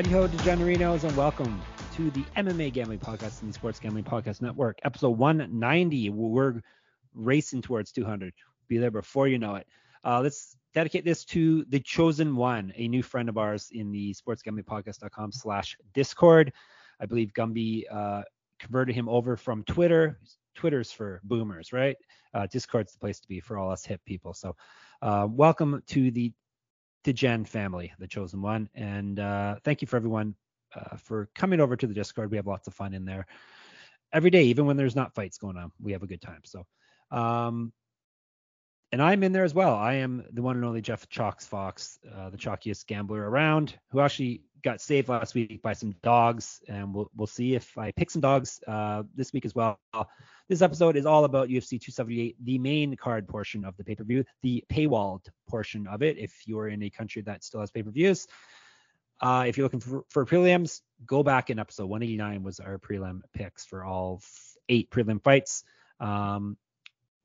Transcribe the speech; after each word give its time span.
Howdy 0.00 0.12
ho, 0.12 0.26
degenerinos, 0.28 1.04
and 1.04 1.14
welcome 1.14 1.60
to 1.94 2.10
the 2.12 2.22
MMA 2.34 2.72
Gambling 2.72 3.00
Podcast 3.00 3.42
and 3.42 3.50
the 3.50 3.52
Sports 3.52 3.78
Gambling 3.78 4.04
Podcast 4.04 4.40
Network, 4.40 4.78
episode 4.82 5.10
190. 5.10 6.08
We're 6.08 6.62
racing 7.12 7.60
towards 7.60 7.92
200. 7.92 8.32
Be 8.66 8.78
there 8.78 8.90
before 8.90 9.28
you 9.28 9.38
know 9.38 9.56
it. 9.56 9.66
Uh, 10.02 10.22
let's 10.22 10.56
dedicate 10.72 11.04
this 11.04 11.26
to 11.26 11.66
the 11.68 11.80
chosen 11.80 12.34
one, 12.34 12.72
a 12.76 12.88
new 12.88 13.02
friend 13.02 13.28
of 13.28 13.36
ours 13.36 13.68
in 13.72 13.92
the 13.92 14.14
sportsgamblingpodcast.com 14.14 15.32
slash 15.32 15.76
Discord. 15.92 16.54
I 16.98 17.04
believe 17.04 17.34
Gumby 17.34 17.82
uh, 17.90 18.22
converted 18.58 18.94
him 18.94 19.06
over 19.06 19.36
from 19.36 19.64
Twitter. 19.64 20.18
Twitter's 20.54 20.90
for 20.90 21.20
boomers, 21.24 21.74
right? 21.74 21.96
Uh, 22.32 22.46
Discord's 22.50 22.94
the 22.94 22.98
place 23.00 23.20
to 23.20 23.28
be 23.28 23.38
for 23.38 23.58
all 23.58 23.70
us 23.70 23.84
hip 23.84 24.00
people. 24.06 24.32
So, 24.32 24.56
uh, 25.02 25.28
welcome 25.30 25.82
to 25.88 26.10
the 26.10 26.32
to 27.04 27.12
Jen 27.12 27.44
family, 27.44 27.92
the 27.98 28.06
chosen 28.06 28.42
one. 28.42 28.68
And 28.74 29.18
uh, 29.18 29.56
thank 29.64 29.82
you 29.82 29.88
for 29.88 29.96
everyone 29.96 30.34
uh, 30.74 30.96
for 30.96 31.28
coming 31.34 31.60
over 31.60 31.76
to 31.76 31.86
the 31.86 31.94
Discord. 31.94 32.30
We 32.30 32.36
have 32.36 32.46
lots 32.46 32.66
of 32.66 32.74
fun 32.74 32.94
in 32.94 33.04
there 33.04 33.26
every 34.12 34.30
day, 34.30 34.44
even 34.44 34.66
when 34.66 34.76
there's 34.76 34.96
not 34.96 35.14
fights 35.14 35.38
going 35.38 35.56
on. 35.56 35.72
We 35.80 35.92
have 35.92 36.02
a 36.02 36.06
good 36.06 36.20
time. 36.20 36.42
So, 36.44 36.66
um, 37.10 37.72
and 38.92 39.00
I'm 39.02 39.22
in 39.22 39.32
there 39.32 39.44
as 39.44 39.54
well. 39.54 39.74
I 39.74 39.94
am 39.94 40.24
the 40.32 40.42
one 40.42 40.56
and 40.56 40.64
only 40.64 40.80
Jeff 40.80 41.08
Chalks 41.08 41.46
Fox, 41.46 41.98
uh, 42.12 42.30
the 42.30 42.36
chalkiest 42.36 42.86
gambler 42.86 43.28
around, 43.28 43.78
who 43.90 44.00
actually 44.00 44.42
got 44.62 44.80
saved 44.80 45.08
last 45.08 45.34
week 45.34 45.62
by 45.62 45.72
some 45.72 45.94
dogs, 46.02 46.60
and 46.68 46.94
we'll 46.94 47.10
we'll 47.16 47.26
see 47.26 47.54
if 47.54 47.76
I 47.78 47.92
pick 47.92 48.10
some 48.10 48.20
dogs 48.20 48.60
uh, 48.66 49.04
this 49.14 49.32
week 49.32 49.44
as 49.44 49.54
well. 49.54 49.78
This 50.48 50.62
episode 50.62 50.96
is 50.96 51.06
all 51.06 51.24
about 51.24 51.48
UFC 51.48 51.80
278, 51.80 52.36
the 52.44 52.58
main 52.58 52.96
card 52.96 53.28
portion 53.28 53.64
of 53.64 53.76
the 53.76 53.84
pay-per-view, 53.84 54.24
the 54.42 54.64
paywalled 54.68 55.26
portion 55.48 55.86
of 55.86 56.02
it. 56.02 56.18
If 56.18 56.42
you're 56.46 56.68
in 56.68 56.82
a 56.82 56.90
country 56.90 57.22
that 57.22 57.44
still 57.44 57.60
has 57.60 57.70
pay-per-views, 57.70 58.26
uh, 59.20 59.44
if 59.46 59.56
you're 59.56 59.64
looking 59.64 59.80
for, 59.80 60.02
for 60.08 60.26
prelims, 60.26 60.80
go 61.06 61.22
back 61.22 61.50
in 61.50 61.58
episode 61.58 61.86
189 61.86 62.42
was 62.42 62.58
our 62.58 62.78
prelim 62.78 63.20
picks 63.34 63.64
for 63.64 63.84
all 63.84 64.20
eight 64.68 64.90
prelim 64.90 65.22
fights. 65.22 65.62
Um, 66.00 66.56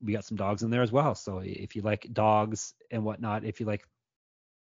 we 0.02 0.12
got 0.12 0.24
some 0.24 0.36
dogs 0.36 0.62
in 0.62 0.70
there 0.70 0.82
as 0.82 0.92
well. 0.92 1.14
So 1.14 1.40
if 1.44 1.76
you 1.76 1.82
like 1.82 2.06
dogs 2.12 2.74
and 2.90 3.04
whatnot, 3.04 3.44
if 3.44 3.60
you 3.60 3.66
like 3.66 3.86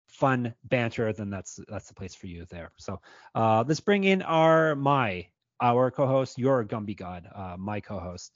fun 0.09 0.55
banter, 0.65 1.13
then 1.13 1.31
that's 1.31 1.59
that's 1.69 1.89
the 1.89 1.95
place 1.95 2.15
for 2.15 2.27
you 2.27 2.45
there. 2.51 2.73
So 2.79 3.01
uh, 3.35 3.65
let's 3.67 3.81
bring 3.81 4.05
in 4.05 4.23
our 4.23 4.75
my 4.75 5.29
our 5.61 5.91
co-host, 5.91 6.39
your 6.39 6.65
Gumby 6.65 6.97
God, 6.97 7.29
uh, 7.35 7.57
my 7.59 7.81
co-host, 7.81 8.33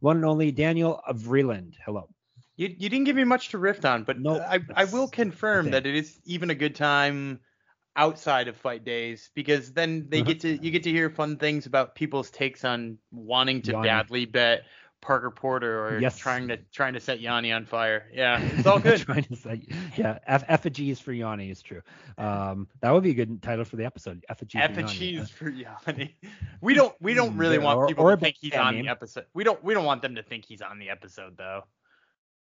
one 0.00 0.16
and 0.16 0.24
only 0.24 0.52
Daniel 0.52 1.00
of 1.06 1.18
Vreeland. 1.18 1.74
Hello. 1.84 2.08
You, 2.56 2.74
you 2.78 2.88
didn't 2.88 3.04
give 3.04 3.16
me 3.16 3.24
much 3.24 3.50
to 3.50 3.58
riff 3.58 3.84
on, 3.84 4.04
but 4.04 4.18
no, 4.18 4.40
I, 4.40 4.60
I 4.74 4.84
will 4.84 5.08
confirm 5.08 5.70
that 5.70 5.86
it 5.86 5.94
is 5.94 6.18
even 6.24 6.48
a 6.50 6.54
good 6.54 6.74
time 6.74 7.40
outside 7.96 8.48
of 8.48 8.56
fight 8.56 8.84
days 8.84 9.30
because 9.34 9.72
then 9.72 10.06
they 10.08 10.22
get 10.22 10.40
to 10.40 10.62
you 10.62 10.70
get 10.70 10.82
to 10.82 10.90
hear 10.90 11.08
fun 11.08 11.36
things 11.36 11.66
about 11.66 11.94
people's 11.94 12.30
takes 12.30 12.64
on 12.64 12.98
wanting 13.10 13.62
to 13.62 13.72
Yanni. 13.72 13.88
badly 13.88 14.24
bet 14.26 14.64
Parker 15.06 15.30
Porter 15.30 15.86
or 15.86 16.00
yes. 16.00 16.18
trying 16.18 16.48
to 16.48 16.56
trying 16.72 16.94
to 16.94 17.00
set 17.00 17.20
Yanni 17.20 17.52
on 17.52 17.64
fire. 17.64 18.10
Yeah, 18.12 18.40
it's 18.56 18.66
all 18.66 18.80
good. 18.80 19.00
trying 19.00 19.22
to 19.22 19.36
set, 19.36 19.60
yeah, 19.96 20.18
F- 20.26 20.44
effigies 20.48 20.98
for 20.98 21.12
Yanni 21.12 21.48
is 21.48 21.62
true. 21.62 21.80
Um, 22.18 22.66
that 22.80 22.90
would 22.90 23.04
be 23.04 23.10
a 23.10 23.14
good 23.14 23.40
title 23.40 23.64
for 23.64 23.76
the 23.76 23.84
episode. 23.84 24.24
Effigies, 24.28 24.60
effigies 24.60 25.30
for 25.30 25.48
Yanni. 25.86 26.16
We 26.60 26.74
don't 26.74 26.92
we 27.00 27.14
don't 27.14 27.36
really 27.36 27.56
yeah, 27.56 27.62
want 27.62 27.78
or, 27.78 27.86
people 27.86 28.04
or 28.04 28.16
to 28.16 28.20
think 28.20 28.34
he's 28.40 28.54
on 28.54 28.74
name. 28.74 28.84
the 28.84 28.90
episode. 28.90 29.26
We 29.32 29.44
don't 29.44 29.62
we 29.62 29.74
don't 29.74 29.84
want 29.84 30.02
them 30.02 30.16
to 30.16 30.24
think 30.24 30.44
he's 30.44 30.60
on 30.60 30.80
the 30.80 30.90
episode 30.90 31.36
though. 31.36 31.62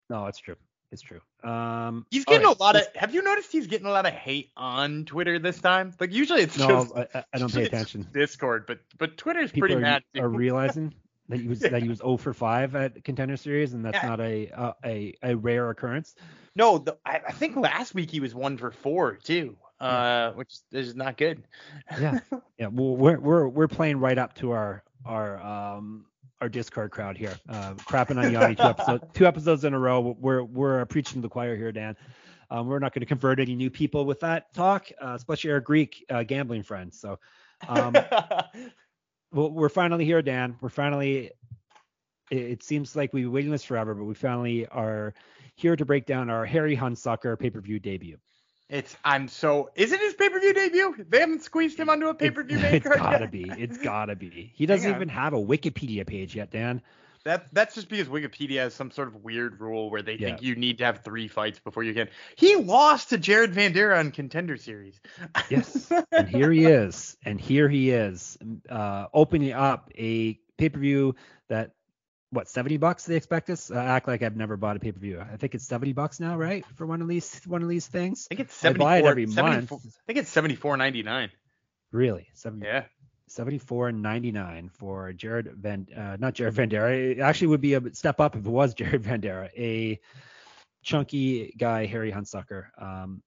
No, 0.08 0.26
it's 0.26 0.38
true. 0.38 0.56
It's 0.90 1.02
true. 1.02 1.20
Um, 1.42 2.06
he's 2.10 2.24
getting 2.24 2.46
right. 2.46 2.56
a 2.56 2.62
lot 2.62 2.76
of. 2.76 2.82
Have 2.94 3.12
you 3.12 3.22
noticed 3.22 3.52
he's 3.52 3.66
getting 3.66 3.86
a 3.86 3.90
lot 3.90 4.06
of 4.06 4.12
hate 4.14 4.52
on 4.56 5.04
Twitter 5.04 5.38
this 5.38 5.60
time? 5.60 5.92
Like 6.00 6.12
usually 6.12 6.40
it's 6.40 6.56
no, 6.56 6.68
just. 6.68 6.96
I, 6.96 7.24
I 7.32 7.38
don't 7.38 7.52
pay 7.52 7.64
attention. 7.66 8.08
Discord, 8.12 8.64
but 8.66 8.78
but 8.96 9.18
Twitter's 9.18 9.50
People 9.50 9.68
pretty 9.68 9.74
are, 9.74 9.80
mad. 9.80 10.02
Are 10.16 10.28
realizing 10.28 10.94
that 11.28 11.40
he 11.40 11.48
was 11.48 11.60
that 11.60 11.82
he 11.82 11.88
was 11.88 11.98
0 11.98 12.16
for 12.16 12.34
5 12.34 12.76
at 12.76 13.04
contender 13.04 13.36
series, 13.36 13.72
and 13.74 13.84
that's 13.84 13.96
yeah. 14.02 14.08
not 14.08 14.20
a, 14.20 14.48
a, 14.48 14.74
a 14.84 15.14
a 15.22 15.36
rare 15.36 15.70
occurrence. 15.70 16.14
No, 16.56 16.78
the, 16.78 16.96
I, 17.04 17.20
I, 17.28 17.32
think 17.32 17.56
last 17.56 17.94
week 17.94 18.10
he 18.10 18.20
was 18.20 18.34
one 18.34 18.56
for 18.56 18.70
four 18.70 19.16
too, 19.16 19.56
uh, 19.80 20.32
which 20.32 20.58
is 20.70 20.94
not 20.94 21.16
good. 21.16 21.42
yeah, 21.98 22.18
yeah. 22.58 22.68
Well, 22.70 22.96
we're 22.96 23.18
we're 23.18 23.48
we're 23.48 23.68
playing 23.68 23.98
right 23.98 24.18
up 24.18 24.34
to 24.36 24.52
our 24.52 24.84
our 25.04 25.40
um 25.42 26.06
our 26.40 26.48
Discord 26.48 26.90
crowd 26.90 27.16
here, 27.16 27.36
uh, 27.48 27.74
crapping 27.74 28.22
on 28.22 28.30
Yanni 28.30 28.54
two 28.54 28.62
episodes 28.62 29.04
two 29.14 29.26
episodes 29.26 29.64
in 29.64 29.74
a 29.74 29.78
row. 29.78 30.16
We're 30.20 30.44
we're 30.44 30.84
preaching 30.86 31.16
to 31.16 31.20
the 31.22 31.28
choir 31.28 31.56
here, 31.56 31.72
Dan. 31.72 31.96
Um, 32.50 32.68
we're 32.68 32.78
not 32.78 32.92
going 32.92 33.00
to 33.00 33.06
convert 33.06 33.40
any 33.40 33.56
new 33.56 33.70
people 33.70 34.04
with 34.04 34.20
that 34.20 34.52
talk, 34.52 34.88
uh, 35.02 35.14
especially 35.16 35.50
our 35.50 35.60
Greek 35.60 36.04
uh, 36.10 36.22
gambling 36.22 36.62
friends. 36.62 37.00
So. 37.00 37.18
Um, 37.68 37.96
well, 39.34 39.50
we're 39.50 39.68
finally 39.68 40.04
here, 40.04 40.22
Dan. 40.22 40.56
We're 40.60 40.68
finally. 40.68 41.32
It, 42.30 42.38
it 42.38 42.62
seems 42.62 42.96
like 42.96 43.12
we've 43.12 43.24
been 43.24 43.32
waiting 43.32 43.50
this 43.50 43.64
forever, 43.64 43.94
but 43.94 44.04
we 44.04 44.14
finally 44.14 44.66
are 44.66 45.12
here 45.56 45.76
to 45.76 45.84
break 45.84 46.06
down 46.06 46.30
our 46.30 46.44
Harry 46.44 46.76
Hunsucker 46.76 47.38
pay-per-view 47.38 47.80
debut. 47.80 48.18
It's 48.70 48.96
I'm 49.04 49.28
so 49.28 49.70
is 49.74 49.92
it 49.92 50.00
his 50.00 50.14
pay-per-view 50.14 50.54
debut? 50.54 51.06
They 51.08 51.20
haven't 51.20 51.42
squeezed 51.42 51.78
him 51.78 51.90
onto 51.90 52.06
a 52.08 52.14
pay-per-view 52.14 52.58
main 52.58 52.74
It's 52.74 52.88
gotta 52.88 53.28
be. 53.28 53.50
It's 53.58 53.76
gotta 53.78 54.16
be. 54.16 54.52
He 54.54 54.64
doesn't 54.66 54.90
even 54.90 55.08
have 55.10 55.34
a 55.34 55.38
Wikipedia 55.38 56.06
page 56.06 56.34
yet, 56.34 56.50
Dan. 56.50 56.80
That 57.24 57.46
that's 57.52 57.74
just 57.74 57.88
because 57.88 58.08
Wikipedia 58.08 58.58
has 58.58 58.74
some 58.74 58.90
sort 58.90 59.08
of 59.08 59.24
weird 59.24 59.60
rule 59.60 59.90
where 59.90 60.02
they 60.02 60.14
yeah. 60.14 60.28
think 60.28 60.42
you 60.42 60.56
need 60.56 60.78
to 60.78 60.84
have 60.84 61.02
three 61.02 61.26
fights 61.26 61.58
before 61.58 61.82
you 61.82 61.94
can. 61.94 62.08
He 62.36 62.56
lost 62.56 63.10
to 63.10 63.18
Jared 63.18 63.52
Vanderaa 63.52 63.98
on 63.98 64.10
Contender 64.10 64.58
Series. 64.58 65.00
yes, 65.48 65.90
and 66.12 66.28
here 66.28 66.52
he 66.52 66.66
is, 66.66 67.16
and 67.24 67.40
here 67.40 67.68
he 67.68 67.90
is, 67.90 68.36
uh, 68.68 69.06
opening 69.14 69.52
up 69.52 69.90
a 69.96 70.34
pay 70.58 70.68
per 70.68 70.78
view 70.78 71.14
that 71.48 71.72
what 72.34 72.48
70 72.48 72.76
bucks 72.76 73.06
they 73.06 73.16
expect 73.16 73.48
us? 73.48 73.70
Uh, 73.70 73.76
act 73.76 74.08
like 74.08 74.22
i've 74.22 74.36
never 74.36 74.56
bought 74.56 74.76
a 74.76 74.80
pay-per-view. 74.80 75.20
I 75.20 75.36
think 75.36 75.54
it's 75.54 75.66
70 75.66 75.92
bucks 75.92 76.20
now 76.20 76.36
right 76.36 76.64
for 76.74 76.84
one 76.84 77.00
of 77.00 77.08
these 77.08 77.40
one 77.46 77.62
of 77.62 77.68
these 77.68 77.86
things? 77.86 78.26
I 78.30 78.34
think 78.34 78.48
it's 78.48 78.54
74 78.54 78.86
I 78.86 78.90
buy 78.90 78.98
it 78.98 79.10
every 79.10 79.26
month. 79.26 79.72
I 79.72 79.78
think 80.06 80.18
it's 80.18 80.34
74.99 80.34 81.30
really? 81.92 82.26
70 82.34 82.66
yeah 82.66 82.84
74.99 83.34 84.70
for 84.72 85.12
Jared 85.12 85.52
Van, 85.56 85.86
uh, 85.96 86.16
not 86.18 86.34
Jared 86.34 86.54
Vanderaa. 86.54 87.12
It 87.12 87.20
actually 87.20 87.48
would 87.48 87.60
be 87.60 87.74
a 87.74 87.94
step 87.94 88.20
up 88.20 88.36
if 88.36 88.46
it 88.46 88.50
was 88.50 88.74
Jared 88.74 89.02
Vanderaa, 89.02 89.50
a 89.56 90.00
chunky 90.82 91.54
guy, 91.58 91.86
Harry 91.86 92.12
Hunsucker, 92.12 92.66
um, 92.80 93.22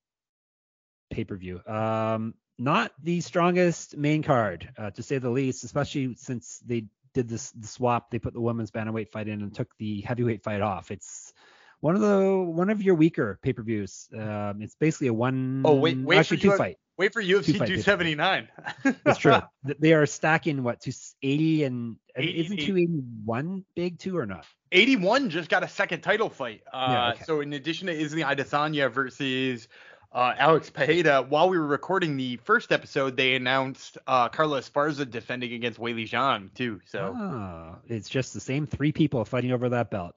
pay 1.09 1.23
per 1.23 1.35
view. 1.35 1.61
Um, 1.67 2.35
not 2.57 2.91
the 3.03 3.21
strongest 3.21 3.97
main 3.97 4.23
card, 4.23 4.69
uh, 4.77 4.91
to 4.91 5.03
say 5.03 5.17
the 5.17 5.29
least, 5.29 5.63
especially 5.63 6.15
since 6.15 6.59
they 6.65 6.85
did 7.13 7.27
this 7.27 7.51
the 7.51 7.67
swap. 7.67 8.09
They 8.09 8.19
put 8.19 8.33
the 8.33 8.41
women's 8.41 8.71
bantamweight 8.71 9.09
fight 9.09 9.27
in 9.27 9.41
and 9.41 9.53
took 9.53 9.69
the 9.77 10.01
heavyweight 10.01 10.43
fight 10.43 10.61
off. 10.61 10.89
It's 10.89 11.33
one 11.79 11.95
of 11.95 12.01
the 12.01 12.37
one 12.37 12.69
of 12.69 12.81
your 12.81 12.95
weaker 12.95 13.39
pay 13.41 13.53
per 13.53 13.61
views. 13.61 14.07
Um, 14.13 14.61
it's 14.61 14.75
basically 14.75 15.07
a 15.07 15.13
one. 15.13 15.63
Oh 15.65 15.75
wait, 15.75 15.97
wait 15.97 16.17
actually 16.17 16.37
two 16.37 16.55
fight. 16.55 16.77
Wait 16.97 17.13
for 17.13 17.21
UFC 17.21 17.53
279. 17.53 18.47
That's 19.03 19.19
true. 19.19 19.37
They 19.79 19.93
are 19.93 20.07
stacking 20.07 20.63
what 20.63 20.81
280 20.81 21.63
and 21.63 21.97
80, 22.15 22.39
isn't 22.39 22.57
281 22.57 23.65
big 23.75 23.99
too 23.99 24.17
or 24.17 24.25
not? 24.25 24.45
81 24.71 25.29
just 25.29 25.49
got 25.49 25.63
a 25.63 25.67
second 25.67 26.01
title 26.01 26.29
fight. 26.29 26.61
Uh, 26.73 26.87
yeah, 26.89 27.09
okay. 27.11 27.23
So 27.23 27.41
in 27.41 27.53
addition 27.53 27.87
to 27.87 27.93
Izzy 27.93 28.21
Adesanya 28.21 28.91
versus 28.91 29.67
uh, 30.11 30.33
Alex 30.37 30.71
Pereira, 30.71 31.21
while 31.21 31.49
we 31.49 31.59
were 31.59 31.67
recording 31.67 32.17
the 32.17 32.37
first 32.37 32.71
episode, 32.71 33.15
they 33.15 33.35
announced 33.35 33.99
uh, 34.07 34.29
Carla 34.29 34.59
Esparza 34.59 35.09
defending 35.09 35.53
against 35.53 35.79
Weili 35.79 36.09
Zhang 36.09 36.51
too. 36.55 36.81
So 36.85 37.15
oh, 37.15 37.75
it's 37.87 38.09
just 38.09 38.33
the 38.33 38.39
same 38.39 38.65
three 38.65 38.91
people 38.91 39.23
fighting 39.23 39.51
over 39.51 39.69
that 39.69 39.91
belt. 39.91 40.15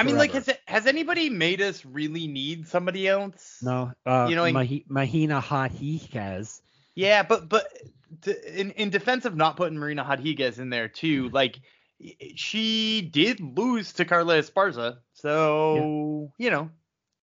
I 0.00 0.02
mean, 0.02 0.16
like, 0.16 0.32
has 0.32 0.48
it, 0.48 0.60
has 0.66 0.86
anybody 0.86 1.28
made 1.28 1.60
us 1.60 1.84
really 1.84 2.26
need 2.26 2.66
somebody 2.66 3.06
else? 3.06 3.58
No. 3.62 3.92
Uh, 4.06 4.26
you 4.30 4.36
know, 4.36 4.50
Mah- 4.50 4.64
Mahina. 4.88 5.42
Yeah, 6.94 7.22
but 7.22 7.48
but 7.48 7.66
to, 8.22 8.60
in 8.60 8.70
in 8.72 8.90
defense 8.90 9.24
of 9.24 9.36
not 9.36 9.56
putting 9.56 9.78
Marina 9.78 10.04
Rodriguez 10.08 10.58
in 10.58 10.70
there 10.70 10.88
too, 10.88 11.26
mm-hmm. 11.26 11.34
like 11.34 11.60
she 12.34 13.02
did 13.02 13.40
lose 13.40 13.92
to 13.94 14.04
Carla 14.04 14.38
Esparza, 14.38 14.98
so 15.12 16.30
yeah. 16.38 16.44
you 16.44 16.50
know, 16.50 16.70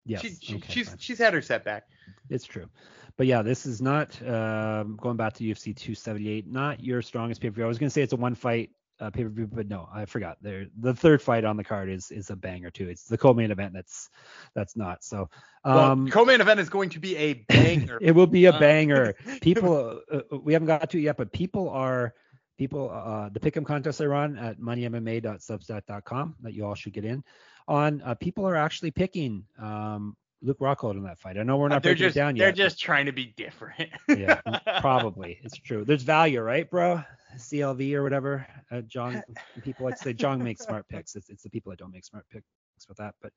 yeah, 0.06 0.20
she, 0.20 0.30
she, 0.42 0.56
okay, 0.56 0.68
she's 0.70 0.90
fine. 0.90 0.98
she's 1.00 1.20
had 1.20 1.34
her 1.34 1.42
setback. 1.42 1.88
It's 2.30 2.46
true. 2.46 2.70
but 3.18 3.28
yeah, 3.28 3.42
this 3.42 3.66
is 3.66 3.82
not 3.82 4.20
um, 4.26 4.98
going 5.00 5.18
back 5.18 5.34
to 5.34 5.44
UFC 5.44 5.76
278. 5.76 6.48
Not 6.48 6.84
your 6.84 7.02
strongest 7.02 7.42
pay 7.42 7.50
per 7.50 7.56
view. 7.56 7.66
I 7.66 7.68
was 7.68 7.78
gonna 7.78 7.90
say 7.90 8.02
it's 8.02 8.14
a 8.14 8.18
one 8.18 8.36
fight 8.36 8.72
uh, 9.04 9.10
pay 9.10 9.24
per 9.24 9.30
view, 9.30 9.48
but 9.48 9.68
no, 9.68 9.90
I 9.94 10.06
forgot. 10.06 10.38
There, 10.42 10.68
the 10.80 10.94
third 10.94 11.22
fight 11.22 11.44
on 11.44 11.58
the 11.58 11.64
card 11.64 11.90
is 11.90 12.10
is 12.10 12.30
a 12.30 12.36
banger 12.36 12.72
too. 12.72 12.88
It's 12.88 13.04
the 13.04 13.18
co-main 13.18 13.52
event 13.52 13.74
that's 13.74 14.10
that's 14.56 14.78
not. 14.78 15.04
So, 15.04 15.30
um, 15.66 16.06
well, 16.06 16.12
co-main 16.12 16.40
event 16.40 16.60
is 16.62 16.70
going 16.70 16.90
to 16.92 17.00
be 17.00 17.18
a 17.18 17.34
banger. 17.50 17.98
it 18.02 18.14
will 18.14 18.28
be 18.28 18.46
a 18.46 18.54
banger. 18.54 19.14
People, 19.42 20.02
uh, 20.12 20.22
uh, 20.32 20.38
we 20.38 20.54
haven't 20.54 20.68
got 20.68 20.90
to 20.90 20.98
it 20.98 21.02
yet, 21.02 21.18
but 21.18 21.34
people 21.34 21.70
are 21.70 22.14
people. 22.58 22.90
Uh, 22.90 23.30
the 23.30 23.40
pick'em 23.40 23.66
contest 23.66 24.00
I 24.00 24.06
run 24.06 24.38
at 24.38 24.60
moneymma.substack.com 24.60 26.36
that 26.42 26.54
you 26.54 26.66
all 26.66 26.76
should 26.76 26.94
get 26.94 27.04
in 27.04 27.24
on. 27.68 28.02
Uh, 28.02 28.16
people 28.16 28.48
are 28.48 28.56
actually 28.56 28.92
picking 28.92 29.44
um, 29.60 30.16
Luke 30.44 30.60
Rockhold 30.60 30.98
in 30.98 31.04
that 31.04 31.20
fight. 31.20 31.38
I 31.38 31.44
know 31.44 31.58
we're 31.58 31.70
not 31.70 31.78
uh, 31.78 31.80
they're 31.80 31.96
just, 31.96 32.16
down 32.16 32.36
yet. 32.36 32.44
They're 32.44 32.66
just 32.66 32.80
trying 32.80 33.06
to 33.06 33.14
be 33.14 33.34
different. 33.38 33.90
yeah, 34.10 34.42
probably. 34.82 35.40
It's 35.42 35.58
true. 35.58 35.86
There's 35.86 36.04
value, 36.04 36.42
right, 36.42 36.70
bro? 36.70 37.02
CLV 37.38 37.94
or 37.94 38.04
whatever. 38.04 38.46
Uh, 38.70 38.82
John, 38.82 39.24
people 39.64 39.86
like 39.86 39.96
to 39.98 40.04
say 40.04 40.14
John 40.14 40.44
makes 40.44 40.64
smart 40.64 40.88
picks. 40.90 41.16
It's, 41.16 41.30
it's 41.30 41.44
the 41.44 41.50
people 41.50 41.70
that 41.72 41.80
don't 41.80 41.92
make 41.92 42.06
smart 42.06 42.26
picks 42.30 42.46
with 42.88 42.98
that. 42.98 43.16
But 43.22 43.32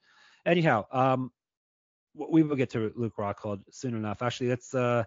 anyhow, 0.44 0.84
um, 0.90 1.30
we 2.14 2.42
will 2.42 2.56
get 2.56 2.70
to 2.70 2.92
Luke 2.96 3.14
Rockhold 3.18 3.60
soon 3.70 3.94
enough. 3.94 4.22
Actually, 4.22 4.48
let's 4.48 4.74
uh, 4.74 5.04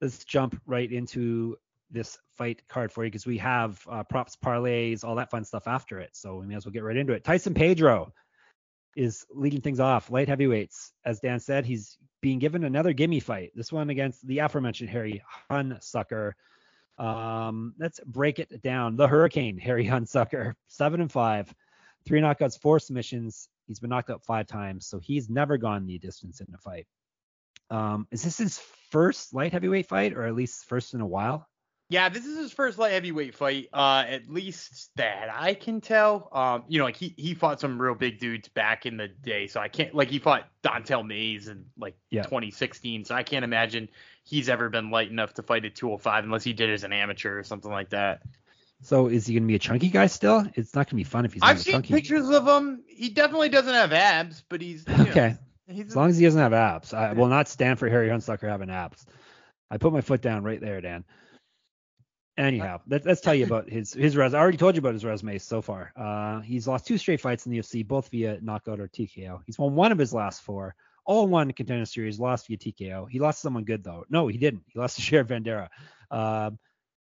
let's 0.00 0.24
jump 0.24 0.60
right 0.66 0.90
into 0.90 1.56
this 1.90 2.18
fight 2.36 2.62
card 2.68 2.92
for 2.92 3.04
you 3.04 3.10
because 3.10 3.26
we 3.26 3.38
have 3.38 3.80
uh, 3.88 4.02
props, 4.02 4.36
parlays, 4.36 5.04
all 5.04 5.14
that 5.14 5.30
fun 5.30 5.44
stuff 5.44 5.66
after 5.66 6.00
it. 6.00 6.10
So 6.12 6.36
we 6.36 6.46
may 6.46 6.56
as 6.56 6.66
well 6.66 6.72
get 6.72 6.82
right 6.82 6.96
into 6.96 7.12
it. 7.12 7.24
Tyson 7.24 7.54
Pedro 7.54 8.12
is 8.96 9.24
leading 9.30 9.60
things 9.60 9.80
off. 9.80 10.10
Light 10.10 10.28
heavyweights, 10.28 10.92
as 11.04 11.20
Dan 11.20 11.40
said, 11.40 11.64
he's 11.64 11.98
being 12.20 12.38
given 12.38 12.64
another 12.64 12.92
gimme 12.92 13.20
fight. 13.20 13.52
This 13.54 13.72
one 13.72 13.90
against 13.90 14.26
the 14.26 14.38
aforementioned 14.38 14.90
Harry 14.90 15.22
Hunsucker. 15.50 16.32
Um, 16.98 17.74
let's 17.78 18.00
break 18.06 18.38
it 18.38 18.60
down. 18.62 18.96
The 18.96 19.06
Hurricane, 19.06 19.56
Harry 19.58 19.86
Hunsucker, 19.86 20.54
seven 20.66 21.00
and 21.00 21.12
five, 21.12 21.54
three 22.04 22.20
knockouts, 22.20 22.60
four 22.60 22.80
submissions. 22.80 23.48
He's 23.66 23.78
been 23.78 23.90
knocked 23.90 24.10
out 24.10 24.24
five 24.24 24.46
times, 24.46 24.86
so 24.86 24.98
he's 24.98 25.28
never 25.28 25.58
gone 25.58 25.86
the 25.86 25.98
distance 25.98 26.40
in 26.40 26.52
a 26.54 26.58
fight. 26.58 26.86
Um, 27.70 28.08
is 28.10 28.22
this 28.22 28.38
his 28.38 28.58
first 28.90 29.34
light 29.34 29.52
heavyweight 29.52 29.86
fight, 29.86 30.14
or 30.14 30.24
at 30.24 30.34
least 30.34 30.64
first 30.64 30.94
in 30.94 31.00
a 31.00 31.06
while? 31.06 31.46
Yeah, 31.90 32.10
this 32.10 32.26
is 32.26 32.36
his 32.36 32.52
first 32.52 32.76
light 32.76 32.92
heavyweight 32.92 33.34
fight, 33.34 33.70
uh, 33.72 34.04
at 34.06 34.28
least 34.28 34.90
that 34.96 35.28
I 35.34 35.54
can 35.54 35.80
tell. 35.80 36.28
Um, 36.32 36.64
you 36.68 36.78
know, 36.78 36.84
like 36.84 36.96
he 36.96 37.14
he 37.16 37.32
fought 37.32 37.60
some 37.60 37.80
real 37.80 37.94
big 37.94 38.18
dudes 38.18 38.48
back 38.48 38.84
in 38.84 38.98
the 38.98 39.08
day, 39.08 39.46
so 39.46 39.58
I 39.58 39.68
can't 39.68 39.94
like 39.94 40.08
he 40.08 40.18
fought 40.18 40.46
Don'Tale 40.62 41.02
Mayes 41.02 41.48
in 41.48 41.64
like 41.78 41.96
yeah. 42.10 42.24
2016, 42.24 43.06
so 43.06 43.14
I 43.14 43.22
can't 43.22 43.42
imagine 43.42 43.88
he's 44.22 44.50
ever 44.50 44.68
been 44.68 44.90
light 44.90 45.10
enough 45.10 45.32
to 45.34 45.42
fight 45.42 45.64
at 45.64 45.74
205 45.76 46.24
unless 46.24 46.44
he 46.44 46.52
did 46.52 46.68
as 46.68 46.84
an 46.84 46.92
amateur 46.92 47.38
or 47.38 47.42
something 47.42 47.70
like 47.70 47.88
that. 47.90 48.20
So 48.82 49.06
is 49.06 49.26
he 49.26 49.34
gonna 49.34 49.46
be 49.46 49.54
a 49.54 49.58
chunky 49.58 49.88
guy 49.88 50.08
still? 50.08 50.46
It's 50.54 50.74
not 50.74 50.90
gonna 50.90 51.00
be 51.00 51.04
fun 51.04 51.24
if 51.24 51.32
he's. 51.32 51.42
I've 51.42 51.58
seen 51.58 51.72
chunky. 51.72 51.94
pictures 51.94 52.28
of 52.28 52.46
him. 52.46 52.84
He 52.86 53.08
definitely 53.08 53.48
doesn't 53.48 53.72
have 53.72 53.94
abs, 53.94 54.44
but 54.50 54.60
he's 54.60 54.84
you 54.86 54.94
know, 54.94 55.10
okay. 55.10 55.36
He's 55.66 55.86
as 55.86 55.96
long 55.96 56.10
as 56.10 56.18
he 56.18 56.24
doesn't 56.24 56.40
have 56.40 56.52
abs, 56.52 56.92
I 56.92 57.14
will 57.14 57.28
not 57.28 57.48
stand 57.48 57.78
for 57.78 57.88
Harry 57.88 58.08
Hunsucker 58.08 58.48
having 58.48 58.70
abs. 58.70 59.06
I 59.70 59.78
put 59.78 59.92
my 59.92 60.00
foot 60.00 60.20
down 60.20 60.44
right 60.44 60.60
there, 60.60 60.80
Dan. 60.80 61.04
Anyhow, 62.38 62.80
let, 62.86 63.04
us 63.04 63.20
tell 63.20 63.34
you 63.34 63.44
about 63.44 63.68
his 63.68 63.92
his 63.92 64.16
res. 64.16 64.32
I 64.32 64.38
already 64.38 64.58
told 64.58 64.76
you 64.76 64.78
about 64.78 64.94
his 64.94 65.04
resume 65.04 65.38
so 65.38 65.60
far. 65.60 65.92
Uh, 65.96 66.40
he's 66.40 66.68
lost 66.68 66.86
two 66.86 66.96
straight 66.96 67.20
fights 67.20 67.46
in 67.46 67.52
the 67.52 67.58
UFC, 67.58 67.86
both 67.86 68.08
via 68.10 68.38
knockout 68.40 68.78
or 68.78 68.86
TKO. 68.86 69.40
He's 69.44 69.58
won 69.58 69.74
one 69.74 69.90
of 69.90 69.98
his 69.98 70.14
last 70.14 70.42
four, 70.42 70.76
all 71.04 71.26
won 71.26 71.52
contender 71.52 71.84
series, 71.84 72.20
lost 72.20 72.46
via 72.46 72.56
TKO. 72.56 73.10
He 73.10 73.18
lost 73.18 73.42
someone 73.42 73.64
good 73.64 73.82
though. 73.82 74.04
No, 74.08 74.28
he 74.28 74.38
didn't. 74.38 74.62
He 74.68 74.78
lost 74.78 74.96
to 74.96 75.02
Jared 75.02 75.26
Vanderaa. 75.26 75.68
Um, 76.12 76.60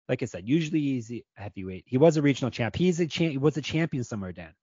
like 0.09 0.23
I 0.23 0.27
said, 0.27 0.49
usually 0.49 0.81
he's 0.81 1.11
a 1.11 1.25
heavyweight. 1.35 1.85
He 1.89 1.99
was 1.99 2.17
a 2.17 2.23
regional 2.23 2.53
champ. 2.53 2.77
He's 2.77 3.01
a 3.01 3.07
champ. 3.09 3.33
He 3.33 3.39
was 3.39 3.57
a 3.57 3.63
champion 3.63 4.05
somewhere, 4.05 4.31
Dan. 4.31 4.55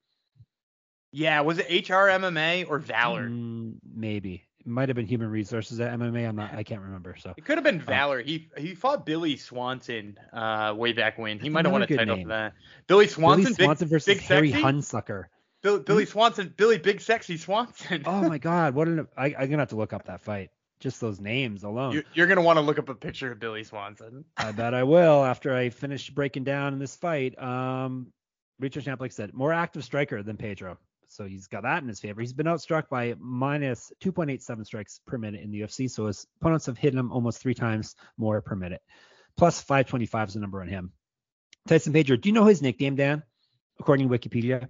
Yeah, 1.12 1.42
was 1.42 1.60
it 1.60 1.90
HR 1.90 2.08
MMA 2.10 2.70
or 2.70 2.80
Valor? 2.80 3.28
Mm, 3.28 3.76
maybe 3.94 4.46
might 4.66 4.90
have 4.90 4.96
been 4.96 5.06
Human 5.06 5.30
Resources 5.30 5.80
at 5.80 5.98
MMA. 6.00 6.28
I'm 6.28 6.36
not. 6.36 6.54
I 6.54 6.64
can't 6.64 6.82
remember. 6.82 7.16
So 7.18 7.34
it 7.38 7.46
could 7.46 7.58
have 7.58 7.64
been 7.64 7.82
uh, 7.82 7.86
Valor. 7.86 8.20
Uh, 8.20 8.24
he 8.24 8.50
he 8.58 8.76
fought 8.76 9.06
Billy 9.06 9.38
Swanson 9.38 10.18
uh, 10.32 10.74
way 10.76 10.94
back 10.94 11.18
when. 11.18 11.40
He 11.40 11.50
might 11.50 11.66
have 11.66 11.72
won 11.72 11.84
a 11.84 11.88
title 11.88 12.16
name. 12.16 12.26
for 12.26 12.30
that. 12.30 12.54
Billy 12.88 13.08
Swanson. 13.08 13.54
Billy 13.54 13.66
Swanson 13.66 13.88
big, 13.88 13.92
versus 13.92 14.06
big 14.06 14.22
Harry 14.22 14.52
sexy? 14.52 14.64
Hunsucker. 14.64 15.26
Bill, 15.62 15.80
Billy 15.80 16.06
Swanson. 16.06 16.54
Billy 16.56 16.78
Big 16.78 17.02
Sexy 17.02 17.38
Swanson. 17.38 18.04
oh 18.06 18.28
my 18.28 18.38
God! 18.40 18.76
What 18.76 18.88
an 18.88 19.08
I, 19.18 19.28
I'm 19.28 19.50
gonna 19.50 19.60
have 19.60 19.70
to 19.70 19.76
look 19.76 19.94
up 19.94 20.06
that 20.06 20.22
fight. 20.22 20.52
Just 20.80 21.00
those 21.00 21.22
names 21.22 21.64
alone. 21.64 21.94
You, 21.94 22.04
you're 22.14 22.28
gonna 22.28 22.42
want 22.42 22.58
to 22.58 22.62
look 22.62 22.78
up 22.78 22.90
a 22.90 22.96
picture 22.96 23.32
of 23.32 23.40
Billy 23.40 23.64
Swanson. 23.64 24.26
I 24.36 24.52
bet 24.52 24.74
I 24.74 24.84
will 24.84 25.24
after 25.24 25.56
I 25.56 25.70
finish 25.70 26.10
breaking 26.10 26.44
down 26.44 26.74
in 26.74 26.80
this 26.80 26.96
fight. 26.96 27.42
Um, 27.42 28.12
Richard 28.60 28.84
Champ, 28.84 29.00
like 29.00 29.12
I 29.12 29.14
said, 29.14 29.34
more 29.34 29.54
active 29.54 29.84
striker 29.84 30.22
than 30.22 30.38
Pedro. 30.38 30.78
So 31.14 31.26
he's 31.26 31.46
got 31.46 31.62
that 31.62 31.84
in 31.84 31.88
his 31.88 32.00
favor. 32.00 32.22
He's 32.22 32.34
been 32.34 32.48
outstruck 32.48 32.90
by 32.90 33.14
minus 33.20 33.92
2.87 34.04 34.66
strikes 34.66 35.00
per 35.06 35.20
minute 35.20 35.42
in 35.42 35.52
the 35.52 35.62
UFC. 35.62 35.90
So 35.90 36.08
his 36.08 36.26
opponents 36.42 36.66
have 36.66 36.78
hit 36.78 36.96
him 36.96 37.12
almost 37.12 37.40
three 37.40 37.54
times 37.54 37.96
more 38.18 38.42
per 38.42 38.56
minute. 38.56 38.82
Plus 39.38 39.62
525 39.62 40.30
is 40.30 40.34
the 40.34 40.40
number 40.40 40.62
on 40.62 40.68
him. 40.68 40.92
Tyson 41.68 41.94
Pedro, 41.94 42.18
do 42.18 42.30
you 42.30 42.34
know 42.34 42.46
his 42.46 42.64
nickname, 42.64 42.96
Dan? 42.96 43.22
According 43.80 44.10
to 44.10 44.18
Wikipedia. 44.18 44.68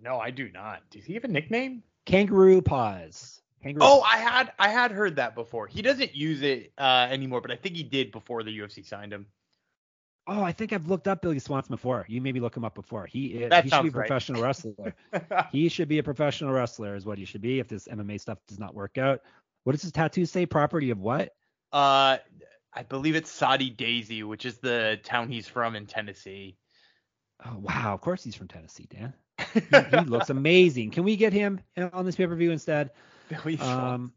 No, 0.00 0.18
I 0.18 0.30
do 0.30 0.50
not. 0.50 0.82
Does 0.90 1.04
he 1.04 1.14
have 1.14 1.24
a 1.24 1.28
nickname? 1.28 1.82
Kangaroo 2.04 2.62
Paws. 2.62 3.40
Kangaroo 3.62 3.84
oh, 3.84 4.00
I 4.02 4.18
had 4.18 4.52
I 4.58 4.68
had 4.68 4.92
heard 4.92 5.16
that 5.16 5.34
before. 5.34 5.66
He 5.66 5.82
doesn't 5.82 6.14
use 6.14 6.42
it 6.42 6.72
uh, 6.78 7.08
anymore, 7.10 7.40
but 7.40 7.50
I 7.50 7.56
think 7.56 7.76
he 7.76 7.82
did 7.82 8.12
before 8.12 8.42
the 8.42 8.56
UFC 8.56 8.86
signed 8.86 9.12
him. 9.12 9.26
Oh, 10.28 10.42
I 10.42 10.50
think 10.50 10.72
I've 10.72 10.88
looked 10.88 11.06
up 11.06 11.22
Billy 11.22 11.38
Swanson 11.38 11.72
before. 11.72 12.04
You 12.08 12.20
maybe 12.20 12.40
look 12.40 12.56
him 12.56 12.64
up 12.64 12.74
before. 12.74 13.06
He 13.06 13.44
uh, 13.44 13.62
he 13.62 13.68
should 13.68 13.82
be 13.82 13.88
a 13.88 13.92
professional 13.92 14.42
right. 14.42 14.48
wrestler. 14.48 14.94
he 15.52 15.68
should 15.68 15.88
be 15.88 15.98
a 15.98 16.02
professional 16.02 16.52
wrestler, 16.52 16.96
is 16.96 17.06
what 17.06 17.16
he 17.16 17.24
should 17.24 17.42
be. 17.42 17.60
If 17.60 17.68
this 17.68 17.86
MMA 17.86 18.20
stuff 18.20 18.38
does 18.48 18.58
not 18.58 18.74
work 18.74 18.98
out, 18.98 19.22
what 19.64 19.72
does 19.72 19.82
his 19.82 19.92
tattoo 19.92 20.26
say? 20.26 20.44
Property 20.44 20.90
of 20.90 20.98
what? 20.98 21.32
Uh, 21.72 22.18
I 22.72 22.82
believe 22.82 23.14
it's 23.14 23.30
Soddy 23.30 23.70
Daisy, 23.70 24.22
which 24.22 24.44
is 24.44 24.58
the 24.58 24.98
town 25.04 25.30
he's 25.30 25.46
from 25.46 25.76
in 25.76 25.86
Tennessee. 25.86 26.56
Oh 27.44 27.58
wow! 27.60 27.94
Of 27.94 28.00
course 28.00 28.24
he's 28.24 28.34
from 28.34 28.48
Tennessee, 28.48 28.88
Dan. 28.90 29.14
he, 29.54 29.60
he 29.60 30.04
looks 30.06 30.30
amazing. 30.30 30.90
Can 30.90 31.04
we 31.04 31.16
get 31.16 31.32
him 31.32 31.60
on 31.92 32.04
this 32.04 32.16
pay 32.16 32.26
per 32.26 32.34
view 32.34 32.50
instead? 32.50 32.90
Billy 33.28 33.58
um, 33.58 34.12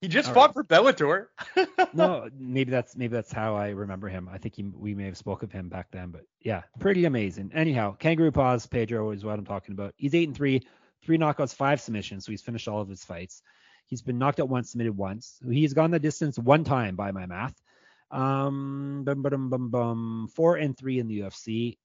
he 0.00 0.08
just 0.08 0.28
All 0.28 0.34
fought 0.34 0.54
right. 0.54 0.54
for 0.54 0.64
Bellator. 0.64 1.26
no, 1.94 2.28
maybe 2.38 2.70
that's 2.70 2.96
maybe 2.96 3.12
that's 3.12 3.32
how 3.32 3.54
I 3.54 3.68
remember 3.70 4.08
him. 4.08 4.28
I 4.32 4.38
think 4.38 4.56
he, 4.56 4.62
we 4.62 4.94
may 4.94 5.04
have 5.04 5.16
spoke 5.16 5.42
of 5.42 5.52
him 5.52 5.68
back 5.68 5.88
then, 5.90 6.10
but 6.10 6.22
yeah, 6.40 6.62
pretty 6.78 7.04
amazing. 7.04 7.50
Anyhow, 7.54 7.96
Kangaroo 7.98 8.32
Paws 8.32 8.66
Pedro 8.66 9.10
is 9.10 9.24
what 9.24 9.38
I'm 9.38 9.44
talking 9.44 9.72
about. 9.72 9.92
He's 9.96 10.14
eight 10.14 10.28
and 10.28 10.36
three, 10.36 10.62
three 11.04 11.18
knockouts, 11.18 11.54
five 11.54 11.80
submissions, 11.80 12.24
so 12.24 12.32
he's 12.32 12.42
finished 12.42 12.66
all 12.66 12.80
of 12.80 12.88
his 12.88 13.04
fights. 13.04 13.42
He's 13.86 14.02
been 14.02 14.18
knocked 14.18 14.40
out 14.40 14.48
once, 14.48 14.70
submitted 14.70 14.96
once. 14.96 15.38
He's 15.50 15.74
gone 15.74 15.90
the 15.90 15.98
distance 15.98 16.38
one 16.38 16.64
time 16.64 16.96
by 16.96 17.10
my 17.10 17.26
math. 17.26 17.60
Um, 18.10 19.02
bum, 19.04 19.22
bum, 19.22 19.50
bum, 19.50 19.68
bum, 19.68 20.28
four 20.34 20.56
and 20.56 20.76
three 20.76 20.98
in 20.98 21.08
the 21.08 21.20
UFC. 21.20 21.76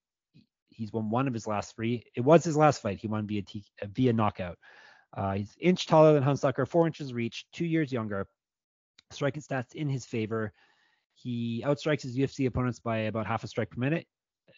He's 0.70 0.94
won 0.94 1.10
one 1.10 1.28
of 1.28 1.34
his 1.34 1.48
last 1.48 1.76
three. 1.76 2.04
It 2.16 2.22
was 2.22 2.44
his 2.44 2.56
last 2.56 2.82
fight. 2.82 3.00
He 3.00 3.08
won 3.08 3.28
via 3.28 3.42
T, 3.42 3.64
via 3.94 4.14
knockout. 4.14 4.58
Uh, 5.14 5.34
he's 5.34 5.56
inch 5.60 5.88
taller 5.88 6.14
than 6.14 6.24
Hunsucker, 6.24 6.68
four 6.68 6.88
inches 6.88 7.14
reach, 7.14 7.46
two 7.52 7.66
years 7.66 7.92
younger. 7.92 8.28
Striking 9.12 9.42
stats 9.42 9.76
in 9.76 9.88
his 9.88 10.06
favor. 10.06 10.52
He 11.14 11.64
outstrikes 11.66 12.02
his 12.02 12.18
UFC 12.18 12.48
opponents 12.48 12.80
by 12.80 12.98
about 12.98 13.28
half 13.28 13.44
a 13.44 13.48
strike 13.48 13.70
per 13.70 13.80
minute. 13.80 14.06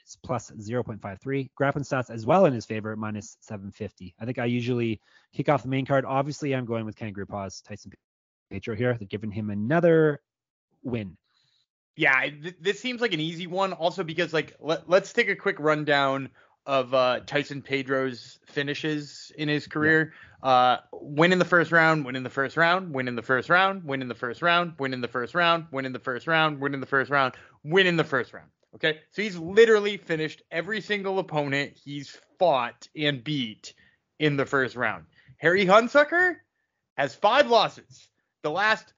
It's 0.02 0.16
plus 0.16 0.52
0.53. 0.52 1.50
Grappling 1.56 1.84
stats 1.84 2.10
as 2.10 2.26
well 2.26 2.46
in 2.46 2.54
his 2.54 2.66
favor, 2.66 2.96
minus 2.96 3.38
750. 3.42 4.16
I 4.20 4.26
think 4.26 4.40
I 4.40 4.46
usually 4.46 5.02
kick 5.34 5.50
off 5.50 5.64
the 5.64 5.70
main 5.70 5.86
card. 5.86 6.06
Obviously, 6.06 6.56
I'm 6.56 6.66
going 6.66 6.86
with 6.86 6.96
Kangaroo 6.96 7.26
Paws, 7.26 7.62
Tyson 7.62 7.92
Pedro 8.50 8.76
here. 8.76 8.96
They're 8.98 9.08
giving 9.08 9.32
him 9.32 9.50
another 9.50 10.22
win. 10.84 11.18
Yeah, 11.96 12.22
th- 12.22 12.56
this 12.62 12.80
seems 12.80 13.02
like 13.02 13.14
an 13.14 13.20
easy 13.20 13.48
one. 13.48 13.74
Also 13.74 14.04
because 14.04 14.34
like 14.34 14.56
let, 14.60 14.90
let's 14.90 15.14
take 15.14 15.30
a 15.30 15.36
quick 15.36 15.58
rundown 15.60 16.30
of 16.66 16.94
uh, 16.94 17.22
Tyson 17.26 17.62
Pedro's 17.62 18.40
finishes 18.46 19.32
in 19.38 19.50
his 19.50 19.68
career. 19.68 20.14
Yeah. 20.14 20.27
Uh, 20.44 20.78
win 20.94 21.32
in 21.32 21.40
the 21.40 21.46
first 21.46 21.72
round, 21.72 22.06
win 22.06 22.16
in 22.16 22.24
the 22.24 22.30
first 22.30 22.58
round, 22.58 22.94
win 22.94 23.08
in 23.08 23.16
the 23.16 23.22
first 23.24 23.50
round, 23.50 23.84
win 23.84 24.02
in 24.02 24.08
the 24.08 24.16
first 24.16 24.42
round, 24.42 24.74
win 24.78 24.94
in 24.94 25.02
the 25.02 25.08
first 25.08 25.36
round, 25.36 25.68
win 25.72 25.86
in 25.86 25.94
the 25.94 26.00
first 26.00 26.28
round, 26.28 26.60
win 26.60 26.74
in 26.74 26.80
the 26.80 26.86
first 26.86 27.10
round, 27.10 27.34
win 27.64 27.88
in 27.88 27.98
the 27.98 28.04
first 28.04 28.34
round. 28.34 28.50
Okay, 28.76 29.00
so 29.12 29.22
he's 29.22 29.38
literally 29.38 29.98
finished 29.98 30.44
every 30.52 30.82
single 30.82 31.18
opponent 31.18 31.78
he's 31.84 32.16
fought 32.38 32.88
and 32.96 33.24
beat 33.24 33.74
in 34.20 34.38
the 34.38 34.46
first 34.46 34.76
round. 34.76 35.06
Harry 35.38 35.66
Hunsucker 35.66 36.36
has 36.98 37.16
five 37.16 37.50
losses. 37.50 38.08
The 38.44 38.52
last 38.52 38.94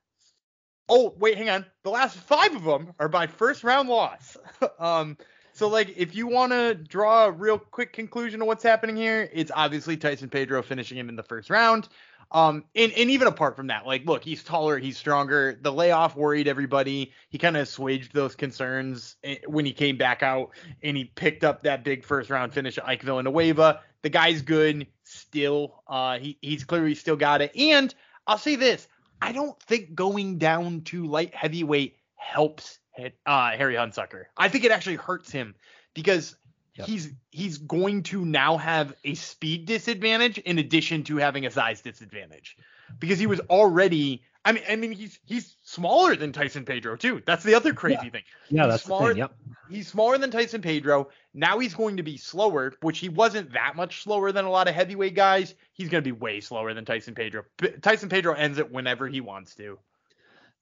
oh 0.89 1.15
wait, 1.19 1.38
hang 1.38 1.50
on. 1.50 1.65
The 1.84 1.89
last 1.89 2.17
five 2.17 2.53
of 2.55 2.63
them 2.63 2.93
are 3.00 3.08
by 3.08 3.27
first 3.27 3.63
round 3.63 3.88
loss. 3.88 4.36
um, 4.79 5.17
so 5.59 5.67
like 5.67 5.93
if 5.97 6.15
you 6.15 6.25
want 6.25 6.53
to 6.53 6.73
draw 6.73 7.25
a 7.25 7.31
real 7.31 7.59
quick 7.59 7.91
conclusion 7.91 8.41
of 8.41 8.47
what's 8.47 8.63
happening 8.63 8.95
here, 8.95 9.29
it's 9.33 9.51
obviously 9.53 9.97
Tyson 9.97 10.29
Pedro 10.29 10.63
finishing 10.63 10.97
him 10.97 11.09
in 11.09 11.17
the 11.17 11.23
first 11.23 11.49
round. 11.49 11.89
Um, 12.31 12.63
and, 12.75 12.93
and 12.93 13.09
even 13.09 13.27
apart 13.27 13.57
from 13.57 13.67
that, 13.67 13.85
like, 13.85 14.05
look, 14.05 14.23
he's 14.23 14.41
taller, 14.41 14.77
he's 14.77 14.97
stronger. 14.97 15.59
The 15.61 15.73
layoff 15.73 16.15
worried 16.15 16.47
everybody. 16.47 17.11
He 17.27 17.37
kind 17.37 17.57
of 17.57 17.63
assuaged 17.63 18.13
those 18.13 18.35
concerns 18.35 19.17
eh, 19.25 19.35
when 19.47 19.65
he 19.65 19.73
came 19.73 19.97
back 19.97 20.23
out 20.23 20.51
and 20.81 20.95
he 20.95 21.03
picked 21.03 21.43
up 21.43 21.63
that 21.63 21.83
big 21.83 22.05
first 22.05 22.29
round 22.29 22.53
finish 22.53 22.77
at 22.77 22.87
Ike 22.87 23.01
Villanueva. 23.01 23.81
The 24.01 24.09
guy's 24.09 24.41
good 24.41 24.87
still. 25.03 25.83
Uh, 25.89 26.19
he, 26.19 26.37
he's 26.41 26.63
clearly 26.63 26.95
still 26.95 27.17
got 27.17 27.41
it. 27.41 27.53
And 27.53 27.93
I'll 28.27 28.37
say 28.37 28.55
this 28.55 28.87
I 29.21 29.33
don't 29.33 29.61
think 29.63 29.93
going 29.93 30.37
down 30.37 30.83
to 30.83 31.05
light 31.05 31.35
heavyweight 31.35 31.97
helps 32.15 32.79
uh, 33.25 33.51
Harry 33.51 33.75
Hunsucker. 33.75 34.25
I 34.37 34.49
think 34.49 34.63
it 34.63 34.71
actually 34.71 34.95
hurts 34.95 35.31
him 35.31 35.55
because 35.93 36.35
Yep. 36.79 36.87
He's 36.87 37.09
he's 37.31 37.57
going 37.57 38.03
to 38.03 38.23
now 38.23 38.55
have 38.55 38.93
a 39.03 39.13
speed 39.13 39.65
disadvantage 39.65 40.37
in 40.37 40.59
addition 40.59 41.03
to 41.03 41.17
having 41.17 41.45
a 41.45 41.51
size 41.51 41.81
disadvantage 41.81 42.55
because 42.99 43.19
he 43.19 43.27
was 43.27 43.41
already. 43.49 44.23
I 44.45 44.53
mean, 44.53 44.63
I 44.69 44.77
mean 44.77 44.93
he's 44.93 45.19
he's 45.25 45.57
smaller 45.63 46.15
than 46.15 46.31
Tyson 46.31 46.63
Pedro 46.63 46.95
too. 46.95 47.21
That's 47.25 47.43
the 47.43 47.55
other 47.55 47.73
crazy 47.73 47.99
yeah. 48.05 48.09
thing. 48.11 48.23
Yeah, 48.49 48.63
he's 48.63 48.71
that's 48.71 48.83
smaller. 48.83 49.09
The 49.09 49.13
thing, 49.13 49.17
yep. 49.17 49.35
He's 49.69 49.89
smaller 49.89 50.17
than 50.17 50.31
Tyson 50.31 50.61
Pedro. 50.61 51.09
Now 51.33 51.59
he's 51.59 51.73
going 51.73 51.97
to 51.97 52.03
be 52.03 52.15
slower, 52.15 52.73
which 52.81 52.99
he 52.99 53.09
wasn't 53.09 53.51
that 53.51 53.75
much 53.75 54.01
slower 54.03 54.31
than 54.31 54.45
a 54.45 54.49
lot 54.49 54.69
of 54.69 54.73
heavyweight 54.73 55.15
guys. 55.15 55.55
He's 55.73 55.89
going 55.89 56.01
to 56.01 56.07
be 56.07 56.17
way 56.17 56.39
slower 56.39 56.73
than 56.73 56.85
Tyson 56.85 57.13
Pedro. 57.13 57.43
Tyson 57.81 58.07
Pedro 58.07 58.35
ends 58.35 58.57
it 58.57 58.71
whenever 58.71 59.05
he 59.09 59.19
wants 59.19 59.53
to. 59.55 59.77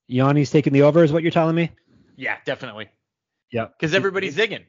Yanni's 0.09 0.49
taking 0.49 0.73
the 0.73 0.81
over, 0.81 1.03
is 1.03 1.13
what 1.13 1.21
you're 1.21 1.31
telling 1.31 1.55
me? 1.55 1.69
Yeah, 2.17 2.37
definitely. 2.45 2.89
Yeah. 3.51 3.67
Because 3.67 3.93
everybody's 3.93 4.35
zigging. 4.35 4.65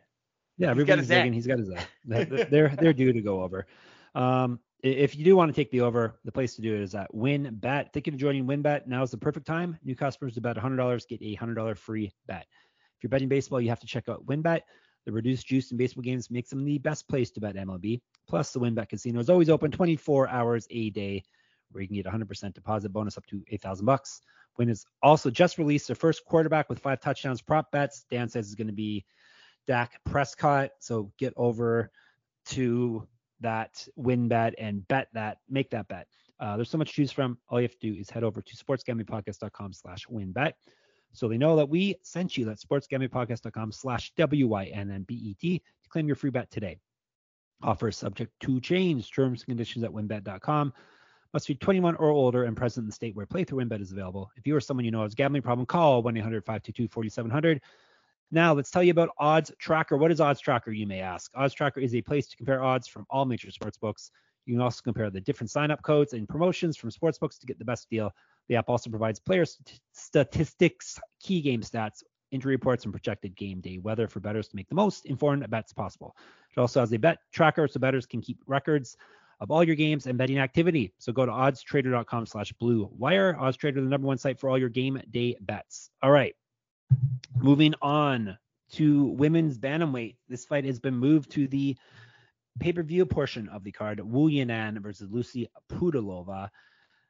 Yeah, 0.59 0.71
everybody's 0.71 1.09
zigging. 1.09 1.35
He's 1.35 1.47
got 1.47 1.59
his 1.59 1.69
Zach. 1.69 1.89
they're 2.51 2.69
they're 2.69 2.93
due 2.93 3.13
to 3.13 3.21
go 3.21 3.43
over. 3.43 3.67
Um, 4.15 4.61
if 4.83 5.17
you 5.17 5.25
do 5.25 5.35
want 5.37 5.53
to 5.53 5.61
take 5.61 5.71
the 5.73 5.81
over, 5.81 6.21
the 6.25 6.31
place 6.31 6.55
to 6.57 6.63
do 6.63 6.75
it 6.75 6.83
is 6.83 6.95
at 6.95 7.13
WynnBET. 7.13 7.93
Thinking 7.93 8.15
of 8.15 8.21
joining 8.21 8.47
WynnBET? 8.47 8.87
Now 8.87 9.03
is 9.03 9.11
the 9.11 9.19
perfect 9.19 9.47
time. 9.47 9.77
New 9.83 9.97
customers 9.97 10.35
to 10.35 10.41
bet 10.41 10.57
$100 10.57 11.09
get 11.09 11.21
a 11.23 11.37
$100 11.37 11.77
free 11.77 12.13
bet. 12.27 12.47
If 12.97 13.03
you're 13.03 13.11
betting 13.11 13.29
baseball, 13.29 13.61
you 13.61 13.71
have 13.71 13.81
to 13.81 13.87
check 13.87 14.09
out 14.09 14.25
WynnBET. 14.27 14.61
The 15.05 15.13
reduced 15.13 15.47
juice 15.47 15.73
in 15.73 15.79
baseball 15.79 16.03
games 16.03 16.31
makes 16.31 16.51
them 16.51 16.65
the 16.65 16.79
best 16.79 17.09
place 17.09 17.31
to 17.33 17.41
bet 17.41 17.57
MLB. 17.57 18.01
Plus, 18.29 18.53
the 18.53 18.61
WynnBET 18.61 18.89
casino 18.89 19.19
is 19.21 19.31
always 19.31 19.49
open 19.49 19.71
24 19.71 20.29
hours 20.29 20.67
a 20.71 20.91
day, 20.91 21.25
where 21.71 21.83
you 21.83 21.89
can 21.89 21.97
get 21.97 22.07
100% 22.07 22.55
deposit 22.55 22.93
bonus 22.93 23.17
up 23.17 23.27
to 23.27 23.43
8,000 23.49 23.87
bucks. 23.87 24.21
Wynn 24.59 24.69
has 24.69 24.85
also 25.03 25.31
just 25.31 25.57
released 25.57 25.87
their 25.87 25.97
first 25.97 26.25
quarterback 26.25 26.69
with 26.69 26.81
five 26.81 27.01
touchdowns 27.01 27.41
prop 27.41 27.71
bets. 27.71 28.05
Dan 28.11 28.29
says 28.29 28.49
is 28.49 28.55
going 28.55 28.67
to 28.67 28.73
be 28.73 29.05
Dak 29.67 30.01
Prescott. 30.05 30.71
So 30.81 31.13
get 31.19 31.33
over 31.37 31.91
to 32.47 33.07
that 33.41 33.87
WynnBET 33.99 34.55
and 34.59 34.87
bet 34.89 35.09
that, 35.15 35.39
make 35.49 35.71
that 35.71 35.87
bet. 35.89 36.09
Uh, 36.41 36.57
there's 36.57 36.71
so 36.71 36.79
much 36.79 36.89
to 36.89 36.95
choose 36.95 37.13
from. 37.13 37.39
All 37.49 37.61
you 37.61 37.67
have 37.67 37.79
to 37.79 37.93
do 37.93 37.99
is 37.99 38.11
head 38.11 38.25
over 38.25 38.43
to 38.43 38.57
sportsgamblingpodcast.com 38.57 39.73
slash 39.73 40.07
wynnbet. 40.07 40.53
So 41.13 41.29
they 41.29 41.39
know 41.39 41.57
that 41.57 41.69
we 41.69 41.97
sent 42.03 42.37
you 42.37 42.45
that 42.47 42.59
sportsgamblingpodcast.com 42.59 43.73
slash 43.73 44.13
W-Y-N-N-B-E-T 44.17 45.59
to 45.59 45.89
claim 45.89 46.07
your 46.07 46.17
free 46.17 46.31
bet 46.31 46.51
today. 46.51 46.79
Offer 47.63 47.91
subject 47.91 48.33
to 48.41 48.61
change. 48.61 49.11
Terms 49.11 49.41
and 49.41 49.47
conditions 49.47 49.85
at 49.85 49.91
wynnbet.com. 49.91 50.73
Must 51.35 51.47
be 51.47 51.55
21 51.55 51.97
or 51.97 52.11
older 52.11 52.45
and 52.45 52.57
present 52.57 52.85
in 52.85 52.89
the 52.89 52.95
state 52.95 53.15
where 53.15 53.27
playthrough 53.27 53.67
embed 53.67 53.83
is 53.83 53.93
available. 53.93 54.31
If 54.37 54.47
you 54.47 54.57
or 54.57 54.61
someone 54.61 54.85
you 54.85 54.91
know 54.91 55.03
has 55.03 55.13
a 55.13 55.17
gambling 55.17 55.43
problem, 55.43 55.67
call 55.67 56.03
1-800-522-4700 56.03 57.61
now, 58.31 58.53
let's 58.53 58.71
tell 58.71 58.83
you 58.83 58.91
about 58.91 59.11
OddsTrader. 59.19 59.99
What 59.99 60.13
is 60.13 60.21
OddsTrader, 60.21 60.77
you 60.77 60.87
may 60.87 61.01
ask? 61.01 61.33
OddsTrader 61.33 61.83
is 61.83 61.95
a 61.95 62.03
place 62.03 62.27
to 62.29 62.37
compare 62.37 62.63
odds 62.63 62.87
from 62.87 63.07
all 63.09 63.25
major 63.25 63.51
sports 63.51 63.79
books. 63.79 64.11
You 64.45 64.55
can 64.55 64.61
also 64.61 64.83
compare 64.83 65.09
the 65.09 65.21
different 65.21 65.51
sign-up 65.51 65.83
codes 65.83 66.13
and 66.13 66.29
promotions 66.29 66.77
from 66.77 66.91
sports 66.91 67.19
books 67.19 67.39
to 67.39 67.47
get 67.47 67.59
the 67.59 67.65
best 67.65 67.89
deal. 67.89 68.13
The 68.49 68.57
app 68.57 68.69
also 68.69 68.91
provides 68.91 69.19
player 69.19 69.47
st- 69.47 69.81
statistics, 69.93 70.99
key 71.21 71.41
game 71.41 71.63
stats, 71.63 72.03
injury 72.31 72.55
reports, 72.55 72.85
and 72.85 72.93
projected 72.93 73.35
game 73.35 73.61
day 73.61 73.79
weather 73.79 74.09
for 74.09 74.21
bettors 74.21 74.49
to 74.49 74.57
make 74.57 74.69
the 74.69 74.75
most 74.75 75.07
informed 75.07 75.49
bets 75.49 75.73
possible. 75.73 76.15
It 76.55 76.61
also 76.61 76.81
has 76.81 76.93
a 76.93 76.99
bet 76.99 77.19
tracker 77.33 77.67
so 77.67 77.81
bettors 77.81 78.05
can 78.05 78.21
keep 78.21 78.41
records 78.47 78.97
of 79.41 79.51
all 79.51 79.63
your 79.63 79.77
games 79.77 80.07
and 80.07 80.19
betting 80.19 80.39
activity. 80.39 80.93
So 80.99 81.13
go 81.13 81.25
to 81.25 81.33
oddstrader.com 81.33 82.27
slash 82.27 82.53
blue 82.55 82.91
wire. 82.97 83.35
OddsTrader, 83.35 83.75
the 83.75 83.83
number 83.83 84.07
one 84.07 84.19
site 84.19 84.39
for 84.39 84.51
all 84.51 84.59
your 84.59 84.69
game 84.69 85.01
day 85.11 85.37
bets. 85.41 85.91
All 86.03 86.11
right. 86.11 86.35
Moving 87.37 87.75
on 87.81 88.37
to 88.73 89.05
women's 89.05 89.59
bantamweight. 89.59 90.17
This 90.29 90.45
fight 90.45 90.65
has 90.65 90.81
been 90.81 90.97
moved 90.97 91.31
to 91.33 91.47
the 91.47 91.77
pay-per-view 92.59 93.07
portion 93.07 93.49
of 93.49 93.63
the 93.63 93.73
card. 93.73 94.01
Wu 94.01 94.29
Yanan 94.29 94.79
versus 94.79 95.09
Lucy 95.11 95.49
Pudilova. 95.71 96.49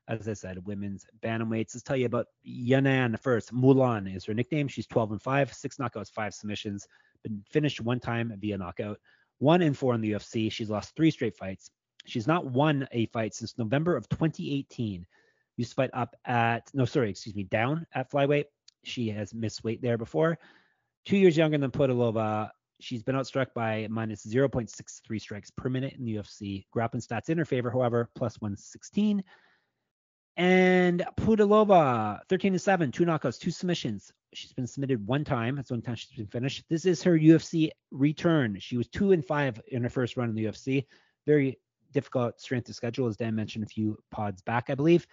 As 0.07 0.29
I 0.29 0.33
said, 0.35 0.65
women's 0.67 1.07
bantamweights. 1.23 1.75
Let's 1.75 1.83
tell 1.83 1.97
you 1.97 2.07
about 2.07 2.27
Yanan 2.47 3.19
first. 3.21 3.55
Mulan 3.55 4.15
is 4.15 4.25
her 4.27 4.35
nickname. 4.35 4.69
She's 4.69 4.87
12 4.87 5.13
and 5.13 5.23
5, 5.23 5.53
six 5.53 5.77
knockouts, 5.77 6.13
five 6.13 6.35
submissions. 6.35 6.87
Been 7.23 7.43
finished 7.51 7.81
one 7.81 8.01
time 8.01 8.33
via 8.39 8.57
knockout. 8.57 8.99
One 9.39 9.63
and 9.63 9.77
four 9.77 9.95
in 9.95 10.01
the 10.01 10.13
UFC. 10.13 10.51
She's 10.51 10.71
lost 10.71 10.97
three 10.97 11.11
straight 11.11 11.37
fights. 11.37 11.71
She's 12.07 12.27
not 12.27 12.47
won 12.47 12.89
a 12.93 13.07
fight 13.07 13.35
since 13.35 13.59
November 13.59 13.97
of 13.97 14.09
2018. 14.09 15.07
Used 15.57 15.71
to 15.71 15.75
fight 15.75 15.91
up 15.93 16.15
at 16.25 16.71
no, 16.73 16.85
sorry, 16.85 17.11
excuse 17.11 17.35
me, 17.35 17.45
down 17.45 17.87
at 17.93 18.11
flyweight. 18.11 18.45
She 18.85 19.11
has 19.11 19.35
missed 19.35 19.65
weight 19.65 19.83
there 19.83 19.99
before. 19.99 20.39
Two 21.05 21.17
years 21.17 21.37
younger 21.37 21.59
than 21.59 21.71
Pudilova. 21.71 22.51
She's 22.81 23.03
been 23.03 23.17
outstruck 23.17 23.49
by 23.55 23.89
minus 23.91 24.25
0.63 24.25 25.21
strikes 25.21 25.51
per 25.51 25.69
minute 25.69 25.95
in 25.95 26.05
the 26.05 26.15
UFC. 26.15 26.65
Grappling 26.71 27.03
stats 27.03 27.29
in 27.29 27.39
her 27.39 27.45
favor, 27.45 27.71
however, 27.71 28.09
plus 28.15 28.41
116. 28.41 29.25
And 30.37 31.05
Pudilova, 31.17 32.21
13 32.29 32.53
to 32.53 32.59
7, 32.61 32.93
two 32.93 33.05
knockouts, 33.05 33.41
two 33.41 33.51
submissions. 33.51 34.13
She's 34.35 34.53
been 34.53 34.69
submitted 34.69 35.05
one 35.05 35.25
time. 35.25 35.57
That's 35.57 35.73
one 35.73 35.83
time 35.83 35.97
she's 35.97 36.17
been 36.17 36.29
finished. 36.29 36.63
This 36.71 36.85
is 36.85 37.03
her 37.03 37.19
UFC 37.19 37.71
return. 37.91 38.57
She 38.61 38.77
was 38.77 38.87
two 38.87 39.11
and 39.11 39.25
five 39.25 39.61
in 39.67 39.83
her 39.83 39.89
first 39.89 40.17
run 40.17 40.29
in 40.29 40.37
the 40.37 40.45
UFC. 40.45 40.85
Very 41.27 41.59
difficult 41.93 42.41
strength 42.41 42.69
of 42.69 42.75
schedule, 42.75 43.07
as 43.07 43.17
Dan 43.17 43.35
mentioned 43.35 43.65
a 43.65 43.69
few 43.69 43.99
pods 44.11 44.43
back, 44.43 44.71
I 44.71 44.75
believe. 44.75 45.07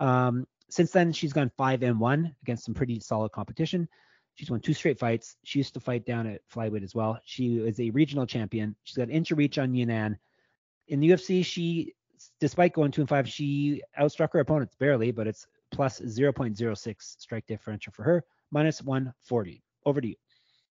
Um, 0.00 0.46
since 0.70 0.90
then, 0.90 1.12
she's 1.12 1.32
gone 1.32 1.50
five 1.56 1.82
and 1.82 2.00
one 2.00 2.34
against 2.42 2.64
some 2.64 2.74
pretty 2.74 3.00
solid 3.00 3.32
competition. 3.32 3.88
She's 4.34 4.50
won 4.50 4.60
two 4.60 4.74
straight 4.74 4.98
fights. 4.98 5.36
She 5.44 5.60
used 5.60 5.74
to 5.74 5.80
fight 5.80 6.04
down 6.04 6.26
at 6.26 6.40
flyweight 6.52 6.82
as 6.82 6.94
well. 6.94 7.20
She 7.24 7.58
is 7.58 7.78
a 7.78 7.90
regional 7.90 8.26
champion. 8.26 8.74
She's 8.82 8.96
got 8.96 9.10
inch 9.10 9.30
of 9.30 9.38
reach 9.38 9.58
on 9.58 9.72
Yanan. 9.72 10.16
In 10.88 11.00
the 11.00 11.10
UFC, 11.10 11.44
she, 11.44 11.94
despite 12.40 12.72
going 12.72 12.90
two 12.90 13.02
and 13.02 13.08
five, 13.08 13.28
she 13.28 13.82
outstruck 13.98 14.32
her 14.32 14.40
opponents 14.40 14.74
barely, 14.74 15.12
but 15.12 15.26
it's 15.26 15.46
plus 15.70 16.00
0.06 16.00 16.94
strike 16.98 17.46
differential 17.46 17.92
for 17.92 18.02
her, 18.02 18.24
minus 18.50 18.82
140. 18.82 19.62
Over 19.86 20.00
to 20.00 20.08
you. 20.08 20.16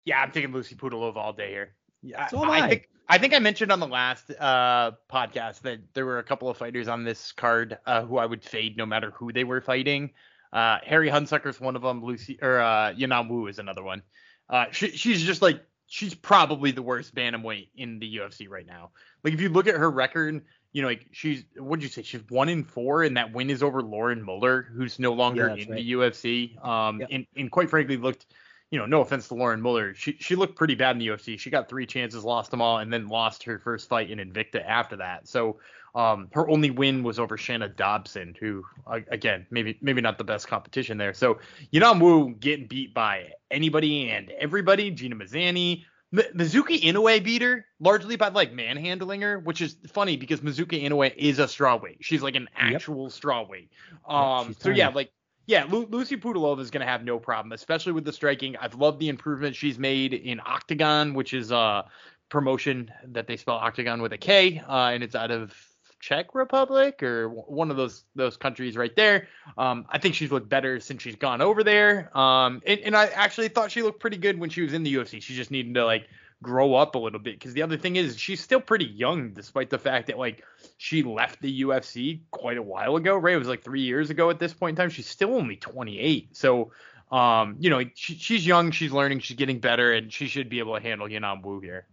Yeah, 0.05 0.23
I'm 0.23 0.31
taking 0.31 0.53
Lucy 0.53 0.75
Pudilova 0.75 1.17
all 1.17 1.33
day 1.33 1.51
here. 1.51 1.75
Yeah, 2.03 2.29
so 2.29 2.43
I, 2.45 2.65
I. 2.65 2.69
think 2.69 2.89
I 3.11 3.19
think 3.19 3.35
I 3.35 3.41
mentioned 3.41 3.73
on 3.73 3.81
the 3.81 3.89
last 3.89 4.31
uh, 4.39 4.93
podcast 5.11 5.63
that 5.63 5.81
there 5.95 6.07
were 6.07 6.21
a 6.21 6.23
couple 6.23 6.49
of 6.49 6.57
fighters 6.57 6.87
on 6.87 7.03
this 7.03 7.33
card 7.33 7.77
uh, 7.85 8.03
who 8.03 8.19
I 8.19 8.25
would 8.25 8.45
fade 8.45 8.77
no 8.77 8.87
matter 8.87 9.11
who 9.11 9.33
they 9.33 9.43
were 9.43 9.61
fighting. 9.61 10.11
Uh, 10.53 10.79
Harry 10.85 11.11
is 11.11 11.61
one 11.61 11.75
of 11.75 11.83
them. 11.83 12.05
Lucy 12.05 12.39
or 12.41 12.61
uh, 12.61 12.95
Yanan 12.95 13.29
Wu 13.29 13.49
is 13.49 13.59
another 13.59 13.83
one. 13.83 14.03
Uh, 14.49 14.67
she, 14.71 14.93
she's 14.93 15.25
just 15.25 15.43
like 15.43 15.61
she's 15.89 16.15
probably 16.15 16.71
the 16.71 16.83
worst 16.83 17.13
bantamweight 17.13 17.71
in 17.75 17.99
the 17.99 18.19
UFC 18.19 18.49
right 18.49 18.67
now. 18.67 18.91
Like 19.25 19.35
if 19.35 19.41
you 19.41 19.49
look 19.49 19.67
at 19.67 19.75
her 19.75 19.91
record, 19.91 20.43
you 20.73 20.83
know, 20.83 20.87
like 20.87 21.07
she's 21.11 21.43
what'd 21.57 21.83
you 21.83 21.89
say? 21.89 22.03
She's 22.03 22.23
one 22.29 22.49
in 22.49 22.63
four, 22.63 23.03
and 23.03 23.17
that 23.17 23.33
win 23.33 23.51
is 23.51 23.65
over 23.65 23.83
Lauren 23.83 24.25
Mueller, 24.25 24.63
who's 24.73 25.01
no 25.01 25.15
longer 25.15 25.49
yeah, 25.49 25.65
in 25.65 25.71
right. 25.71 25.85
the 25.85 25.93
UFC. 25.93 26.65
Um, 26.65 27.01
yep. 27.01 27.09
and, 27.11 27.27
and 27.35 27.51
quite 27.51 27.71
frankly 27.71 27.97
looked 27.97 28.27
you 28.71 28.79
know, 28.79 28.87
no 28.87 29.01
offense 29.01 29.29
to 29.29 29.35
Lauren 29.35 29.61
Mueller, 29.61 29.95
she 29.95 30.17
she 30.21 30.37
looked 30.37 30.57
pretty 30.57 30.75
bad 30.75 30.93
in 30.93 30.99
the 30.99 31.09
UFC. 31.09 31.39
She 31.39 31.51
got 31.51 31.69
three 31.69 31.87
chances, 31.87 32.25
lost 32.25 32.51
them 32.51 32.63
all, 32.63 32.79
and 32.79 32.93
then 32.93 33.09
lost 33.09 33.43
her 33.45 33.59
first 33.59 33.89
fight 33.89 34.11
in 34.11 34.19
Invicta 34.19 34.65
after 34.65 34.97
that. 34.97 35.27
So 35.27 35.59
um, 35.95 36.29
her 36.33 36.49
only 36.49 36.71
win 36.71 37.03
was 37.03 37.19
over 37.19 37.37
Shana 37.37 37.75
Dobson, 37.75 38.37
who 38.39 38.65
again 39.11 39.47
maybe 39.51 39.77
maybe 39.83 40.01
not 40.01 40.19
the 40.19 40.25
best 40.25 40.47
competition 40.47 40.99
there. 40.99 41.15
So 41.15 41.39
Yanan 41.73 42.01
Wu 42.01 42.35
getting 42.35 42.67
beat 42.69 42.95
by 42.95 43.33
anybody 43.51 44.11
and 44.11 44.31
everybody. 44.39 44.93
Gina 44.93 45.17
Mazany, 45.17 45.85
M- 46.13 46.23
Mizuki 46.37 46.81
Inoue 46.81 47.23
beat 47.25 47.43
her 47.43 47.67
largely 47.81 48.15
by 48.15 48.29
like 48.29 48.53
manhandling 48.53 49.23
her, 49.23 49.41
which 49.41 49.61
is 49.61 49.77
funny 49.89 50.17
because 50.17 50.41
Mizuki 50.41 50.85
Inoue 50.85 51.15
is 51.17 51.41
a 51.41 51.45
strawweight. 51.45 51.99
She's 52.01 52.23
like 52.23 52.37
an 52.37 52.49
actual 52.57 53.05
yep. 53.05 53.13
strawweight. 53.13 53.69
Um, 54.07 54.49
yep, 54.49 54.57
so 54.61 54.71
yeah, 54.71 54.89
like 54.89 55.13
yeah, 55.47 55.65
Lu- 55.69 55.87
Lucy 55.91 56.17
Pudilova 56.17 56.61
is 56.61 56.71
going 56.71 56.85
to 56.85 56.91
have 56.91 57.05
no 57.05 57.19
problem, 57.19 57.53
especially 57.53 57.93
with 57.93 58.05
the 58.05 58.13
striking. 58.13 58.57
I've 58.57 58.75
loved 58.75 58.99
the 59.01 59.09
improvement 59.09 59.57
she's 59.57 59.79
made 59.79 60.15
in 60.15 60.39
Oktagon, 60.39 61.15
which 61.15 61.35
is 61.35 61.51
a 61.51 61.85
promotion 62.29 62.91
that 63.09 63.27
they 63.27 63.37
spell 63.37 63.57
Octagon 63.57 64.01
with 64.01 64.13
a 64.13 64.19
K, 64.19 64.63
uh, 64.69 64.91
and 64.93 65.03
it's 65.03 65.15
out 65.15 65.31
of 65.31 65.55
Czech 66.01 66.35
Republic 66.35 67.03
or 67.03 67.29
one 67.29 67.71
of 67.71 67.77
those 67.77 68.05
those 68.15 68.37
countries 68.37 68.77
right 68.77 68.95
there. 68.97 69.29
Um, 69.59 69.85
I 69.91 69.99
think 69.99 70.15
she's 70.15 70.33
looked 70.33 70.49
better 70.49 70.81
since 70.81 71.03
she's 71.03 71.17
gone 71.17 71.43
over 71.43 71.63
there. 71.63 72.17
Um, 72.17 72.63
and, 72.67 72.81
and 72.81 72.97
I 72.97 73.07
actually 73.07 73.49
thought 73.49 73.71
she 73.71 73.83
looked 73.83 74.01
pretty 74.01 74.17
good 74.17 74.39
when 74.39 74.49
she 74.51 74.63
was 74.63 74.73
in 74.73 74.83
the 74.83 74.95
UFC. 74.95 75.23
She 75.23 75.35
just 75.35 75.51
needed 75.51 75.75
to 75.75 75.85
like 75.85 76.09
grow 76.43 76.75
up 76.75 76.95
a 76.95 76.99
little 76.99 77.19
bit. 77.19 77.39
Because 77.39 77.55
the 77.55 77.63
other 77.63 77.77
thing 77.77 77.97
is, 77.97 78.19
she's 78.19 78.41
still 78.41 78.61
pretty 78.61 78.87
young, 78.87 79.33
despite 79.33 79.71
the 79.71 79.79
fact 79.79 80.07
that 80.09 80.19
like 80.19 80.45
she 80.79 81.03
left 81.03 81.41
the 81.41 81.63
UFC 81.63 82.21
quite 82.31 82.59
a 82.59 82.63
while 82.63 82.97
ago. 82.97 83.17
Right, 83.17 83.35
it 83.35 83.39
was 83.39 83.49
like 83.49 83.63
three 83.63 83.83
years 83.83 84.11
ago 84.11 84.31
at 84.31 84.39
this 84.39 84.53
point 84.53 84.79
in 84.79 84.83
time. 84.83 84.91
She's 84.91 85.09
still 85.09 85.35
only 85.35 85.57
28, 85.57 86.37
so 86.37 86.73
um, 87.11 87.57
you 87.59 87.71
know, 87.71 87.83
she, 87.95 88.15
she's 88.15 88.47
young, 88.47 88.71
she's 88.71 88.93
learning, 88.93 89.21
she's 89.21 89.37
getting 89.37 89.59
better, 89.59 89.93
and 89.93 90.13
she 90.13 90.29
should 90.29 90.49
be 90.49 90.61
able 90.61 90.77
to 90.77 90.81
handle 90.81 91.09
Yanan 91.09 91.43
Wu 91.43 91.61
here. 91.61 91.87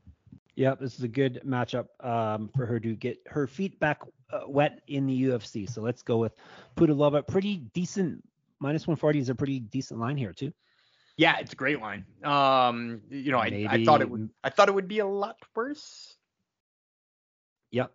Yep, 0.55 0.79
this 0.79 0.95
is 0.95 1.03
a 1.03 1.07
good 1.07 1.41
matchup 1.45 1.87
um, 2.03 2.49
for 2.55 2.65
her 2.65 2.79
to 2.79 2.95
get 2.95 3.19
her 3.27 3.47
feet 3.47 3.79
back 3.79 4.01
uh, 4.31 4.41
wet 4.47 4.81
in 4.87 5.05
the 5.05 5.23
UFC. 5.23 5.69
So 5.69 5.81
let's 5.81 6.01
go 6.01 6.17
with 6.17 6.33
Pudilova. 6.75 7.25
Pretty 7.25 7.57
decent 7.57 8.23
minus 8.59 8.87
140 8.87 9.19
is 9.19 9.29
a 9.29 9.35
pretty 9.35 9.59
decent 9.59 9.99
line 9.99 10.17
here 10.17 10.33
too. 10.33 10.51
Yeah, 11.17 11.37
it's 11.39 11.53
a 11.53 11.55
great 11.55 11.81
line. 11.81 12.05
Um, 12.23 13.01
you 13.09 13.31
know, 13.31 13.39
I, 13.39 13.67
I 13.69 13.83
thought 13.83 14.01
it 14.01 14.09
would 14.09 14.29
I 14.43 14.49
thought 14.49 14.69
it 14.69 14.75
would 14.75 14.87
be 14.87 14.99
a 14.99 15.05
lot 15.05 15.37
worse. 15.55 16.15
Yep, 17.71 17.91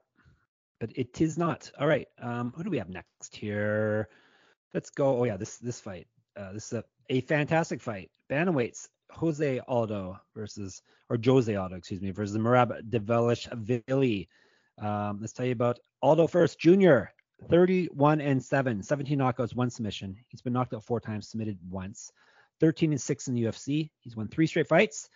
but 0.80 0.90
it 0.96 1.20
is 1.20 1.38
not. 1.38 1.70
All 1.78 1.86
right. 1.86 2.08
Um, 2.20 2.52
who 2.56 2.64
do 2.64 2.70
we 2.70 2.78
have 2.78 2.88
next 2.88 3.34
here? 3.34 4.08
Let's 4.74 4.90
go. 4.90 5.20
Oh 5.20 5.24
yeah, 5.24 5.36
this 5.36 5.58
this 5.58 5.80
fight. 5.80 6.08
Uh, 6.36 6.52
this 6.52 6.66
is 6.66 6.72
a, 6.72 6.84
a 7.10 7.20
fantastic 7.20 7.80
fight. 7.80 8.10
Bantamweights 8.28 8.88
Jose 9.12 9.60
Aldo 9.68 10.18
versus 10.34 10.82
or 11.08 11.18
Jose 11.22 11.54
Aldo, 11.54 11.76
excuse 11.76 12.00
me, 12.00 12.10
versus 12.10 12.36
Merab 12.36 12.82
Dvalishvili. 12.90 14.28
Um, 14.80 15.18
let's 15.20 15.32
tell 15.32 15.46
you 15.46 15.52
about 15.52 15.78
Aldo 16.00 16.26
first. 16.26 16.58
Junior, 16.58 17.12
31 17.48 18.20
and 18.20 18.42
7, 18.42 18.82
17 18.82 19.18
knockouts, 19.18 19.54
one 19.54 19.70
submission. 19.70 20.16
He's 20.28 20.40
been 20.40 20.52
knocked 20.52 20.74
out 20.74 20.84
four 20.84 21.00
times, 21.00 21.28
submitted 21.28 21.58
once. 21.70 22.10
13 22.62 22.92
and 22.92 23.00
6 23.00 23.28
in 23.28 23.34
the 23.34 23.42
UFC. 23.42 23.90
He's 23.98 24.16
won 24.16 24.28
three 24.28 24.46
straight 24.46 24.68
fights. 24.68 25.10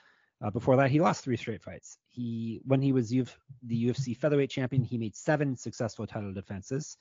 Uh, 0.45 0.50
before 0.50 0.76
that, 0.76 0.91
he 0.91 1.00
lost 1.00 1.25
three 1.25 1.37
straight 1.37 1.62
fights. 1.62 1.97
He, 2.11 2.61
when 2.65 2.83
he 2.83 2.93
was 2.93 3.12
Uf, 3.15 3.38
the 3.62 3.87
UFC 3.87 4.15
featherweight 4.17 4.50
champion, 4.50 4.83
he 4.83 4.99
made 4.99 5.17
seven 5.17 5.57
successful 5.57 6.07
title 6.07 6.35
defenses. 6.35 6.99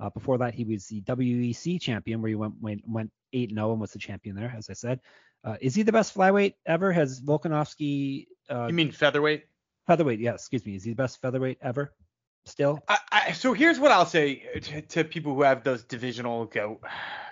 Uh, 0.00 0.10
before 0.10 0.38
that, 0.38 0.54
he 0.54 0.64
was 0.64 0.86
the 0.86 1.02
WEC 1.02 1.80
champion, 1.80 2.22
where 2.22 2.30
he 2.30 2.34
went 2.34 2.54
went, 2.60 2.82
went 2.88 3.12
8 3.32 3.50
0 3.50 3.72
and 3.72 3.80
was 3.80 3.92
the 3.92 3.98
champion 3.98 4.34
there, 4.34 4.52
as 4.56 4.68
I 4.68 4.72
said. 4.72 4.98
Uh, 5.44 5.56
is 5.60 5.74
he 5.74 5.82
the 5.82 5.92
best 5.92 6.14
flyweight 6.14 6.54
ever? 6.66 6.90
Has 6.90 7.20
Volkanovski? 7.20 8.26
Uh, 8.50 8.66
you 8.66 8.74
mean 8.74 8.90
featherweight? 8.90 9.44
Featherweight, 9.86 10.20
yeah. 10.20 10.34
Excuse 10.34 10.64
me. 10.64 10.74
Is 10.74 10.84
he 10.84 10.90
the 10.90 10.96
best 10.96 11.20
featherweight 11.20 11.58
ever? 11.62 11.92
Still. 12.44 12.80
I, 12.88 12.98
I, 13.12 13.32
so 13.32 13.52
here's 13.52 13.78
what 13.78 13.92
I'll 13.92 14.06
say 14.06 14.42
to, 14.60 14.82
to, 14.82 15.04
people 15.04 15.34
who 15.34 15.42
have 15.42 15.62
those 15.62 15.84
divisional 15.84 16.46
go 16.46 16.80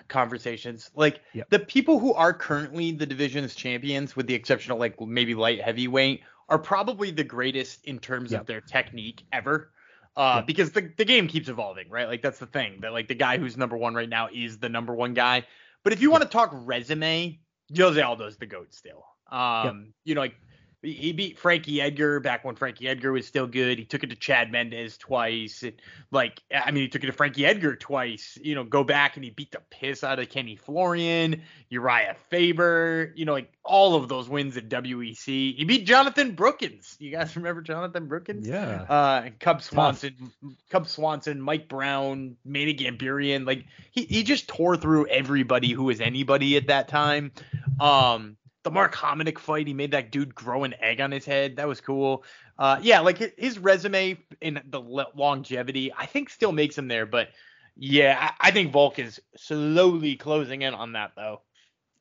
conversations. 0.07 0.89
Like 0.95 1.21
yep. 1.33 1.49
the 1.49 1.59
people 1.59 1.99
who 1.99 2.13
are 2.13 2.33
currently 2.33 2.91
the 2.91 3.05
division's 3.05 3.53
champions, 3.53 4.15
with 4.15 4.27
the 4.27 4.33
exception 4.33 4.71
of 4.71 4.79
like 4.79 4.99
maybe 5.01 5.35
light 5.35 5.61
heavyweight, 5.61 6.21
are 6.47 6.59
probably 6.59 7.11
the 7.11 7.23
greatest 7.23 7.85
in 7.85 7.99
terms 7.99 8.31
yep. 8.31 8.41
of 8.41 8.47
their 8.47 8.61
technique 8.61 9.23
ever. 9.33 9.71
Uh, 10.15 10.35
yep. 10.37 10.47
because 10.47 10.71
the, 10.71 10.91
the 10.97 11.05
game 11.05 11.27
keeps 11.27 11.47
evolving, 11.47 11.89
right? 11.89 12.07
Like 12.07 12.21
that's 12.21 12.39
the 12.39 12.45
thing 12.45 12.79
that 12.81 12.91
like 12.93 13.07
the 13.07 13.15
guy 13.15 13.37
who's 13.37 13.57
number 13.57 13.77
one 13.77 13.93
right 13.93 14.09
now 14.09 14.27
is 14.33 14.59
the 14.59 14.69
number 14.69 14.93
one 14.93 15.13
guy. 15.13 15.45
But 15.83 15.93
if 15.93 16.01
you 16.01 16.11
want 16.11 16.23
to 16.23 16.29
talk 16.29 16.51
resume, 16.53 17.39
Jose 17.75 18.01
Aldo's 18.01 18.37
the 18.37 18.45
goat 18.45 18.73
still. 18.73 19.05
Um, 19.31 19.93
you 20.03 20.15
know, 20.15 20.21
like 20.21 20.35
he 20.83 21.13
beat 21.13 21.37
Frankie 21.37 21.79
Edgar 21.79 22.19
back 22.19 22.43
when 22.43 22.55
Frankie 22.55 22.87
Edgar 22.87 23.11
was 23.11 23.27
still 23.27 23.45
good. 23.45 23.77
He 23.77 23.85
took 23.85 24.03
it 24.03 24.09
to 24.09 24.15
Chad 24.15 24.51
Mendes 24.51 24.97
twice. 24.97 25.61
And, 25.61 25.73
like, 26.09 26.41
I 26.53 26.71
mean, 26.71 26.83
he 26.83 26.89
took 26.89 27.03
it 27.03 27.07
to 27.07 27.13
Frankie 27.13 27.45
Edgar 27.45 27.75
twice. 27.75 28.37
You 28.41 28.55
know, 28.55 28.63
go 28.63 28.83
back 28.83 29.15
and 29.15 29.23
he 29.23 29.29
beat 29.29 29.51
the 29.51 29.61
piss 29.69 30.03
out 30.03 30.17
of 30.17 30.29
Kenny 30.29 30.55
Florian, 30.55 31.43
Uriah 31.69 32.15
Faber. 32.29 33.13
You 33.15 33.25
know, 33.25 33.33
like 33.33 33.51
all 33.63 33.95
of 33.95 34.09
those 34.09 34.27
wins 34.27 34.57
at 34.57 34.69
WEC. 34.69 35.55
He 35.55 35.63
beat 35.65 35.85
Jonathan 35.85 36.33
Brookins. 36.33 36.97
You 36.99 37.11
guys 37.11 37.35
remember 37.35 37.61
Jonathan 37.61 38.07
Brookins? 38.07 38.47
Yeah. 38.47 38.85
Uh, 38.89 39.29
Cub 39.39 39.61
Swanson, 39.61 40.15
Tough. 40.19 40.51
Cub 40.71 40.87
Swanson, 40.87 41.39
Mike 41.39 41.67
Brown, 41.67 42.37
Manny 42.43 42.73
Gamburyan. 42.73 43.45
Like 43.45 43.65
he 43.91 44.05
he 44.05 44.23
just 44.23 44.47
tore 44.47 44.77
through 44.77 45.07
everybody 45.07 45.71
who 45.71 45.83
was 45.83 46.01
anybody 46.01 46.57
at 46.57 46.67
that 46.67 46.87
time. 46.87 47.31
Um 47.79 48.37
the 48.63 48.71
Mark 48.71 48.95
Hominick 48.95 49.39
fight, 49.39 49.67
he 49.67 49.73
made 49.73 49.91
that 49.91 50.11
dude 50.11 50.35
grow 50.35 50.63
an 50.63 50.75
egg 50.79 51.01
on 51.01 51.11
his 51.11 51.25
head. 51.25 51.55
That 51.55 51.67
was 51.67 51.81
cool. 51.81 52.23
Uh, 52.57 52.79
yeah, 52.81 52.99
like 52.99 53.17
his 53.37 53.57
resume 53.57 54.17
in 54.39 54.61
the 54.69 54.79
longevity, 54.79 55.91
I 55.97 56.05
think 56.05 56.29
still 56.29 56.51
makes 56.51 56.77
him 56.77 56.87
there. 56.87 57.05
But 57.05 57.29
yeah, 57.75 58.31
I, 58.39 58.49
I 58.49 58.51
think 58.51 58.71
Volk 58.71 58.99
is 58.99 59.19
slowly 59.35 60.15
closing 60.15 60.61
in 60.61 60.73
on 60.73 60.93
that 60.93 61.11
though. 61.15 61.41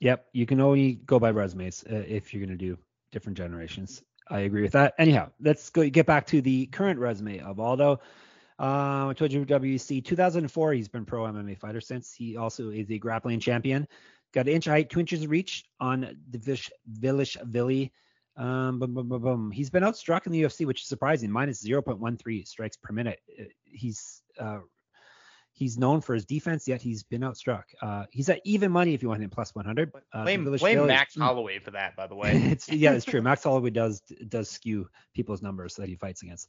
Yep, 0.01 0.27
you 0.33 0.47
can 0.47 0.61
only 0.61 0.95
go 0.95 1.19
by 1.19 1.31
resumes 1.31 1.85
uh, 1.91 2.05
if 2.07 2.33
you're 2.33 2.45
gonna 2.45 2.59
do 2.59 2.79
different 3.13 3.37
generations. 3.39 4.03
I 4.29 4.41
agree 4.41 4.63
with 4.63 4.73
that. 4.73 4.95
Anyhow, 4.99 5.31
let's 5.41 5.71
go 5.71 5.89
get 5.89 6.07
back 6.07 6.27
to 6.29 6.41
the 6.41 6.67
current 6.67 7.01
resume 7.01 7.41
of 7.41 7.59
Aldo. 7.59 8.01
Uh, 8.59 9.09
I 9.09 9.15
told 9.17 9.33
you 9.33 9.45
WC 9.45 10.05
2004. 10.05 10.73
He's 10.75 10.89
been 10.89 11.05
pro 11.05 11.25
MMA 11.25 11.59
fighter 11.59 11.81
since. 11.81 12.13
He 12.13 12.37
also 12.37 12.71
is 12.71 12.91
a 12.91 12.99
grappling 12.99 13.41
champion. 13.41 13.89
Got 14.33 14.47
an 14.47 14.55
inch 14.55 14.67
of 14.67 14.73
height, 14.73 14.91
two 14.91 15.01
inches 15.01 15.25
of 15.25 15.31
reach 15.31 15.65
on 15.81 16.17
Divish 16.31 16.71
Vilishvili. 17.01 17.91
Um, 18.37 18.79
boom, 18.79 18.95
boom, 18.95 19.09
boom, 19.09 19.23
boom. 19.23 19.51
He's 19.51 19.71
been 19.71 19.83
outstruck 19.83 20.27
in 20.27 20.33
the 20.33 20.43
UFC, 20.43 20.65
which 20.67 20.83
is 20.83 20.89
surprising. 20.89 21.31
Minus 21.31 21.65
0.13 21.65 22.47
strikes 22.47 22.77
per 22.77 22.93
minute. 22.93 23.19
Uh, 23.39 23.45
he's 23.65 24.23
uh, 24.39 24.61
he's 25.53 25.77
known 25.77 26.01
for 26.01 26.15
his 26.15 26.25
defense, 26.25 26.67
yet 26.67 26.81
he's 26.81 27.03
been 27.03 27.23
outstruck. 27.23 27.65
Uh, 27.83 28.05
he's 28.11 28.29
at 28.29 28.41
even 28.45 28.71
money 28.71 28.95
if 28.95 29.03
you 29.03 29.09
want 29.09 29.23
him 29.23 29.31
plus 29.31 29.55
100. 29.55 29.93
Uh, 30.13 30.23
blame, 30.25 30.45
blame 30.45 30.87
Max 30.87 31.17
mm. 31.17 31.23
Holloway 31.23 31.59
for 31.59 31.73
that, 31.73 31.97
by 31.97 32.07
the 32.07 32.15
way. 32.15 32.31
it's 32.51 32.69
yeah, 32.69 32.93
it's 32.93 33.05
true. 33.05 33.21
Max 33.23 33.43
Holloway 33.45 33.71
does 33.71 34.01
does 34.29 34.49
skew 34.49 34.89
people's 35.15 35.43
numbers 35.43 35.75
that 35.77 35.89
he 35.89 35.97
fights 35.97 36.23
against. 36.23 36.49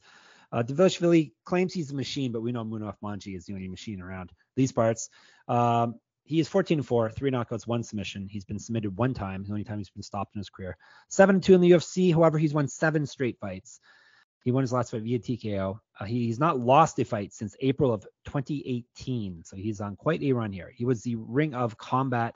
Uh, 0.50 0.62
Dvalishvili 0.62 1.32
claims 1.44 1.72
he's 1.72 1.90
a 1.90 1.94
machine, 1.94 2.30
but 2.30 2.42
we 2.42 2.52
know 2.52 2.64
Munaf 2.64 2.96
Manji 3.02 3.36
is 3.36 3.46
the 3.46 3.54
only 3.54 3.68
machine 3.68 4.00
around 4.00 4.32
these 4.54 4.70
parts. 4.70 5.08
Um, 5.48 5.96
he 6.24 6.38
is 6.38 6.48
14 6.48 6.78
and 6.78 6.86
4, 6.86 7.10
three 7.10 7.30
knockouts, 7.30 7.66
one 7.66 7.82
submission. 7.82 8.28
He's 8.28 8.44
been 8.44 8.58
submitted 8.58 8.96
one 8.96 9.14
time, 9.14 9.44
the 9.44 9.50
only 9.50 9.64
time 9.64 9.78
he's 9.78 9.90
been 9.90 10.02
stopped 10.02 10.34
in 10.34 10.40
his 10.40 10.50
career. 10.50 10.76
7 11.08 11.40
2 11.40 11.54
in 11.54 11.60
the 11.60 11.70
UFC. 11.72 12.12
However, 12.12 12.38
he's 12.38 12.54
won 12.54 12.68
seven 12.68 13.06
straight 13.06 13.38
fights. 13.40 13.80
He 14.44 14.50
won 14.50 14.62
his 14.62 14.72
last 14.72 14.90
fight 14.90 15.02
via 15.02 15.18
TKO. 15.18 15.78
Uh, 16.00 16.04
he's 16.04 16.38
not 16.38 16.58
lost 16.58 16.98
a 16.98 17.04
fight 17.04 17.32
since 17.32 17.56
April 17.60 17.92
of 17.92 18.06
2018. 18.24 19.44
So 19.44 19.56
he's 19.56 19.80
on 19.80 19.96
quite 19.96 20.22
a 20.22 20.32
run 20.32 20.52
here. 20.52 20.72
He 20.74 20.84
was 20.84 21.02
the 21.02 21.16
Ring 21.16 21.54
of 21.54 21.78
Combat 21.78 22.34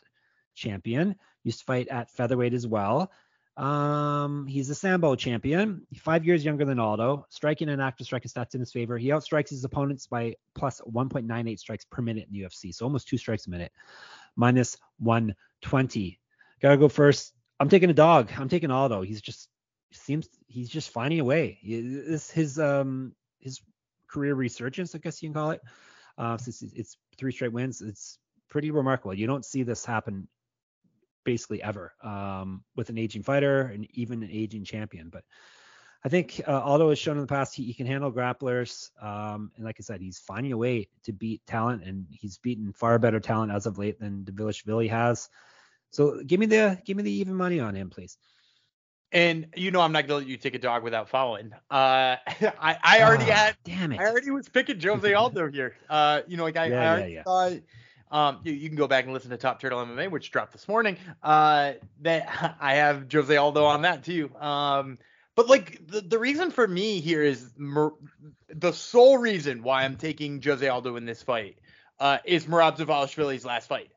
champion. 0.54 1.16
Used 1.42 1.60
to 1.60 1.64
fight 1.64 1.88
at 1.88 2.10
featherweight 2.10 2.54
as 2.54 2.66
well. 2.66 3.10
Um, 3.56 4.46
he's 4.46 4.68
a 4.68 4.74
Sambo 4.74 5.14
champion, 5.14 5.86
five 5.96 6.26
years 6.26 6.44
younger 6.44 6.64
than 6.64 6.78
Aldo. 6.78 7.26
Striking 7.30 7.70
and 7.70 7.80
active 7.80 8.06
striking 8.06 8.30
stats 8.30 8.54
in 8.54 8.60
his 8.60 8.70
favor. 8.70 8.98
He 8.98 9.08
outstrikes 9.08 9.48
his 9.48 9.64
opponents 9.64 10.06
by 10.06 10.34
plus 10.54 10.80
1.98 10.82 11.58
strikes 11.58 11.84
per 11.86 12.02
minute 12.02 12.26
in 12.28 12.38
the 12.38 12.46
UFC, 12.46 12.74
so 12.74 12.84
almost 12.84 13.08
two 13.08 13.16
strikes 13.16 13.46
a 13.46 13.50
minute, 13.50 13.72
minus 14.36 14.76
120. 14.98 16.20
Gotta 16.60 16.76
go 16.76 16.88
first. 16.88 17.32
I'm 17.58 17.70
taking 17.70 17.88
a 17.88 17.94
dog. 17.94 18.30
I'm 18.36 18.48
taking 18.48 18.70
Aldo. 18.70 19.02
He's 19.02 19.22
just 19.22 19.48
seems 19.92 20.28
he's 20.46 20.68
just 20.68 20.90
finding 20.90 21.20
a 21.20 21.24
way. 21.24 21.58
This 21.64 22.30
his 22.30 22.58
um 22.58 23.14
his 23.40 23.60
career 24.08 24.34
resurgence, 24.34 24.94
I 24.94 24.98
guess 24.98 25.22
you 25.22 25.30
can 25.30 25.34
call 25.34 25.50
it. 25.52 25.62
Uh, 26.18 26.36
since 26.36 26.62
it's 26.62 26.96
three 27.16 27.32
straight 27.32 27.52
wins, 27.52 27.80
it's 27.80 28.18
pretty 28.48 28.70
remarkable. 28.70 29.14
You 29.14 29.26
don't 29.26 29.44
see 29.44 29.62
this 29.62 29.84
happen 29.84 30.28
basically 31.26 31.62
ever 31.62 31.92
um, 32.02 32.62
with 32.74 32.88
an 32.88 32.96
aging 32.96 33.22
fighter 33.22 33.62
and 33.62 33.86
even 33.90 34.22
an 34.22 34.30
aging 34.32 34.64
champion. 34.64 35.10
But 35.10 35.24
I 36.02 36.08
think 36.08 36.40
uh, 36.46 36.60
Aldo 36.60 36.88
has 36.88 36.98
shown 36.98 37.16
in 37.16 37.20
the 37.20 37.26
past 37.26 37.54
he, 37.54 37.64
he 37.64 37.74
can 37.74 37.86
handle 37.86 38.10
grapplers. 38.10 38.90
Um, 39.02 39.50
and 39.56 39.64
like 39.64 39.76
I 39.78 39.82
said, 39.82 40.00
he's 40.00 40.20
finding 40.20 40.52
a 40.52 40.56
way 40.56 40.88
to 41.02 41.12
beat 41.12 41.44
talent, 41.46 41.82
and 41.84 42.06
he's 42.10 42.38
beaten 42.38 42.72
far 42.72 42.98
better 42.98 43.20
talent 43.20 43.52
as 43.52 43.66
of 43.66 43.76
late 43.76 44.00
than 44.00 44.24
Dvalishvili 44.24 44.88
has. 44.88 45.28
So 45.90 46.22
give 46.24 46.40
me 46.40 46.46
the 46.46 46.80
give 46.84 46.96
me 46.96 47.02
the 47.02 47.12
even 47.12 47.34
money 47.34 47.60
on 47.60 47.74
him, 47.74 47.90
please. 47.90 48.16
And 49.12 49.48
you 49.56 49.70
know 49.70 49.80
I'm 49.80 49.92
not 49.92 50.06
gonna 50.06 50.20
let 50.20 50.28
you 50.28 50.36
take 50.36 50.54
a 50.54 50.58
dog 50.58 50.82
without 50.82 51.08
following. 51.08 51.52
Uh, 51.70 52.16
I 52.60 52.78
I 52.82 53.02
already 53.02 53.24
oh, 53.24 53.34
had. 53.34 53.56
Damn 53.64 53.92
it. 53.92 54.00
I 54.00 54.06
already 54.06 54.30
was 54.30 54.48
picking 54.48 54.80
Jose 54.80 55.12
Aldo 55.12 55.50
here. 55.50 55.76
Uh, 55.90 56.22
you 56.28 56.36
know, 56.36 56.44
like 56.44 56.56
I, 56.56 56.66
yeah, 56.66 56.92
I 56.92 56.98
yeah, 56.98 57.06
yeah. 57.06 57.22
thought 57.22 57.52
um, 58.10 58.40
you, 58.44 58.52
you, 58.52 58.68
can 58.68 58.76
go 58.76 58.86
back 58.86 59.04
and 59.04 59.12
listen 59.12 59.30
to 59.30 59.36
Top 59.36 59.60
Turtle 59.60 59.84
MMA, 59.84 60.10
which 60.10 60.30
dropped 60.30 60.52
this 60.52 60.68
morning. 60.68 60.96
Uh, 61.22 61.72
that 62.02 62.56
I 62.60 62.74
have 62.76 63.10
Jose 63.12 63.36
Aldo 63.36 63.64
on 63.64 63.82
that 63.82 64.04
too. 64.04 64.30
Um, 64.36 64.98
but 65.34 65.48
like 65.48 65.86
the, 65.86 66.00
the 66.00 66.18
reason 66.18 66.50
for 66.50 66.66
me 66.66 67.00
here 67.00 67.22
is 67.22 67.50
Mer- 67.56 67.94
the 68.48 68.72
sole 68.72 69.18
reason 69.18 69.62
why 69.62 69.84
I'm 69.84 69.96
taking 69.96 70.40
Jose 70.42 70.66
Aldo 70.66 70.96
in 70.96 71.04
this 71.04 71.22
fight 71.22 71.58
uh, 71.98 72.18
is 72.24 72.46
Merab 72.46 72.76
Dvalishvili's 72.76 73.44
last 73.44 73.68
fight. 73.68 73.90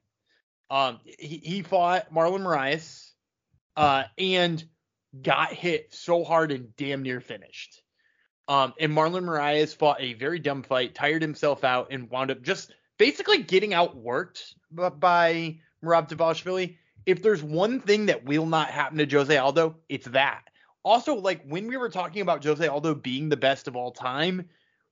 Um, 0.70 1.00
he, 1.04 1.38
he 1.38 1.62
fought 1.62 2.14
Marlon 2.14 2.42
Moraes 2.42 3.12
uh, 3.76 4.04
and 4.18 4.64
got 5.22 5.54
hit 5.54 5.94
so 5.94 6.24
hard 6.24 6.52
and 6.52 6.76
damn 6.76 7.04
near 7.04 7.22
finished. 7.22 7.82
Um, 8.48 8.74
and 8.80 8.92
Marlon 8.92 9.26
Moraes 9.26 9.76
fought 9.76 10.02
a 10.02 10.14
very 10.14 10.40
dumb 10.40 10.64
fight, 10.64 10.96
tired 10.96 11.22
himself 11.22 11.64
out, 11.64 11.88
and 11.92 12.10
wound 12.10 12.32
up 12.32 12.42
just 12.42 12.74
basically 13.00 13.42
getting 13.42 13.72
outworked 13.72 14.54
by 14.72 15.58
Merab 15.84 16.08
Dvalishvili. 16.08 16.78
If 17.08 17.24
there's 17.24 17.42
one 17.42 17.80
thing 17.80 18.06
that 18.06 18.26
will 18.26 18.46
not 18.46 18.70
happen 18.70 19.00
to 19.00 19.06
Jose 19.06 19.36
Aldo, 19.36 19.78
it's 19.88 20.08
that. 20.10 20.44
also 20.84 21.16
like 21.16 21.44
when 21.46 21.68
we 21.68 21.78
were 21.78 21.90
talking 21.90 22.22
about 22.22 22.44
Jose 22.44 22.66
Aldo 22.66 22.96
being 22.96 23.30
the 23.30 23.38
best 23.38 23.68
of 23.68 23.76
all 23.76 23.92
time, 23.92 24.48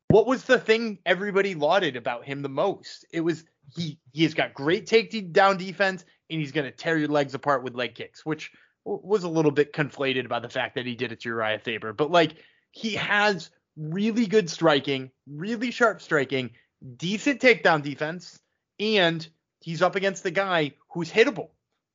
what 0.10 0.28
was 0.28 0.44
the 0.44 0.60
thing 0.60 1.00
everybody 1.06 1.56
lauded 1.56 1.96
about 1.96 2.26
him 2.26 2.42
the 2.42 2.50
most? 2.50 3.06
It 3.12 3.22
was 3.22 3.44
he 3.76 4.00
he 4.14 4.24
has 4.24 4.34
got 4.34 4.54
great 4.54 4.88
takedown 4.88 5.58
defense 5.58 6.06
and 6.30 6.40
he's 6.40 6.52
gonna 6.52 6.72
tear 6.72 6.98
your 6.98 7.10
legs 7.10 7.34
apart 7.34 7.64
with 7.64 7.76
leg 7.76 7.96
kicks, 7.96 8.26
which 8.26 8.52
was 8.86 9.24
a 9.24 9.30
little 9.30 9.52
bit 9.52 9.74
conflated 9.74 10.30
by 10.30 10.40
the 10.40 10.50
fact 10.50 10.76
that 10.76 10.86
he 10.86 10.96
did 10.96 11.12
it 11.12 11.20
to 11.22 11.30
Uriah 11.30 11.60
Faber. 11.60 11.92
But 11.94 12.10
like 12.10 12.36
he 12.72 12.94
has 12.96 13.50
really 13.76 14.26
good 14.26 14.50
striking, 14.50 15.12
really 15.28 15.72
sharp 15.72 16.02
striking, 16.02 16.52
decent 16.96 17.42
takedown 17.42 17.82
defense, 17.82 18.40
and 18.80 19.28
he's 19.62 19.82
up 19.82 19.96
against 19.96 20.24
the 20.24 20.32
guy 20.32 20.74
who's 20.90 21.12
hittable. 21.12 21.50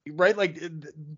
Right? 0.08 0.36
Like 0.36 0.60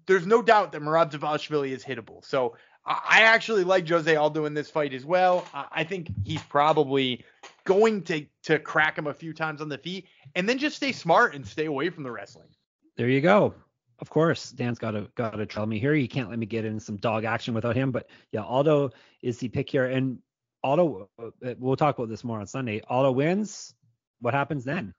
there's 0.07 0.27
no 0.27 0.43
doubt 0.43 0.73
that 0.73 0.83
Merab 0.83 1.11
Dvalishvili 1.11 1.71
is 1.71 1.83
hittable. 1.83 2.23
So 2.25 2.57
I 2.85 3.23
actually 3.23 3.65
like 3.65 3.89
Jose 3.89 4.15
Aldo 4.15 4.45
in 4.45 4.53
this 4.53 4.69
fight 4.69 4.93
as 4.93 5.07
well. 5.07 5.47
I 5.55 5.85
think 5.85 6.09
he's 6.25 6.43
probably 6.43 7.25
going 7.65 8.03
to 8.03 8.27
to 8.43 8.59
crack 8.59 8.99
him 8.99 9.07
a 9.07 9.15
few 9.15 9.33
times 9.33 9.63
on 9.63 9.71
the 9.71 9.79
feet 9.79 10.07
and 10.35 10.47
then 10.47 10.59
just 10.59 10.77
stay 10.77 10.93
smart 10.93 11.35
and 11.35 11.47
stay 11.47 11.65
away 11.65 11.89
from 11.89 12.03
the 12.03 12.11
wrestling. 12.11 12.49
There 12.97 13.09
you 13.09 13.23
go. 13.23 13.55
Of 14.01 14.11
course, 14.11 14.51
Dan's 14.51 14.79
got 14.79 14.91
to 14.91 15.09
got 15.15 15.37
to 15.37 15.47
tell 15.47 15.65
me 15.65 15.79
here. 15.79 15.95
You 15.95 16.09
can't 16.09 16.29
let 16.29 16.39
me 16.39 16.45
get 16.45 16.67
in 16.67 16.79
some 16.79 16.97
dog 16.97 17.25
action 17.25 17.55
without 17.55 17.75
him. 17.75 17.91
But 17.91 18.11
yeah, 18.33 18.43
Aldo 18.43 18.91
is 19.23 19.39
the 19.39 19.49
pick 19.49 19.71
here, 19.71 19.87
and 19.87 20.19
Aldo. 20.65 21.09
Uh, 21.23 21.55
we'll 21.59 21.77
talk 21.77 21.99
about 21.99 22.09
this 22.09 22.25
more 22.25 22.41
on 22.41 22.47
Sunday. 22.47 22.81
Aldo 22.89 23.13
wins. 23.13 23.75
What 24.21 24.35
happens 24.35 24.65
then? 24.65 24.95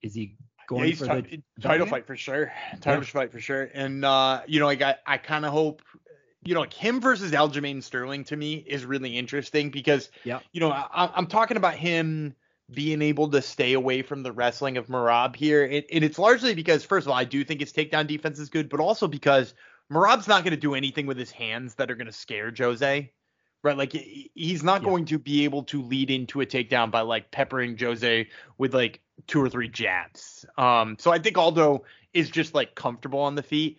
Is 0.00 0.14
he 0.14 0.36
going 0.68 0.90
yeah, 0.90 0.94
for 0.94 1.22
t- 1.22 1.42
the 1.56 1.62
title 1.62 1.86
fight 1.86 2.06
for 2.06 2.16
sure? 2.16 2.52
Title 2.80 3.02
yeah. 3.02 3.10
fight 3.10 3.32
for 3.32 3.40
sure. 3.40 3.68
And 3.74 4.04
uh, 4.04 4.42
you 4.46 4.60
know, 4.60 4.66
like 4.66 4.80
I, 4.80 4.94
I 5.06 5.18
kind 5.18 5.44
of 5.44 5.52
hope 5.52 5.82
you 6.44 6.54
know, 6.54 6.60
like 6.60 6.72
him 6.72 7.00
versus 7.00 7.32
Aljamain 7.32 7.82
Sterling 7.82 8.24
to 8.24 8.36
me 8.36 8.54
is 8.54 8.84
really 8.84 9.18
interesting 9.18 9.70
because, 9.70 10.08
yeah, 10.24 10.38
you 10.52 10.60
know, 10.60 10.70
I, 10.70 11.10
am 11.16 11.26
talking 11.26 11.56
about 11.56 11.74
him 11.74 12.34
being 12.70 13.02
able 13.02 13.28
to 13.30 13.42
stay 13.42 13.72
away 13.72 14.02
from 14.02 14.22
the 14.22 14.30
wrestling 14.30 14.76
of 14.76 14.86
Merab 14.86 15.34
here, 15.34 15.64
and, 15.64 15.84
and 15.92 16.04
it's 16.04 16.18
largely 16.18 16.54
because, 16.54 16.84
first 16.84 17.06
of 17.06 17.10
all, 17.10 17.18
I 17.18 17.24
do 17.24 17.44
think 17.44 17.60
his 17.60 17.72
takedown 17.72 18.06
defense 18.06 18.38
is 18.38 18.48
good, 18.48 18.68
but 18.68 18.78
also 18.78 19.08
because 19.08 19.54
Merab's 19.92 20.28
not 20.28 20.44
going 20.44 20.52
to 20.52 20.60
do 20.60 20.74
anything 20.74 21.06
with 21.06 21.18
his 21.18 21.30
hands 21.30 21.74
that 21.74 21.90
are 21.90 21.96
going 21.96 22.06
to 22.06 22.12
scare 22.12 22.52
Jose. 22.56 23.10
Right, 23.62 23.76
like 23.76 23.92
he's 23.92 24.62
not 24.62 24.82
yeah. 24.82 24.88
going 24.88 25.04
to 25.06 25.18
be 25.18 25.44
able 25.44 25.64
to 25.64 25.82
lead 25.82 26.10
into 26.10 26.40
a 26.40 26.46
takedown 26.46 26.92
by 26.92 27.00
like 27.00 27.32
peppering 27.32 27.76
Jose 27.76 28.28
with 28.56 28.72
like 28.72 29.00
two 29.26 29.42
or 29.42 29.48
three 29.50 29.68
jabs. 29.68 30.46
Um, 30.56 30.96
so 30.98 31.10
I 31.10 31.18
think 31.18 31.36
Aldo 31.36 31.82
is 32.14 32.30
just 32.30 32.54
like 32.54 32.74
comfortable 32.74 33.20
on 33.20 33.34
the 33.34 33.42
feet. 33.42 33.78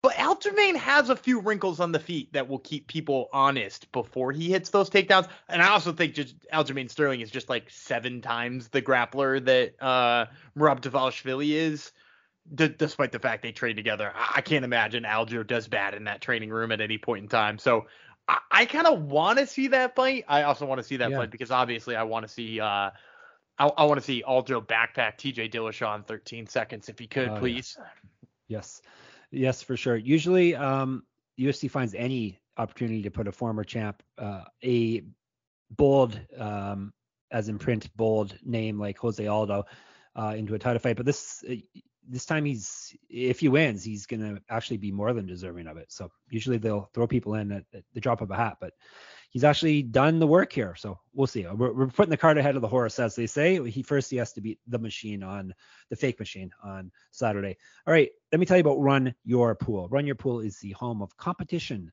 But 0.00 0.12
Aljamain 0.12 0.76
has 0.76 1.10
a 1.10 1.16
few 1.16 1.40
wrinkles 1.40 1.80
on 1.80 1.90
the 1.90 1.98
feet 1.98 2.32
that 2.32 2.48
will 2.48 2.60
keep 2.60 2.86
people 2.86 3.28
honest 3.32 3.90
before 3.90 4.30
he 4.30 4.48
hits 4.48 4.70
those 4.70 4.88
takedowns. 4.88 5.28
And 5.48 5.60
I 5.60 5.70
also 5.70 5.92
think 5.92 6.14
just 6.14 6.36
Aljamain 6.52 6.88
Sterling 6.88 7.20
is 7.20 7.32
just 7.32 7.48
like 7.48 7.68
seven 7.68 8.20
times 8.20 8.68
the 8.68 8.80
grappler 8.80 9.44
that 9.44 9.74
uh, 9.84 10.26
Merab 10.56 10.80
Dvalishvili 10.82 11.50
is, 11.50 11.90
d- 12.54 12.68
despite 12.78 13.10
the 13.10 13.18
fact 13.18 13.42
they 13.42 13.50
train 13.50 13.74
together. 13.74 14.12
I, 14.14 14.34
I 14.36 14.40
can't 14.40 14.64
imagine 14.64 15.02
Aljo 15.02 15.44
does 15.44 15.66
bad 15.66 15.94
in 15.94 16.04
that 16.04 16.20
training 16.20 16.50
room 16.50 16.70
at 16.70 16.80
any 16.80 16.98
point 16.98 17.24
in 17.24 17.28
time. 17.28 17.58
So 17.58 17.86
I, 18.28 18.38
I 18.50 18.66
kind 18.66 18.86
of 18.86 19.02
want 19.02 19.38
to 19.38 19.46
see 19.46 19.68
that 19.68 19.94
fight. 19.94 20.24
I 20.28 20.42
also 20.42 20.66
want 20.66 20.78
to 20.78 20.84
see 20.84 20.98
that 20.98 21.10
yeah. 21.10 21.18
fight 21.18 21.30
because 21.30 21.50
obviously 21.50 21.96
I 21.96 22.02
want 22.02 22.26
to 22.26 22.32
see. 22.32 22.60
Uh, 22.60 22.90
I, 23.60 23.66
I 23.66 23.84
want 23.84 23.98
to 23.98 24.04
see 24.04 24.22
Aljo 24.26 24.64
backpack 24.64 25.18
TJ 25.18 25.52
Dillashaw 25.52 25.96
in 25.96 26.02
13 26.04 26.46
seconds 26.46 26.88
if 26.88 26.98
he 26.98 27.06
could, 27.06 27.28
oh, 27.28 27.36
please. 27.38 27.76
Yeah. 27.78 27.84
Yes. 28.48 28.82
Yes, 29.30 29.62
for 29.62 29.76
sure. 29.76 29.96
Usually, 29.96 30.54
um, 30.54 31.02
UFC 31.38 31.70
finds 31.70 31.94
any 31.94 32.38
opportunity 32.56 33.02
to 33.02 33.10
put 33.10 33.28
a 33.28 33.32
former 33.32 33.64
champ, 33.64 34.02
uh, 34.16 34.44
a 34.64 35.02
bold, 35.70 36.18
um, 36.38 36.92
as 37.30 37.48
in 37.48 37.58
print, 37.58 37.94
bold 37.96 38.36
name 38.44 38.78
like 38.78 38.98
Jose 38.98 39.26
Aldo, 39.26 39.64
uh, 40.16 40.34
into 40.36 40.54
a 40.54 40.58
title 40.58 40.78
fight. 40.78 40.96
But 40.96 41.04
this 41.06 41.44
this 42.08 42.26
time 42.26 42.44
he's 42.44 42.96
if 43.08 43.40
he 43.40 43.48
wins, 43.48 43.84
he's 43.84 44.06
gonna 44.06 44.38
actually 44.50 44.78
be 44.78 44.90
more 44.90 45.12
than 45.12 45.26
deserving 45.26 45.66
of 45.66 45.76
it. 45.76 45.92
So 45.92 46.10
usually 46.30 46.58
they'll 46.58 46.90
throw 46.94 47.06
people 47.06 47.34
in 47.34 47.52
at, 47.52 47.64
at 47.74 47.84
the 47.94 48.00
drop 48.00 48.20
of 48.20 48.30
a 48.30 48.36
hat, 48.36 48.56
but 48.60 48.72
he's 49.30 49.44
actually 49.44 49.82
done 49.82 50.18
the 50.18 50.26
work 50.26 50.52
here. 50.52 50.74
So 50.76 50.98
we'll 51.12 51.26
see. 51.26 51.46
We're, 51.46 51.72
we're, 51.72 51.86
putting 51.88 52.10
the 52.10 52.16
cart 52.16 52.38
ahead 52.38 52.56
of 52.56 52.62
the 52.62 52.68
horse, 52.68 52.98
as 52.98 53.14
they 53.14 53.26
say. 53.26 53.68
He 53.70 53.82
first 53.82 54.10
he 54.10 54.16
has 54.16 54.32
to 54.32 54.40
beat 54.40 54.58
the 54.66 54.78
machine 54.78 55.22
on 55.22 55.54
the 55.90 55.96
fake 55.96 56.18
machine 56.18 56.50
on 56.64 56.90
Saturday. 57.10 57.56
All 57.86 57.92
right, 57.92 58.10
let 58.32 58.40
me 58.40 58.46
tell 58.46 58.56
you 58.56 58.62
about 58.62 58.80
Run 58.80 59.14
Your 59.24 59.54
Pool. 59.54 59.88
Run 59.88 60.06
Your 60.06 60.16
Pool 60.16 60.40
is 60.40 60.58
the 60.58 60.72
home 60.72 61.02
of 61.02 61.16
competition, 61.16 61.92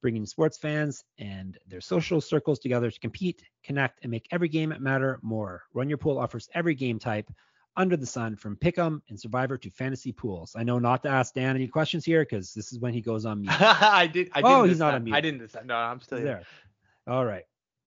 bringing 0.00 0.26
sports 0.26 0.56
fans 0.56 1.04
and 1.18 1.58
their 1.66 1.80
social 1.80 2.20
circles 2.20 2.58
together 2.58 2.90
to 2.90 3.00
compete, 3.00 3.42
connect, 3.64 3.98
and 4.02 4.10
make 4.10 4.28
every 4.30 4.48
game 4.48 4.74
matter 4.78 5.18
more. 5.22 5.64
Run 5.74 5.88
Your 5.88 5.98
Pool 5.98 6.18
offers 6.18 6.48
every 6.54 6.74
game 6.74 6.98
type 6.98 7.28
under 7.78 7.96
the 7.96 8.04
sun 8.04 8.36
from 8.36 8.56
Pick'em 8.56 9.00
and 9.08 9.18
Survivor 9.18 9.56
to 9.56 9.70
fantasy 9.70 10.12
pools. 10.12 10.54
I 10.56 10.64
know 10.64 10.78
not 10.78 11.04
to 11.04 11.08
ask 11.08 11.32
Dan 11.32 11.54
any 11.54 11.68
questions 11.68 12.04
here 12.04 12.22
because 12.22 12.52
this 12.52 12.72
is 12.72 12.80
when 12.80 12.92
he 12.92 13.00
goes 13.00 13.24
on 13.24 13.40
mute. 13.42 13.54
I 13.60 14.06
did. 14.08 14.28
I 14.34 14.42
oh, 14.44 14.64
he's 14.64 14.80
not 14.80 14.94
on 14.94 15.04
mute. 15.04 15.14
I 15.14 15.20
didn't 15.20 15.40
decide. 15.40 15.66
No, 15.66 15.76
I'm 15.76 16.00
still 16.00 16.20
there. 16.20 16.42
All 17.06 17.24
right. 17.24 17.44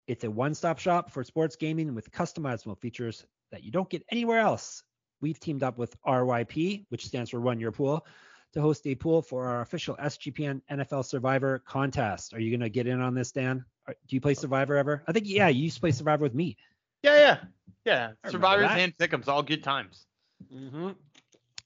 It's 0.08 0.24
a 0.24 0.32
one-stop 0.32 0.80
shop 0.80 1.12
for 1.12 1.24
sports 1.24 1.56
gaming 1.56 1.94
with 1.94 2.12
customizable 2.12 2.80
features 2.80 3.26
that 3.52 3.64
you 3.64 3.72
don't 3.72 3.90
get 3.90 4.04
anywhere 4.10 4.40
else. 4.40 4.84
We've 5.22 5.40
teamed 5.40 5.64
up 5.64 5.78
with 5.78 5.96
RYP, 6.04 6.86
which 6.90 7.06
stands 7.06 7.30
for 7.30 7.40
Run 7.40 7.60
Your 7.60 7.72
Pool, 7.72 8.06
to 8.54 8.62
host 8.62 8.86
a 8.88 8.96
pool 8.96 9.22
for 9.22 9.48
our 9.48 9.62
official 9.62 9.96
SGPN 9.98 10.62
NFL 10.72 11.06
Survivor 11.06 11.60
contest. 11.66 12.34
Are 12.34 12.40
you 12.40 12.52
going 12.52 12.62
to 12.62 12.70
get 12.70 12.88
in 12.88 13.02
on 13.02 13.14
this, 13.14 13.32
Dan? 13.32 13.64
Do 13.88 14.16
you 14.16 14.22
play 14.22 14.34
uh, 14.34 14.36
Survivor 14.36 14.76
ever? 14.76 15.04
I 15.08 15.12
think 15.12 15.28
yeah, 15.28 15.50
you 15.50 15.64
used 15.64 15.76
to 15.76 15.82
play 15.82 15.92
Survivor 15.92 16.24
with 16.24 16.34
me. 16.34 16.58
Yeah, 17.04 17.18
yeah, 17.18 17.38
yeah. 17.86 18.32
Survivors 18.32 18.70
and 18.72 18.98
Pick'ems, 18.98 19.28
all 19.28 19.44
good 19.44 19.64
times. 19.64 20.06
Mm-hmm. 20.54 20.92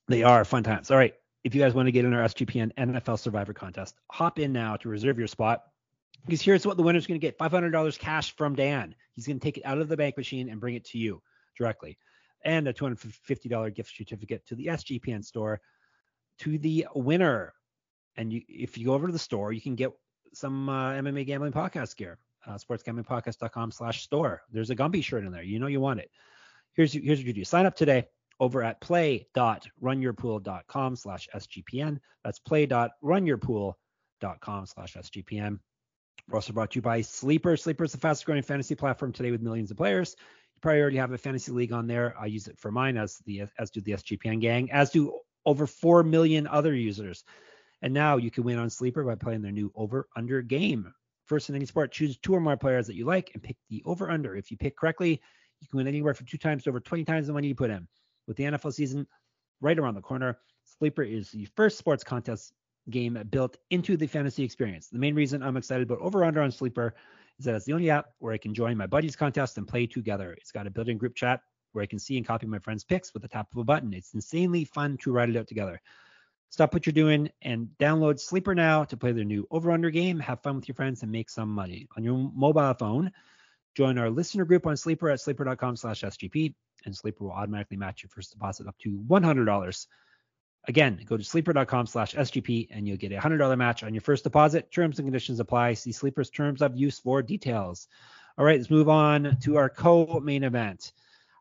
They 0.08 0.24
are 0.24 0.44
fun 0.44 0.64
times. 0.64 0.90
All 0.92 0.98
right. 0.98 1.14
If 1.44 1.56
you 1.56 1.62
guys 1.62 1.74
want 1.74 1.88
to 1.88 1.92
get 1.92 2.04
in 2.04 2.14
our 2.14 2.24
SGPN 2.24 2.74
NFL 2.76 3.20
Survivor 3.20 3.54
contest, 3.54 3.96
hop 4.12 4.40
in 4.40 4.52
now 4.52 4.76
to 4.78 4.90
reserve 4.90 5.18
your 5.18 5.28
spot. 5.28 5.64
Because 6.26 6.42
here's 6.42 6.66
what 6.66 6.76
the 6.76 6.84
winner's 6.84 7.08
going 7.08 7.20
to 7.20 7.26
get 7.26 7.38
$500 7.38 8.00
cash 8.00 8.36
from 8.36 8.56
Dan. 8.56 8.96
He's 9.14 9.28
going 9.28 9.40
to 9.40 9.44
take 9.44 9.58
it 9.58 9.66
out 9.66 9.78
of 9.78 9.88
the 9.88 9.96
bank 9.96 10.18
machine 10.18 10.50
and 10.50 10.60
bring 10.60 10.76
it 10.76 10.84
to 10.86 10.98
you 10.98 11.22
directly. 11.58 11.98
And 12.44 12.68
a 12.68 12.74
$250 12.74 13.76
gift 13.76 13.96
certificate 13.96 14.46
to 14.48 14.56
the 14.56 14.66
SGPN 14.68 15.24
store 15.24 15.62
to 16.40 16.58
the 16.58 16.88
winner. 16.96 17.54
And 18.16 18.34
you, 18.34 18.42
if 18.50 18.78
you 18.78 18.88
go 18.88 18.94
over 18.94 19.08
to 19.08 19.14
the 19.14 19.20
store, 19.20 19.54
you 19.54 19.62
can 19.62 19.76
get 19.76 19.92
some 20.34 20.68
uh, 20.68 20.94
MMA 20.94 21.26
gambling 21.26 21.54
podcast 21.54 21.96
gear. 21.96 22.18
Uh, 22.48 22.58
sportsgamblingpodcast.com 22.58 23.72
slash 23.72 24.04
store. 24.04 24.44
There's 24.52 24.70
a 24.70 24.76
Gumby 24.76 25.04
shirt 25.04 25.26
in 25.26 25.32
there. 25.32 25.42
You 25.44 25.60
know 25.60 25.68
you 25.68 25.82
want 25.82 26.00
it. 26.00 26.10
Here's 26.74 26.94
here's 26.94 27.20
what 27.20 27.28
you 27.28 27.34
do. 27.34 27.44
Sign 27.44 27.66
up 27.66 27.76
today 27.76 28.06
over 28.40 28.64
at 28.64 28.80
play.runyourpool.com 28.80 30.96
slash 30.96 31.28
SGPN. 31.36 32.00
That's 32.24 32.40
play.runyourpool.com 32.40 34.66
slash 34.66 34.94
SGPN. 34.94 35.60
We're 36.30 36.38
also 36.38 36.54
brought 36.54 36.72
to 36.72 36.78
you 36.78 36.82
by 36.82 37.02
Sleeper. 37.02 37.58
Sleeper 37.58 37.84
is 37.86 37.94
the 37.94 37.98
fastest 37.98 38.26
growing 38.26 38.44
fantasy 38.44 38.76
platform 38.76 39.12
today 39.12 39.32
with 39.32 39.42
millions 39.42 39.72
of 39.72 39.78
players. 39.78 40.16
You 40.56 40.62
probably 40.62 40.82
already 40.82 40.98
have 40.98 41.12
a 41.12 41.18
fantasy 41.18 41.52
league 41.52 41.74
on 41.74 41.88
there. 41.88 42.14
I 42.20 42.28
use 42.28 42.48
it 42.48 42.60
for 42.60 42.72
mine, 42.72 42.98
as 42.98 43.18
the 43.26 43.46
as 43.58 43.72
do 43.72 43.82
the 43.82 43.94
SGPN 43.94 44.42
gang, 44.42 44.72
as 44.72 44.92
do 44.92 45.20
over 45.46 45.68
four 45.68 46.04
million 46.04 46.48
other 46.48 46.76
users. 46.76 47.24
And 47.82 47.94
now 47.94 48.18
you 48.18 48.32
can 48.32 48.44
win 48.44 48.58
on 48.58 48.70
Sleeper 48.70 49.04
by 49.04 49.16
playing 49.16 49.42
their 49.42 49.52
new 49.52 49.72
over 49.76 50.08
under 50.16 50.42
game. 50.42 50.94
First 51.28 51.50
in 51.50 51.56
any 51.56 51.66
sport, 51.66 51.92
choose 51.92 52.18
two 52.18 52.34
or 52.34 52.40
more 52.40 52.58
players 52.58 52.88
that 52.88 52.96
you 52.96 53.06
like 53.06 53.32
and 53.34 53.44
pick 53.44 53.58
the 53.70 53.84
over 53.86 54.10
under. 54.10 54.36
If 54.36 54.50
you 54.50 54.58
pick 54.58 54.78
correctly, 54.78 55.22
you 55.60 55.68
can 55.68 55.78
win 55.78 55.88
anywhere 55.88 56.14
from 56.14 56.26
two 56.26 56.38
times 56.38 56.64
to 56.64 56.70
over 56.70 56.80
20 56.80 57.04
times 57.04 57.28
the 57.28 57.34
money 57.34 57.50
you 57.50 57.56
put 57.56 57.70
in. 57.70 57.88
With 58.28 58.38
the 58.38 58.46
NFL 58.46 58.74
season 58.74 59.06
right 59.62 59.78
around 59.78 59.96
the 59.96 60.02
corner, 60.02 60.40
Sleeper 60.80 61.04
is 61.04 61.32
the 61.32 61.48
first 61.56 61.78
sports 61.78 62.04
contest 62.04 62.54
game 62.90 63.22
built 63.30 63.58
into 63.70 63.98
the 63.98 64.08
fantasy 64.08 64.44
experience. 64.44 64.88
The 64.88 65.00
main 65.00 65.16
reason 65.16 65.44
I'm 65.44 65.58
excited 65.58 65.90
about 65.90 66.00
Over 66.00 66.24
Under 66.24 66.42
on 66.42 66.52
Sleeper 66.52 66.94
is 67.40 67.46
that 67.46 67.56
it's 67.56 67.66
the 67.66 67.74
only 67.74 67.90
app 67.90 68.08
where 68.20 68.34
I 68.34 68.38
can 68.38 68.54
join 68.54 68.78
my 68.78 68.88
buddies 68.88 69.16
contest 69.16 69.58
and 69.58 69.68
play 69.68 69.86
together. 69.86 70.34
It's 70.34 70.52
got 70.52 70.68
a 70.68 70.72
built-in 70.72 70.98
group 70.98 71.16
chat 71.16 71.42
where 71.74 71.84
I 71.84 71.88
can 71.88 72.00
see 72.00 72.18
and 72.18 72.26
copy 72.26 72.48
my 72.48 72.60
friends' 72.60 72.84
picks 72.84 73.14
with 73.14 73.22
the 73.22 73.28
tap 73.28 73.48
of 73.52 73.58
a 73.58 73.64
button. 73.64 73.94
It's 73.94 74.14
insanely 74.14 74.64
fun 74.64 74.98
to 75.02 75.12
write 75.12 75.30
it 75.30 75.36
out 75.36 75.48
together. 75.48 75.82
Stop 76.50 76.74
what 76.74 76.86
you're 76.86 76.94
doing 76.94 77.30
and 77.42 77.68
download 77.80 78.20
Sleeper 78.20 78.56
now 78.56 78.84
to 78.86 78.98
play 78.98 79.12
their 79.12 79.26
new 79.26 79.48
Over 79.52 79.72
Under 79.72 79.90
game. 79.90 80.20
Have 80.20 80.42
fun 80.42 80.56
with 80.56 80.68
your 80.68 80.76
friends 80.76 81.04
and 81.04 81.12
make 81.12 81.30
some 81.30 81.50
money 81.50 81.88
on 81.98 82.04
your 82.04 82.32
mobile 82.34 82.74
phone. 82.74 83.12
Join 83.76 83.98
our 83.98 84.10
listener 84.10 84.46
group 84.46 84.66
on 84.66 84.76
Sleeper 84.78 85.10
at 85.10 85.20
sleeper.com 85.20 85.76
slash 85.76 86.02
SGP, 86.02 86.56
and 86.86 86.96
Sleeper 86.96 87.26
will 87.26 87.32
automatically 87.32 87.78
match 87.78 88.02
your 88.02 88.10
first 88.10 88.32
deposit 88.32 88.66
up 88.66 88.78
to 88.80 88.98
$100. 89.08 89.88
Again, 90.68 91.00
go 91.06 91.16
to 91.16 91.24
sleeper.com 91.24 91.86
slash 91.88 92.16
SGP 92.16 92.68
and 92.72 92.88
you'll 92.88 92.98
get 92.98 93.12
a 93.12 93.18
$100 93.18 93.58
match 93.58 93.84
on 93.84 93.94
your 93.94 94.02
first 94.02 94.24
deposit. 94.24 94.72
Terms 94.72 95.00
and 95.00 95.06
conditions 95.06 95.40
apply. 95.40 95.76
See 95.76 95.92
Sleeper's 95.92 96.30
terms 96.30 96.62
of 96.62 96.76
use 96.76 97.00
for 97.00 97.22
details. 97.22 97.88
All 98.38 98.46
right, 98.46 98.58
let's 98.58 98.70
move 98.70 98.90
on 98.90 99.38
to 99.42 99.58
our 99.58 99.70
co-main 99.70 100.44
event. 100.44 100.92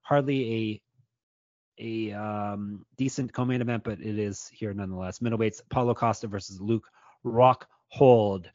Hardly 0.03 0.55
a 0.55 0.83
a 1.79 2.13
um, 2.13 2.85
decent 2.97 3.33
co-main 3.33 3.61
event, 3.61 3.85
but 3.85 4.01
it 4.01 4.19
is 4.19 4.51
here 4.53 4.73
nonetheless. 4.73 5.19
Middleweights 5.19 5.61
Paulo 5.69 5.95
Costa 5.95 6.27
versus 6.27 6.61
Luke 6.61 6.89
Rockhold. 7.25 8.47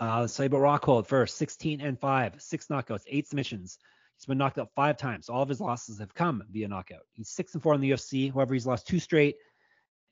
Uh, 0.00 0.20
let's 0.20 0.36
tell 0.36 0.46
about 0.46 0.60
Rockhold 0.60 1.06
first. 1.06 1.36
16 1.36 1.80
and 1.80 1.98
5, 1.98 2.42
six 2.42 2.66
knockouts, 2.66 3.04
eight 3.06 3.28
submissions. 3.28 3.78
He's 4.16 4.26
been 4.26 4.38
knocked 4.38 4.58
out 4.58 4.70
five 4.74 4.96
times. 4.96 5.28
All 5.28 5.42
of 5.42 5.48
his 5.48 5.60
losses 5.60 5.98
have 5.98 6.14
come 6.14 6.42
via 6.50 6.68
knockout. 6.68 7.02
He's 7.12 7.28
six 7.28 7.54
and 7.54 7.62
four 7.62 7.74
in 7.74 7.80
the 7.80 7.90
UFC. 7.90 8.32
However, 8.32 8.54
he's 8.54 8.66
lost 8.66 8.86
two 8.86 9.00
straight, 9.00 9.36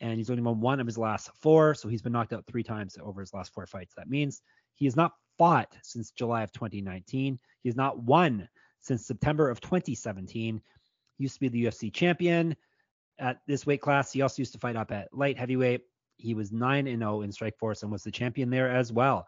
and 0.01 0.17
he's 0.17 0.31
only 0.31 0.43
won 0.43 0.61
one 0.61 0.81
of 0.81 0.87
his 0.87 0.99
last 0.99 1.31
four. 1.41 1.75
So 1.75 1.89
he's 1.89 2.03
been 2.03 2.13
knocked 2.13 2.33
out 2.33 2.47
three 2.47 2.63
times 2.63 2.97
over 3.03 3.21
his 3.21 3.33
last 3.33 3.53
four 3.53 3.67
fights. 3.67 3.95
That 3.97 4.11
means 4.11 4.43
he 4.75 4.85
has 4.87 4.97
not 4.97 5.13
fought 5.39 5.77
since 5.83 6.11
July 6.11 6.43
of 6.43 6.53
2019. 6.53 7.39
He 7.63 7.69
has 7.69 7.77
not 7.77 8.03
won 8.03 8.49
since 8.81 9.07
September 9.07 9.49
of 9.49 9.61
2017. 9.61 10.61
Used 11.21 11.35
to 11.35 11.41
be 11.41 11.49
the 11.49 11.67
UFC 11.67 11.93
champion 11.93 12.57
at 13.19 13.41
this 13.47 13.67
weight 13.67 13.83
class. 13.83 14.13
He 14.13 14.23
also 14.23 14.41
used 14.41 14.53
to 14.55 14.59
fight 14.59 14.77
up 14.77 14.91
at 14.91 15.09
light 15.13 15.39
heavyweight. 15.39 15.83
He 16.17 16.35
was 16.35 16.51
9 16.51 16.87
and 16.87 17.01
0 17.01 17.23
in 17.23 17.31
Strikeforce 17.31 17.83
and 17.83 17.93
was 17.93 18.03
the 18.03 18.11
champion 18.11 18.51
there 18.51 18.71
as 18.71 18.93
well. 18.93 19.27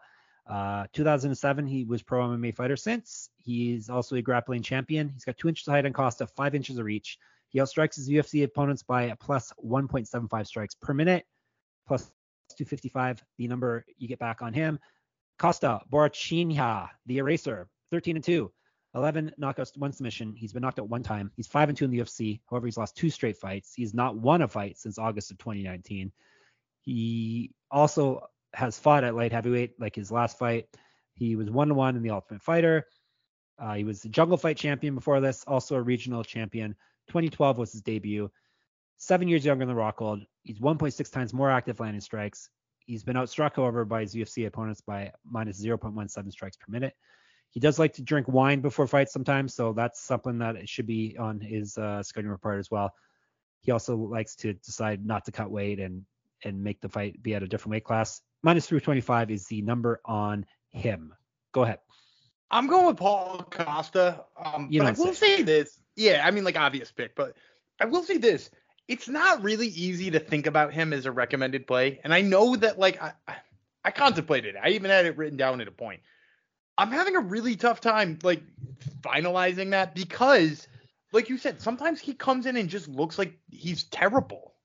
Uh, 0.49 0.85
2007, 0.93 1.65
he 1.65 1.85
was 1.85 2.01
pro 2.01 2.27
MMA 2.27 2.55
fighter 2.55 2.75
since. 2.75 3.29
He's 3.37 3.89
also 3.89 4.15
a 4.15 4.21
grappling 4.21 4.61
champion. 4.61 5.09
He's 5.09 5.23
got 5.23 5.37
two 5.37 5.47
inches 5.47 5.67
of 5.67 5.73
height 5.73 5.85
and 5.85 5.95
Costa, 5.95 6.27
five 6.27 6.55
inches 6.55 6.77
of 6.77 6.85
reach. 6.85 7.17
He 7.49 7.59
outstrikes 7.59 7.95
his 7.95 8.09
UFC 8.09 8.43
opponents 8.43 8.83
by 8.83 9.03
a 9.03 9.15
plus 9.15 9.53
1.75 9.63 10.47
strikes 10.47 10.75
per 10.75 10.93
minute, 10.93 11.25
plus 11.87 12.11
255, 12.57 13.23
the 13.37 13.47
number 13.47 13.85
you 13.97 14.07
get 14.07 14.19
back 14.19 14.41
on 14.41 14.53
him. 14.53 14.79
Costa 15.39 15.79
Borrachinha, 15.91 16.89
the 17.05 17.19
eraser, 17.19 17.67
13 17.91 18.17
and 18.17 18.25
2, 18.25 18.51
11 18.95 19.33
knockouts, 19.41 19.75
one 19.77 19.91
submission. 19.91 20.35
He's 20.35 20.53
been 20.53 20.61
knocked 20.61 20.79
out 20.79 20.89
one 20.89 21.03
time. 21.03 21.31
He's 21.35 21.47
5 21.47 21.69
and 21.69 21.77
2 21.77 21.85
in 21.85 21.91
the 21.91 21.99
UFC. 21.99 22.41
However, 22.49 22.67
he's 22.67 22.77
lost 22.77 22.95
two 22.95 23.09
straight 23.09 23.37
fights. 23.37 23.73
He's 23.73 23.93
not 23.93 24.15
won 24.15 24.41
a 24.41 24.47
fight 24.47 24.77
since 24.77 24.99
August 24.99 25.31
of 25.31 25.37
2019. 25.39 26.11
He 26.81 27.51
also 27.71 28.27
has 28.53 28.77
fought 28.77 29.03
at 29.03 29.15
light 29.15 29.31
heavyweight, 29.31 29.79
like 29.79 29.95
his 29.95 30.11
last 30.11 30.37
fight. 30.37 30.67
He 31.15 31.35
was 31.35 31.49
one 31.49 31.69
to 31.69 31.73
one 31.73 31.95
in 31.95 32.03
the 32.03 32.11
Ultimate 32.11 32.41
Fighter. 32.41 32.85
Uh, 33.57 33.73
he 33.75 33.83
was 33.83 34.01
the 34.01 34.09
Jungle 34.09 34.37
Fight 34.37 34.57
champion 34.57 34.95
before 34.95 35.21
this, 35.21 35.43
also 35.47 35.75
a 35.75 35.81
regional 35.81 36.23
champion. 36.23 36.75
2012 37.07 37.57
was 37.57 37.71
his 37.71 37.81
debut. 37.81 38.29
Seven 38.97 39.27
years 39.27 39.45
younger 39.45 39.65
than 39.65 39.75
Rockhold. 39.75 40.25
He's 40.43 40.59
1.6 40.59 41.11
times 41.11 41.33
more 41.33 41.51
active 41.51 41.79
landing 41.79 42.01
strikes. 42.01 42.49
He's 42.85 43.03
been 43.03 43.15
outstruck, 43.15 43.55
however, 43.55 43.85
by 43.85 44.01
his 44.01 44.13
UFC 44.13 44.45
opponents 44.45 44.81
by 44.81 45.11
minus 45.25 45.63
0.17 45.63 46.31
strikes 46.31 46.57
per 46.57 46.65
minute. 46.69 46.93
He 47.53 47.59
does 47.59 47.77
like 47.77 47.93
to 47.93 48.01
drink 48.01 48.27
wine 48.27 48.61
before 48.61 48.87
fights 48.87 49.13
sometimes, 49.13 49.53
so 49.53 49.73
that's 49.73 50.01
something 50.01 50.39
that 50.39 50.67
should 50.67 50.87
be 50.87 51.15
on 51.19 51.39
his 51.39 51.77
uh, 51.77 52.01
scouting 52.01 52.31
report 52.31 52.57
as 52.57 52.71
well. 52.71 52.95
He 53.61 53.71
also 53.71 53.95
likes 53.95 54.35
to 54.37 54.53
decide 54.53 55.05
not 55.05 55.23
to 55.25 55.31
cut 55.31 55.51
weight 55.51 55.79
and 55.79 56.03
and 56.43 56.63
make 56.63 56.81
the 56.81 56.89
fight 56.89 57.21
be 57.21 57.35
at 57.35 57.43
a 57.43 57.47
different 57.47 57.71
weight 57.73 57.83
class. 57.83 58.21
Minus 58.41 58.65
325 58.65 59.29
is 59.29 59.45
the 59.45 59.61
number 59.61 60.01
on 60.03 60.45
him. 60.71 61.13
Go 61.53 61.63
ahead. 61.63 61.79
I'm 62.49 62.67
going 62.67 62.87
with 62.87 62.97
Paul 62.97 63.45
Costa. 63.49 64.25
Um, 64.43 64.67
you 64.69 64.81
but 64.81 64.87
I 64.87 64.91
will 64.91 65.13
say. 65.13 65.37
say 65.37 65.43
this. 65.43 65.79
Yeah, 65.95 66.23
I 66.25 66.31
mean, 66.31 66.43
like 66.43 66.57
obvious 66.57 66.91
pick, 66.91 67.15
but 67.15 67.35
I 67.79 67.85
will 67.85 68.03
say 68.03 68.17
this. 68.17 68.49
It's 68.87 69.07
not 69.07 69.43
really 69.43 69.67
easy 69.67 70.11
to 70.11 70.19
think 70.19 70.47
about 70.47 70.73
him 70.73 70.91
as 70.91 71.05
a 71.05 71.11
recommended 71.11 71.67
play, 71.67 72.01
and 72.03 72.13
I 72.13 72.21
know 72.21 72.55
that 72.55 72.79
like 72.79 73.01
I, 73.01 73.13
I 73.85 73.91
contemplated. 73.91 74.55
It. 74.55 74.61
I 74.61 74.69
even 74.69 74.89
had 74.89 75.05
it 75.05 75.17
written 75.17 75.37
down 75.37 75.61
at 75.61 75.67
a 75.67 75.71
point. 75.71 76.01
I'm 76.77 76.91
having 76.91 77.15
a 77.15 77.19
really 77.19 77.55
tough 77.55 77.81
time 77.81 78.19
like 78.23 78.41
finalizing 79.01 79.71
that 79.71 79.93
because, 79.93 80.67
like 81.11 81.29
you 81.29 81.37
said, 81.37 81.61
sometimes 81.61 81.99
he 81.99 82.13
comes 82.13 82.45
in 82.45 82.57
and 82.57 82.69
just 82.69 82.87
looks 82.87 83.17
like 83.17 83.37
he's 83.51 83.83
terrible, 83.85 84.55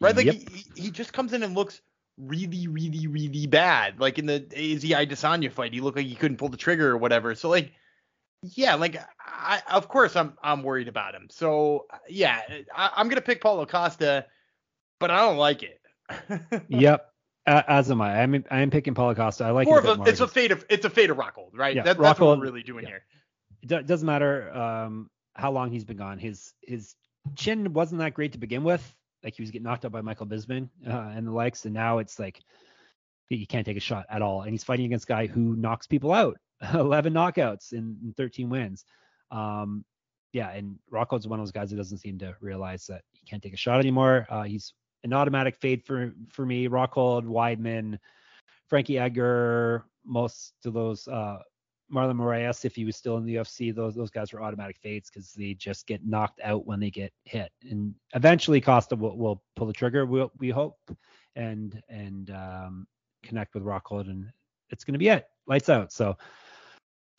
right? 0.00 0.14
Like 0.14 0.26
yep. 0.26 0.34
he, 0.34 0.64
he 0.76 0.90
just 0.90 1.12
comes 1.12 1.32
in 1.32 1.42
and 1.42 1.54
looks 1.54 1.80
really, 2.18 2.68
really, 2.68 3.06
really 3.06 3.46
bad. 3.46 4.00
Like 4.00 4.18
in 4.18 4.26
the 4.26 4.46
Izzy 4.52 4.90
Adesanya 4.90 5.50
fight, 5.50 5.74
he 5.74 5.80
looked 5.80 5.96
like 5.96 6.06
he 6.06 6.14
couldn't 6.14 6.36
pull 6.36 6.48
the 6.48 6.56
trigger 6.56 6.90
or 6.90 6.96
whatever. 6.96 7.34
So 7.34 7.48
like, 7.48 7.72
yeah, 8.42 8.74
like 8.74 8.96
I 9.20 9.62
of 9.70 9.88
course 9.88 10.14
I'm 10.14 10.34
I'm 10.42 10.62
worried 10.62 10.88
about 10.88 11.14
him. 11.14 11.28
So 11.30 11.86
yeah, 12.08 12.40
I, 12.74 13.00
am 13.00 13.08
gonna 13.08 13.20
pick 13.20 13.40
Paulo 13.40 13.66
Costa, 13.66 14.26
but 15.00 15.10
I 15.10 15.18
don't 15.18 15.36
like 15.36 15.62
it. 15.62 15.80
yep. 16.68 17.12
As 17.46 17.90
am 17.90 18.00
I. 18.00 18.22
I'm 18.22 18.44
I'm 18.50 18.70
picking 18.70 18.94
Paulo 18.94 19.14
Costa. 19.14 19.44
I 19.44 19.50
like 19.50 19.66
more 19.66 19.78
it. 19.78 19.86
A, 19.86 20.02
it's 20.02 20.20
a 20.20 20.28
fate 20.28 20.50
of 20.50 20.64
it's 20.68 20.84
a 20.84 20.90
fate 20.90 21.10
of 21.10 21.16
Rockhold, 21.16 21.50
right? 21.52 21.76
Yeah, 21.76 21.82
that, 21.82 21.98
that's 21.98 22.18
what 22.18 22.38
we're 22.38 22.44
really 22.44 22.62
doing 22.62 22.84
yeah. 22.84 22.98
here. 23.62 23.78
It 23.78 23.86
doesn't 23.86 24.06
matter 24.06 24.52
um, 24.54 25.10
how 25.34 25.52
long 25.52 25.70
he's 25.70 25.84
been 25.84 25.96
gone. 25.96 26.18
His 26.18 26.52
his 26.62 26.94
chin 27.36 27.72
wasn't 27.72 28.00
that 28.00 28.14
great 28.14 28.32
to 28.32 28.38
begin 28.38 28.64
with 28.64 28.94
like 29.26 29.34
he 29.34 29.42
was 29.42 29.50
getting 29.50 29.64
knocked 29.64 29.84
out 29.84 29.92
by 29.92 30.00
Michael 30.00 30.26
Bisping 30.26 30.68
uh, 30.86 31.12
and 31.14 31.26
the 31.26 31.32
likes, 31.32 31.64
and 31.64 31.74
now 31.74 31.98
it's 31.98 32.18
like 32.18 32.40
he 33.28 33.44
can't 33.44 33.66
take 33.66 33.76
a 33.76 33.80
shot 33.80 34.06
at 34.08 34.22
all. 34.22 34.42
And 34.42 34.52
he's 34.52 34.62
fighting 34.62 34.86
against 34.86 35.06
a 35.06 35.08
guy 35.08 35.26
who 35.26 35.56
knocks 35.56 35.88
people 35.88 36.12
out, 36.12 36.38
11 36.74 37.12
knockouts 37.12 37.72
in, 37.72 37.96
in 38.04 38.14
13 38.16 38.48
wins. 38.48 38.84
Um, 39.32 39.84
yeah, 40.32 40.50
and 40.50 40.78
Rockhold's 40.92 41.26
one 41.26 41.40
of 41.40 41.44
those 41.44 41.52
guys 41.52 41.70
that 41.70 41.76
doesn't 41.76 41.98
seem 41.98 42.18
to 42.18 42.36
realize 42.40 42.86
that 42.86 43.02
he 43.12 43.26
can't 43.26 43.42
take 43.42 43.52
a 43.52 43.56
shot 43.56 43.80
anymore. 43.80 44.26
Uh, 44.30 44.44
he's 44.44 44.74
an 45.04 45.12
automatic 45.12 45.56
fade 45.56 45.84
for 45.84 46.12
for 46.30 46.44
me. 46.46 46.68
Rockhold, 46.68 47.24
Weidman, 47.24 47.98
Frankie 48.68 48.98
Edgar, 48.98 49.84
most 50.04 50.54
of 50.64 50.72
those 50.72 51.06
uh, 51.08 51.38
Marlon 51.92 52.16
Moraes, 52.16 52.64
if 52.64 52.74
he 52.74 52.84
was 52.84 52.96
still 52.96 53.16
in 53.16 53.24
the 53.24 53.36
UFC, 53.36 53.74
those 53.74 53.94
those 53.94 54.10
guys 54.10 54.32
were 54.32 54.42
automatic 54.42 54.78
fades 54.78 55.08
because 55.08 55.32
they 55.32 55.54
just 55.54 55.86
get 55.86 56.04
knocked 56.04 56.40
out 56.42 56.66
when 56.66 56.80
they 56.80 56.90
get 56.90 57.12
hit. 57.24 57.50
And 57.70 57.94
eventually 58.14 58.60
Costa 58.60 58.96
will, 58.96 59.16
will 59.16 59.42
pull 59.54 59.66
the 59.66 59.72
trigger, 59.72 60.04
we 60.04 60.18
we'll, 60.18 60.32
we 60.38 60.50
hope, 60.50 60.78
and 61.36 61.80
and 61.88 62.30
um, 62.30 62.86
connect 63.22 63.54
with 63.54 63.62
Rockhold, 63.64 64.08
and 64.08 64.30
it's 64.70 64.84
going 64.84 64.94
to 64.94 64.98
be 64.98 65.08
it. 65.08 65.26
Lights 65.46 65.68
out. 65.68 65.92
So 65.92 66.16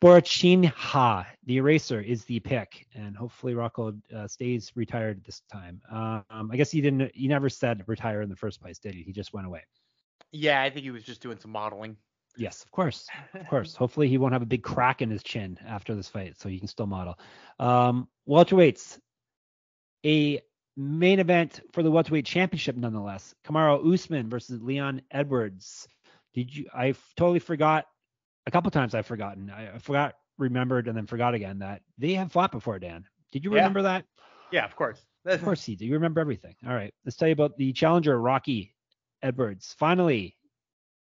Borrachinha, 0.02 1.26
the 1.46 1.58
eraser, 1.58 2.00
is 2.00 2.24
the 2.26 2.40
pick, 2.40 2.86
and 2.94 3.18
hopefully 3.18 3.54
Rockhold 3.54 4.00
uh, 4.16 4.28
stays 4.28 4.72
retired 4.76 5.24
this 5.26 5.42
time. 5.52 5.82
Um, 5.90 6.52
I 6.52 6.56
guess 6.56 6.70
he 6.70 6.82
didn't. 6.82 7.12
He 7.16 7.28
never 7.28 7.50
said 7.50 7.84
retire 7.88 8.22
in 8.22 8.30
the 8.30 8.36
first 8.36 8.62
place, 8.62 8.78
did 8.78 8.94
he? 8.94 9.02
He 9.02 9.12
just 9.12 9.34
went 9.34 9.48
away. 9.48 9.64
Yeah, 10.32 10.62
I 10.62 10.70
think 10.70 10.84
he 10.84 10.92
was 10.92 11.04
just 11.04 11.22
doing 11.22 11.40
some 11.40 11.52
modeling. 11.52 11.98
Yes, 12.38 12.64
of 12.64 12.70
course, 12.72 13.08
of 13.34 13.48
course. 13.48 13.76
Hopefully, 13.78 14.08
he 14.08 14.20
won't 14.20 14.34
have 14.34 14.44
a 14.44 14.48
big 14.48 14.62
crack 14.62 15.02
in 15.02 15.10
his 15.10 15.24
chin 15.24 15.58
after 15.66 15.96
this 15.96 16.08
fight, 16.08 16.40
so 16.40 16.48
he 16.48 16.60
can 16.60 16.68
still 16.68 16.86
model. 16.86 17.18
Um, 17.58 18.08
welterweights, 18.30 19.00
a 20.06 20.42
main 20.76 21.20
event 21.20 21.62
for 21.74 21.82
the 21.82 21.90
welterweight 21.90 22.26
championship, 22.26 22.76
nonetheless. 22.76 23.34
Kamaru 23.44 23.94
Usman 23.94 24.30
versus 24.30 24.62
Leon 24.62 25.02
Edwards. 25.10 25.88
Did 26.36 26.56
you? 26.56 26.68
I 26.72 26.94
totally 27.16 27.40
forgot. 27.40 27.88
A 28.48 28.52
couple 28.52 28.72
times 28.72 28.96
I've 28.96 29.06
forgotten. 29.06 29.52
I, 29.52 29.78
forgot, 29.78 30.16
remembered, 30.38 30.88
and 30.88 30.96
then 30.96 31.06
forgot 31.06 31.34
again 31.34 31.60
that 31.60 31.82
they 31.98 32.14
have 32.14 32.32
fought 32.32 32.52
before. 32.52 32.80
Dan, 32.80 33.06
did 33.32 33.44
you 33.44 33.52
remember 33.52 33.80
yeah. 33.80 33.84
that? 33.84 34.06
Yeah, 34.52 34.66
of 34.66 34.76
course. 34.76 35.06
of 35.26 35.44
course 35.44 35.68
you 35.68 35.76
do. 35.76 35.86
You 35.86 35.94
remember 35.94 36.22
everything. 36.22 36.56
All 36.66 36.74
right, 36.74 36.94
let's 37.06 37.18
tell 37.18 37.28
you 37.28 37.34
about 37.34 37.58
the 37.58 37.74
challenger, 37.74 38.20
Rocky 38.20 38.74
Edwards. 39.22 39.76
Finally, 39.78 40.38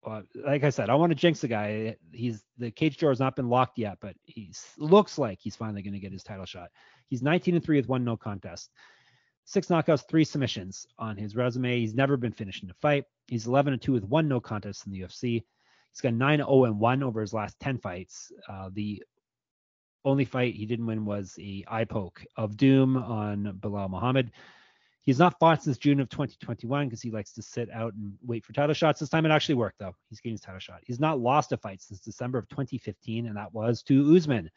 well, 0.03 0.23
like 0.35 0.65
I 0.65 0.69
said, 0.69 0.89
I 0.89 0.95
want 0.95 1.11
to 1.11 1.15
jinx 1.15 1.39
the 1.39 1.47
guy. 1.47 1.95
He's 2.11 2.43
the 2.57 2.71
cage 2.71 2.97
door 2.97 3.11
has 3.11 3.19
not 3.19 3.37
been 3.37 3.49
locked 3.49 3.77
yet, 3.77 3.97
but 4.01 4.15
he 4.25 4.53
looks 4.77 5.17
like 5.17 5.39
he's 5.41 5.55
finally 5.55 5.81
going 5.81 5.93
to 5.93 5.99
get 5.99 6.11
his 6.11 6.23
title 6.23 6.45
shot. 6.45 6.69
He's 7.07 7.21
19 7.21 7.55
and 7.55 7.63
three 7.63 7.77
with 7.77 7.87
one 7.87 8.03
no 8.03 8.17
contest, 8.17 8.69
six 9.45 9.67
knockouts, 9.67 10.07
three 10.07 10.25
submissions 10.25 10.87
on 10.97 11.17
his 11.17 11.35
resume. 11.35 11.79
He's 11.79 11.93
never 11.93 12.17
been 12.17 12.31
finished 12.33 12.63
in 12.63 12.69
a 12.69 12.73
fight. 12.75 13.05
He's 13.27 13.47
11 13.47 13.73
and 13.73 13.81
two 13.81 13.93
with 13.93 14.03
one 14.03 14.27
no 14.27 14.39
contest 14.39 14.85
in 14.85 14.91
the 14.91 15.01
UFC. 15.01 15.43
He's 15.91 16.01
got 16.01 16.13
9 16.13 16.39
0 16.39 16.63
and 16.65 16.79
one 16.79 17.03
over 17.03 17.21
his 17.21 17.33
last 17.33 17.59
10 17.59 17.79
fights. 17.79 18.31
Uh, 18.47 18.69
the 18.71 19.03
only 20.05 20.25
fight 20.25 20.55
he 20.55 20.65
didn't 20.65 20.85
win 20.85 21.05
was 21.05 21.35
a 21.39 21.63
eye 21.67 21.85
poke 21.85 22.23
of 22.37 22.57
doom 22.57 22.97
on 22.97 23.57
Belal 23.59 23.89
Muhammad. 23.89 24.31
He's 25.01 25.19
not 25.19 25.39
fought 25.39 25.63
since 25.63 25.77
June 25.77 25.99
of 25.99 26.09
2021 26.09 26.87
because 26.87 27.01
he 27.01 27.09
likes 27.09 27.33
to 27.33 27.41
sit 27.41 27.69
out 27.71 27.93
and 27.93 28.13
wait 28.25 28.45
for 28.45 28.53
title 28.53 28.75
shots. 28.75 28.99
This 28.99 29.09
time 29.09 29.25
it 29.25 29.31
actually 29.31 29.55
worked 29.55 29.79
though. 29.79 29.95
He's 30.09 30.19
getting 30.19 30.35
his 30.35 30.41
title 30.41 30.59
shot. 30.59 30.81
He's 30.83 30.99
not 30.99 31.19
lost 31.19 31.51
a 31.51 31.57
fight 31.57 31.81
since 31.81 31.99
December 31.99 32.37
of 32.37 32.47
2015, 32.49 33.25
and 33.25 33.35
that 33.35 33.53
was 33.53 33.81
to 33.83 34.15
Usman. 34.15 34.51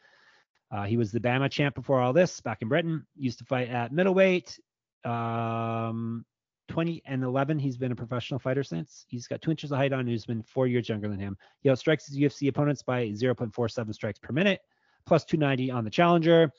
Uh, 0.71 0.83
he 0.83 0.97
was 0.97 1.11
the 1.11 1.19
BAMMA 1.19 1.49
champ 1.49 1.75
before 1.75 2.01
all 2.01 2.13
this 2.13 2.39
back 2.41 2.61
in 2.61 2.67
Britain. 2.67 3.05
Used 3.15 3.39
to 3.39 3.45
fight 3.45 3.69
at 3.69 3.91
middleweight. 3.91 4.59
Um, 5.05 6.25
20 6.69 7.01
and 7.05 7.23
11, 7.23 7.59
he's 7.59 7.77
been 7.77 7.91
a 7.91 7.95
professional 7.95 8.39
fighter 8.39 8.63
since. 8.63 9.05
He's 9.07 9.27
got 9.27 9.41
two 9.41 9.51
inches 9.51 9.71
of 9.71 9.77
height 9.77 9.93
on 9.93 10.11
Usman, 10.11 10.43
four 10.43 10.67
years 10.67 10.89
younger 10.89 11.09
than 11.09 11.19
him. 11.19 11.37
He 11.61 11.69
outstrikes 11.69 12.07
his 12.07 12.17
UFC 12.17 12.47
opponents 12.47 12.81
by 12.81 13.07
0.47 13.09 13.93
strikes 13.93 14.19
per 14.19 14.33
minute, 14.33 14.61
plus 15.05 15.25
290 15.25 15.71
on 15.71 15.83
the 15.83 15.89
challenger. 15.89 16.51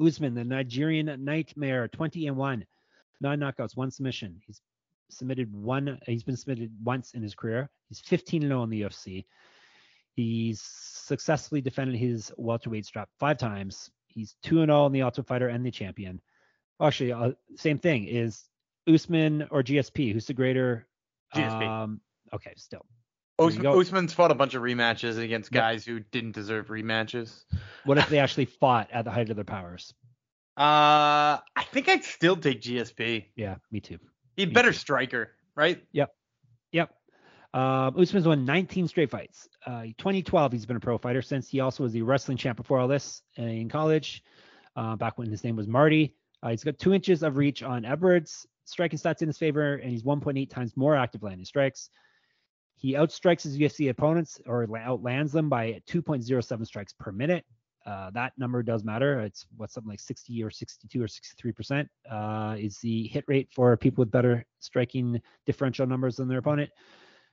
Usman, 0.00 0.34
the 0.34 0.44
Nigerian 0.44 1.24
Nightmare, 1.24 1.88
20 1.88 2.26
and 2.26 2.36
1, 2.36 2.66
nine 3.20 3.40
knockouts, 3.40 3.76
one 3.76 3.90
submission. 3.90 4.40
He's 4.46 4.60
submitted 5.10 5.52
one. 5.52 5.98
He's 6.06 6.22
been 6.22 6.36
submitted 6.36 6.72
once 6.82 7.12
in 7.12 7.22
his 7.22 7.34
career. 7.34 7.70
He's 7.88 8.00
15 8.00 8.42
and 8.42 8.50
0 8.50 8.62
in 8.64 8.70
the 8.70 8.82
UFC. 8.82 9.24
He's 10.14 10.60
successfully 10.60 11.60
defended 11.60 11.96
his 11.96 12.32
welterweight 12.36 12.86
strap 12.86 13.08
five 13.18 13.38
times. 13.38 13.90
He's 14.08 14.36
2 14.42 14.62
and 14.62 14.70
0 14.70 14.86
in 14.86 14.92
the 14.92 15.02
Ultimate 15.02 15.28
Fighter 15.28 15.48
and 15.48 15.64
the 15.64 15.70
champion. 15.70 16.20
Actually, 16.80 17.12
uh, 17.12 17.32
same 17.56 17.78
thing 17.78 18.06
is 18.06 18.48
Usman 18.88 19.48
or 19.50 19.62
GSP. 19.62 20.12
Who's 20.12 20.26
the 20.26 20.34
greater? 20.34 20.86
GSP. 21.34 21.66
Um, 21.66 22.00
okay, 22.32 22.52
still. 22.56 22.84
Usman's 23.38 24.12
fought 24.12 24.32
a 24.32 24.34
bunch 24.34 24.54
of 24.54 24.62
rematches 24.62 25.18
against 25.18 25.52
guys 25.52 25.86
yep. 25.86 25.94
who 25.94 26.00
didn't 26.10 26.32
deserve 26.32 26.68
rematches. 26.68 27.44
What 27.84 27.98
if 27.98 28.08
they 28.08 28.18
actually 28.18 28.46
fought 28.46 28.88
at 28.92 29.04
the 29.04 29.12
height 29.12 29.30
of 29.30 29.36
their 29.36 29.44
powers? 29.44 29.94
Uh, 30.56 31.38
I 31.54 31.64
think 31.70 31.88
I'd 31.88 32.02
still 32.02 32.36
take 32.36 32.60
GSP. 32.60 33.26
Yeah, 33.36 33.56
me 33.70 33.80
too. 33.80 33.98
He's 34.36 34.48
better 34.48 34.72
too. 34.72 34.78
striker, 34.78 35.30
right? 35.54 35.80
Yep. 35.92 36.12
Yep. 36.72 36.90
Uh, 37.54 37.92
Usman's 37.96 38.26
won 38.26 38.44
19 38.44 38.88
straight 38.88 39.10
fights. 39.10 39.48
Uh, 39.64 39.82
2012, 39.98 40.52
he's 40.52 40.66
been 40.66 40.76
a 40.76 40.80
pro 40.80 40.98
fighter 40.98 41.22
since. 41.22 41.48
He 41.48 41.60
also 41.60 41.84
was 41.84 41.92
the 41.92 42.02
wrestling 42.02 42.38
champ 42.38 42.56
before 42.56 42.80
all 42.80 42.88
this 42.88 43.22
uh, 43.38 43.42
in 43.42 43.68
college, 43.68 44.24
uh, 44.74 44.96
back 44.96 45.16
when 45.16 45.30
his 45.30 45.44
name 45.44 45.54
was 45.54 45.68
Marty. 45.68 46.16
Uh, 46.42 46.50
he's 46.50 46.64
got 46.64 46.78
two 46.78 46.92
inches 46.92 47.22
of 47.22 47.36
reach 47.36 47.62
on 47.62 47.84
Edwards. 47.84 48.46
Striking 48.68 48.98
stats 48.98 49.22
in 49.22 49.28
his 49.28 49.38
favor, 49.38 49.76
and 49.76 49.90
he's 49.90 50.02
1.8 50.02 50.50
times 50.50 50.76
more 50.76 50.94
active 50.94 51.22
landing 51.22 51.46
strikes. 51.46 51.88
He 52.76 52.92
outstrikes 52.92 53.42
his 53.42 53.58
UFC 53.58 53.88
opponents 53.88 54.40
or 54.46 54.68
outlands 54.76 55.32
them 55.32 55.48
by 55.48 55.80
2.07 55.88 56.66
strikes 56.66 56.92
per 56.92 57.10
minute. 57.10 57.44
Uh, 57.86 58.10
that 58.10 58.34
number 58.36 58.62
does 58.62 58.84
matter. 58.84 59.20
It's 59.20 59.46
what's 59.56 59.72
something 59.72 59.88
like 59.88 60.00
60 60.00 60.44
or 60.44 60.50
62 60.50 61.02
or 61.02 61.08
63 61.08 61.52
percent 61.52 61.88
uh, 62.10 62.56
is 62.58 62.78
the 62.78 63.08
hit 63.08 63.24
rate 63.26 63.48
for 63.50 63.74
people 63.78 64.02
with 64.02 64.10
better 64.10 64.44
striking 64.58 65.20
differential 65.46 65.86
numbers 65.86 66.16
than 66.16 66.28
their 66.28 66.38
opponent. 66.38 66.70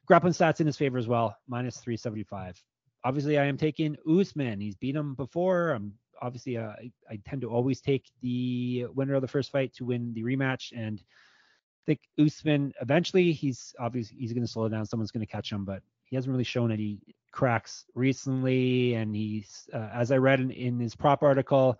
Grappling 0.05 0.33
stats 0.33 0.61
in 0.61 0.67
his 0.67 0.77
favor 0.77 0.97
as 0.97 1.07
well, 1.07 1.35
minus 1.47 1.77
375. 1.79 2.63
Obviously, 3.03 3.37
I 3.37 3.45
am 3.45 3.57
taking 3.57 3.97
Usman. 4.09 4.61
He's 4.61 4.75
beat 4.75 4.95
him 4.95 5.13
before. 5.15 5.71
I'm 5.71 5.93
obviously 6.21 6.57
uh, 6.57 6.69
I, 6.69 6.91
I, 7.09 7.19
tend 7.27 7.41
to 7.41 7.49
always 7.49 7.81
take 7.81 8.05
the 8.21 8.85
winner 8.93 9.13
of 9.15 9.21
the 9.21 9.27
first 9.27 9.51
fight 9.51 9.73
to 9.75 9.85
win 9.85 10.13
the 10.13 10.23
rematch, 10.23 10.71
and 10.75 11.01
I 11.01 11.83
think 11.85 11.99
Usman 12.19 12.73
eventually 12.81 13.31
he's 13.31 13.73
obviously 13.79 14.17
he's 14.17 14.33
going 14.33 14.45
to 14.45 14.51
slow 14.51 14.67
down. 14.69 14.85
Someone's 14.85 15.11
going 15.11 15.25
to 15.25 15.31
catch 15.31 15.51
him, 15.51 15.65
but 15.65 15.81
he 16.05 16.15
hasn't 16.15 16.31
really 16.31 16.43
shown 16.43 16.71
any 16.71 16.99
cracks 17.31 17.85
recently. 17.95 18.95
And 18.95 19.15
he's 19.15 19.67
uh, 19.73 19.89
as 19.93 20.11
I 20.11 20.17
read 20.17 20.39
in, 20.39 20.51
in 20.51 20.79
his 20.79 20.95
prop 20.95 21.23
article. 21.23 21.79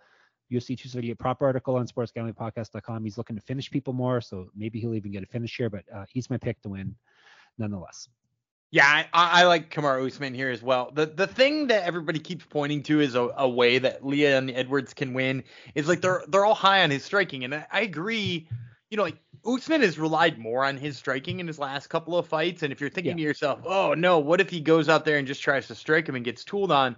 UFC 0.52 0.78
238 0.78 1.18
prop 1.18 1.42
article 1.42 1.74
on 1.74 1.88
sportsgamblingpodcast.com. 1.88 3.02
He's 3.02 3.18
looking 3.18 3.34
to 3.34 3.42
finish 3.42 3.68
people 3.68 3.92
more, 3.92 4.20
so 4.20 4.48
maybe 4.54 4.78
he'll 4.78 4.94
even 4.94 5.10
get 5.10 5.24
a 5.24 5.26
finish 5.26 5.56
here. 5.56 5.68
But 5.68 5.82
uh, 5.92 6.04
he's 6.08 6.30
my 6.30 6.36
pick 6.36 6.62
to 6.62 6.68
win 6.68 6.94
nonetheless. 7.58 8.08
Yeah, 8.72 8.84
I, 8.86 9.06
I, 9.12 9.44
like 9.44 9.70
Kamaru 9.70 10.06
Usman 10.06 10.34
here 10.34 10.50
as 10.50 10.62
well. 10.62 10.90
The 10.92 11.06
the 11.06 11.26
thing 11.26 11.68
that 11.68 11.84
everybody 11.84 12.18
keeps 12.18 12.44
pointing 12.44 12.82
to 12.84 13.00
is 13.00 13.14
a, 13.14 13.30
a 13.36 13.48
way 13.48 13.78
that 13.78 14.04
Leon 14.04 14.50
Edwards 14.50 14.92
can 14.92 15.14
win 15.14 15.44
is 15.74 15.88
like 15.88 16.00
they're 16.00 16.24
they're 16.28 16.44
all 16.44 16.54
high 16.54 16.82
on 16.82 16.90
his 16.90 17.04
striking, 17.04 17.44
and 17.44 17.54
I, 17.54 17.66
I 17.70 17.80
agree. 17.82 18.48
You 18.90 18.96
know, 18.96 19.04
like 19.04 19.18
Usman 19.46 19.82
has 19.82 19.98
relied 19.98 20.38
more 20.38 20.64
on 20.64 20.76
his 20.76 20.96
striking 20.96 21.38
in 21.38 21.46
his 21.46 21.58
last 21.58 21.86
couple 21.86 22.18
of 22.18 22.26
fights, 22.26 22.64
and 22.64 22.72
if 22.72 22.80
you're 22.80 22.90
thinking 22.90 23.12
yeah. 23.12 23.22
to 23.24 23.28
yourself, 23.28 23.60
oh 23.64 23.94
no, 23.94 24.18
what 24.18 24.40
if 24.40 24.50
he 24.50 24.60
goes 24.60 24.88
out 24.88 25.04
there 25.04 25.18
and 25.18 25.28
just 25.28 25.42
tries 25.42 25.68
to 25.68 25.74
strike 25.74 26.08
him 26.08 26.16
and 26.16 26.24
gets 26.24 26.44
tooled 26.44 26.72
on? 26.72 26.96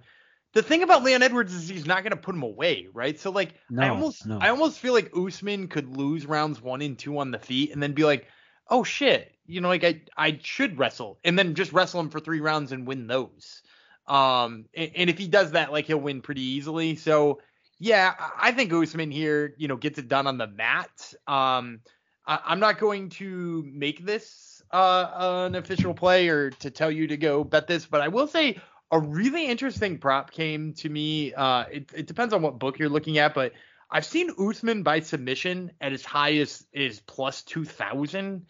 The 0.55 0.63
thing 0.63 0.83
about 0.83 1.05
Leon 1.05 1.23
Edwards 1.23 1.55
is 1.55 1.69
he's 1.69 1.87
not 1.87 2.03
going 2.03 2.13
to 2.13 2.17
put 2.17 2.35
him 2.35 2.43
away, 2.43 2.89
right? 2.95 3.21
So 3.21 3.31
like, 3.31 3.55
no, 3.69 3.83
I 3.83 3.89
almost 3.91 4.27
no. 4.27 4.39
I 4.41 4.49
almost 4.49 4.79
feel 4.79 4.95
like 4.95 5.11
Usman 5.15 5.69
could 5.69 5.95
lose 5.95 6.25
rounds 6.25 6.63
one 6.63 6.81
and 6.81 6.99
two 6.99 7.19
on 7.19 7.31
the 7.31 7.39
feet, 7.39 7.73
and 7.73 7.83
then 7.83 7.93
be 7.93 8.05
like, 8.05 8.27
oh 8.69 8.85
shit, 8.85 9.33
you 9.47 9.61
know, 9.61 9.69
like 9.69 9.85
I 9.85 10.03
I 10.17 10.39
should 10.43 10.79
wrestle 10.79 11.19
and 11.25 11.39
then 11.39 11.55
just 11.55 11.73
wrestle 11.73 12.01
him 12.01 12.11
for 12.11 12.21
three 12.21 12.41
rounds 12.41 12.73
and 12.73 12.87
win 12.87 13.07
those. 13.07 13.63
Um, 14.07 14.67
and, 14.75 14.91
and 14.97 15.11
if 15.11 15.19
he 15.19 15.29
does 15.29 15.53
that, 15.53 15.73
like 15.73 15.87
he'll 15.87 15.99
win 15.99 16.23
pretty 16.23 16.43
easily. 16.43 16.97
So 16.97 17.41
yeah, 17.79 18.15
I 18.39 18.53
think 18.53 18.73
Usman 18.73 19.11
here, 19.11 19.55
you 19.57 19.69
know, 19.69 19.77
gets 19.77 19.99
it 19.99 20.09
done 20.09 20.27
on 20.27 20.39
the 20.39 20.47
mat. 20.47 21.15
Um, 21.27 21.81
I, 22.27 22.53
am 22.53 22.61
not 22.61 22.79
going 22.79 23.11
to 23.11 23.65
make 23.73 24.05
this 24.05 24.63
uh, 24.73 25.47
an 25.47 25.55
official 25.55 25.95
play 25.95 26.29
or 26.29 26.51
to 26.51 26.71
tell 26.71 26.91
you 26.91 27.07
to 27.07 27.17
go 27.17 27.45
bet 27.45 27.67
this, 27.67 27.87
but 27.87 28.01
I 28.01 28.09
will 28.09 28.27
say 28.27 28.61
a 28.91 28.99
really 28.99 29.47
interesting 29.47 29.99
prop 29.99 30.31
came 30.31 30.73
to 30.75 30.89
me. 30.89 31.33
Uh, 31.35 31.65
it, 31.71 31.91
it 31.95 32.07
depends 32.07 32.35
on 32.35 32.43
what 32.43 32.59
book 32.59 32.79
you're 32.79 32.89
looking 32.89 33.19
at, 33.19 33.35
but 33.35 33.53
I've 33.91 34.05
seen 34.05 34.31
Usman 34.39 34.83
by 34.83 35.01
submission 35.01 35.71
at 35.81 35.93
as 35.93 36.05
high 36.05 36.35
as 36.35 36.67
is 36.73 37.01
plus 37.01 37.43
two 37.43 37.65
thousand. 37.65 38.47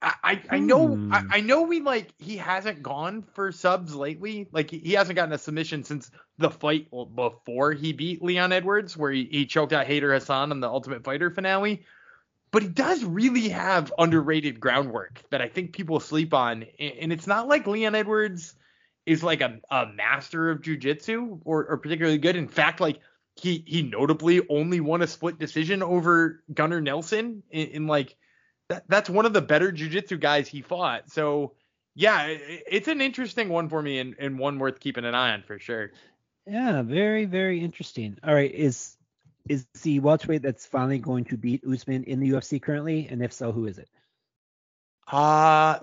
I, 0.00 0.40
I 0.48 0.58
know 0.60 0.88
hmm. 0.94 1.12
I, 1.12 1.24
I, 1.30 1.40
know 1.40 1.62
we 1.62 1.80
like 1.80 2.12
he 2.18 2.36
hasn't 2.36 2.82
gone 2.84 3.24
for 3.34 3.50
subs 3.50 3.94
lately. 3.94 4.48
Like 4.52 4.70
he, 4.70 4.92
hasn't 4.92 5.16
gotten 5.16 5.34
a 5.34 5.38
submission 5.38 5.82
since 5.82 6.10
the 6.38 6.50
fight 6.50 6.88
before 6.90 7.72
he 7.72 7.92
beat 7.92 8.22
Leon 8.22 8.52
Edwards, 8.52 8.96
where 8.96 9.10
he, 9.10 9.28
he 9.30 9.46
choked 9.46 9.72
out 9.72 9.86
Hayder 9.86 10.14
Hassan 10.14 10.52
in 10.52 10.60
the 10.60 10.68
Ultimate 10.68 11.02
Fighter 11.02 11.30
finale. 11.30 11.84
But 12.52 12.62
he 12.62 12.68
does 12.68 13.04
really 13.04 13.48
have 13.48 13.92
underrated 13.98 14.60
groundwork 14.60 15.20
that 15.30 15.42
I 15.42 15.48
think 15.48 15.72
people 15.72 16.00
sleep 16.00 16.32
on. 16.32 16.64
And 16.78 17.12
it's 17.12 17.26
not 17.26 17.48
like 17.48 17.66
Leon 17.66 17.94
Edwards 17.94 18.54
is 19.04 19.22
like 19.22 19.40
a, 19.40 19.58
a 19.70 19.86
master 19.86 20.50
of 20.50 20.60
jujitsu 20.60 21.40
or, 21.44 21.66
or 21.66 21.76
particularly 21.76 22.18
good. 22.18 22.36
In 22.36 22.48
fact, 22.48 22.80
like 22.80 23.00
he 23.34 23.64
he 23.66 23.82
notably 23.82 24.46
only 24.48 24.80
won 24.80 25.02
a 25.02 25.06
split 25.08 25.38
decision 25.38 25.82
over 25.82 26.42
Gunnar 26.54 26.80
Nelson 26.80 27.42
in, 27.50 27.66
in 27.68 27.86
like 27.86 28.16
that, 28.68 28.84
that's 28.88 29.10
one 29.10 29.26
of 29.26 29.32
the 29.32 29.42
better 29.42 29.72
jujitsu 29.72 30.20
guys 30.20 30.48
he 30.48 30.62
fought. 30.62 31.10
So 31.10 31.52
yeah, 31.94 32.26
it, 32.26 32.64
it's 32.70 32.88
an 32.88 33.00
interesting 33.00 33.48
one 33.48 33.68
for 33.68 33.82
me 33.82 33.98
and, 33.98 34.14
and 34.18 34.38
one 34.38 34.58
worth 34.58 34.80
keeping 34.80 35.04
an 35.04 35.14
eye 35.14 35.32
on 35.32 35.42
for 35.42 35.58
sure. 35.58 35.92
Yeah, 36.46 36.82
very 36.82 37.24
very 37.24 37.60
interesting. 37.60 38.18
All 38.24 38.34
right, 38.34 38.52
is 38.52 38.96
is 39.48 39.66
the 39.82 40.00
welterweight 40.00 40.42
that's 40.42 40.66
finally 40.66 40.98
going 40.98 41.24
to 41.26 41.36
beat 41.36 41.64
Usman 41.64 42.04
in 42.04 42.20
the 42.20 42.30
UFC 42.30 42.60
currently, 42.60 43.08
and 43.10 43.22
if 43.22 43.32
so, 43.32 43.52
who 43.52 43.66
is 43.66 43.78
it? 43.78 43.88
Uh, 45.10 45.78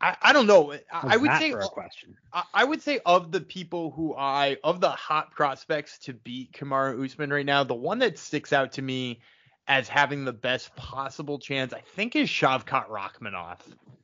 I, 0.00 0.16
I 0.22 0.32
don't 0.32 0.46
know. 0.46 0.74
I, 0.90 1.18
would 1.18 1.30
say 1.32 1.52
a 1.52 1.58
question. 1.66 2.16
I, 2.32 2.44
I, 2.54 2.64
would 2.64 2.80
say 2.80 2.98
of 3.04 3.30
the 3.30 3.42
people 3.42 3.90
who 3.90 4.14
I 4.16 4.56
of 4.64 4.80
the 4.80 4.88
hot 4.88 5.32
prospects 5.32 5.98
to 6.00 6.14
beat 6.14 6.52
Kamaru 6.52 7.04
Usman 7.04 7.30
right 7.30 7.44
now, 7.44 7.64
the 7.64 7.74
one 7.74 7.98
that 7.98 8.18
sticks 8.18 8.54
out 8.54 8.72
to 8.72 8.82
me 8.82 9.20
as 9.66 9.88
having 9.88 10.24
the 10.24 10.32
best 10.32 10.74
possible 10.76 11.38
chance, 11.38 11.72
I 11.72 11.80
think, 11.80 12.16
is 12.16 12.28
Shavkat 12.28 12.88
Rakhmonov. 12.88 13.58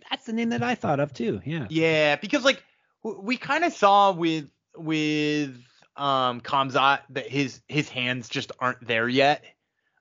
That's 0.09 0.25
the 0.25 0.33
name 0.33 0.51
that 0.51 0.62
I 0.62 0.75
thought 0.75 1.01
of 1.01 1.12
too. 1.12 1.40
Yeah. 1.44 1.66
Yeah, 1.68 2.16
because 2.16 2.44
like 2.44 2.62
we 3.03 3.37
kind 3.37 3.64
of 3.64 3.73
saw 3.73 4.12
with 4.12 4.49
with 4.77 5.57
um 5.96 6.40
Khamzat 6.40 7.01
that 7.11 7.29
his 7.29 7.61
his 7.68 7.88
hands 7.88 8.29
just 8.29 8.53
aren't 8.59 8.87
there 8.87 9.09
yet. 9.09 9.44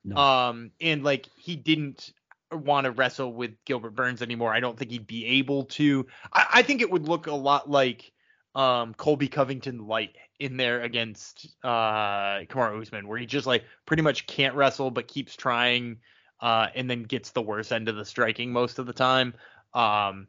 No. 0.04 0.16
Um 0.16 0.70
and 0.80 1.04
like 1.04 1.26
he 1.36 1.56
didn't 1.56 2.12
want 2.50 2.86
to 2.86 2.90
wrestle 2.90 3.32
with 3.32 3.52
Gilbert 3.64 3.94
Burns 3.94 4.22
anymore. 4.22 4.52
I 4.52 4.60
don't 4.60 4.78
think 4.78 4.90
he'd 4.90 5.06
be 5.06 5.24
able 5.26 5.64
to. 5.64 6.06
I, 6.32 6.46
I 6.54 6.62
think 6.62 6.80
it 6.80 6.90
would 6.90 7.06
look 7.06 7.26
a 7.26 7.34
lot 7.34 7.70
like 7.70 8.10
um 8.54 8.94
Colby 8.94 9.28
Covington 9.28 9.86
light 9.86 10.16
in 10.38 10.56
there 10.56 10.82
against 10.82 11.46
uh 11.62 12.40
Kamaru 12.48 12.82
Usman, 12.82 13.06
where 13.06 13.18
he 13.18 13.26
just 13.26 13.46
like 13.46 13.64
pretty 13.86 14.02
much 14.02 14.26
can't 14.26 14.54
wrestle 14.54 14.90
but 14.90 15.08
keeps 15.08 15.36
trying, 15.36 15.98
uh, 16.40 16.68
and 16.74 16.90
then 16.90 17.04
gets 17.04 17.30
the 17.30 17.42
worst 17.42 17.72
end 17.72 17.88
of 17.88 17.96
the 17.96 18.04
striking 18.04 18.52
most 18.52 18.78
of 18.78 18.86
the 18.86 18.92
time. 18.92 19.34
Um, 19.74 20.26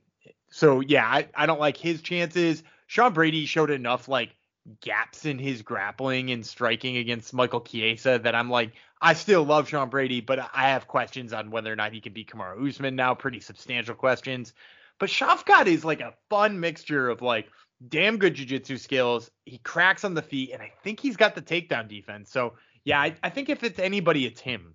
so 0.50 0.82
yeah, 0.82 1.06
I, 1.06 1.28
I 1.34 1.46
don't 1.46 1.60
like 1.60 1.78
his 1.78 2.02
chances. 2.02 2.64
Sean 2.88 3.14
Brady 3.14 3.46
showed 3.46 3.72
enough 3.72 4.08
like 4.08 4.36
gaps 4.82 5.26
in 5.26 5.40
his 5.40 5.62
grappling 5.62 6.32
and 6.32 6.46
striking 6.46 6.98
against 6.98 7.34
Michael 7.34 7.62
Chiesa 7.62 8.20
that 8.24 8.36
I'm 8.36 8.50
like, 8.50 8.74
I 9.02 9.14
still 9.14 9.44
love 9.44 9.70
Sean 9.70 9.90
Brady, 9.90 10.22
but 10.22 10.40
I 10.54 10.70
have 10.70 10.88
questions 10.88 11.34
on 11.34 11.50
whether 11.50 11.72
or 11.72 11.76
not 11.76 11.94
he 11.94 12.02
can 12.02 12.14
beat 12.14 12.30
Kamaru 12.30 12.70
Usman 12.70 12.96
now, 12.96 13.16
pretty 13.16 13.40
substantial 13.40 13.96
questions. 13.96 14.54
But 15.00 15.10
Shavkat 15.10 15.66
is 15.66 15.84
like 15.84 16.02
a 16.02 16.14
fun 16.30 16.60
mixture 16.60 17.10
of 17.10 17.24
like 17.24 17.48
damn 17.90 18.18
good 18.18 18.36
jiu-jitsu 18.36 18.78
skills. 18.78 19.32
He 19.46 19.58
cracks 19.60 20.04
on 20.04 20.14
the 20.14 20.22
feet, 20.22 20.52
and 20.52 20.62
I 20.62 20.72
think 20.84 21.00
he's 21.00 21.18
got 21.18 21.36
the 21.36 21.42
takedown 21.42 21.88
defense. 21.88 22.32
So 22.32 22.54
yeah, 22.84 23.02
I, 23.02 23.16
I 23.24 23.30
think 23.30 23.50
if 23.50 23.64
it's 23.64 23.80
anybody, 23.80 24.26
it's 24.26 24.42
him. 24.42 24.74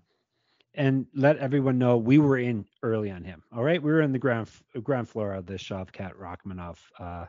And 0.75 1.07
let 1.15 1.39
everyone 1.39 1.79
know 1.79 1.97
we 1.97 2.19
were 2.19 2.37
in 2.37 2.67
early 2.83 3.11
on 3.11 3.25
him. 3.25 3.43
All 3.55 3.65
right, 3.65 3.83
we 3.83 3.91
were 3.91 4.03
in 4.03 4.13
the 4.13 4.19
ground 4.19 4.51
ground 4.83 5.09
floor 5.09 5.33
of 5.33 5.47
the 5.47 5.55
Shavkat 5.55 6.13
Rakhmonov 6.15 6.77
uh, 6.99 7.27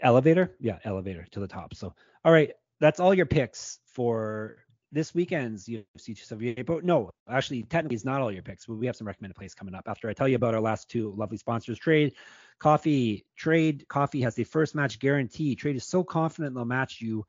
elevator. 0.00 0.56
Yeah, 0.58 0.78
elevator 0.84 1.26
to 1.30 1.40
the 1.40 1.46
top. 1.46 1.74
So 1.74 1.94
all 2.24 2.32
right, 2.32 2.52
that's 2.80 2.98
all 2.98 3.14
your 3.14 3.26
picks 3.26 3.78
for 3.86 4.56
this 4.90 5.14
weekend's 5.14 5.66
UFC 5.66 6.06
278. 6.06 6.66
But 6.66 6.84
no, 6.84 7.10
actually, 7.28 7.62
technically, 7.64 7.96
it's 7.96 8.04
not 8.04 8.20
all 8.20 8.32
your 8.32 8.42
picks. 8.42 8.66
But 8.66 8.76
we 8.76 8.86
have 8.86 8.96
some 8.96 9.06
recommended 9.06 9.36
plays 9.36 9.54
coming 9.54 9.74
up 9.74 9.84
after 9.86 10.08
I 10.08 10.12
tell 10.12 10.28
you 10.28 10.36
about 10.36 10.54
our 10.54 10.60
last 10.60 10.88
two 10.88 11.14
lovely 11.16 11.36
sponsors. 11.36 11.78
Trade 11.78 12.14
Coffee. 12.58 13.24
Trade 13.36 13.86
Coffee 13.88 14.22
has 14.22 14.34
the 14.34 14.44
first 14.44 14.74
match 14.74 14.98
guarantee. 14.98 15.54
Trade 15.54 15.76
is 15.76 15.84
so 15.84 16.02
confident 16.02 16.54
they'll 16.54 16.64
match 16.64 17.00
you 17.00 17.24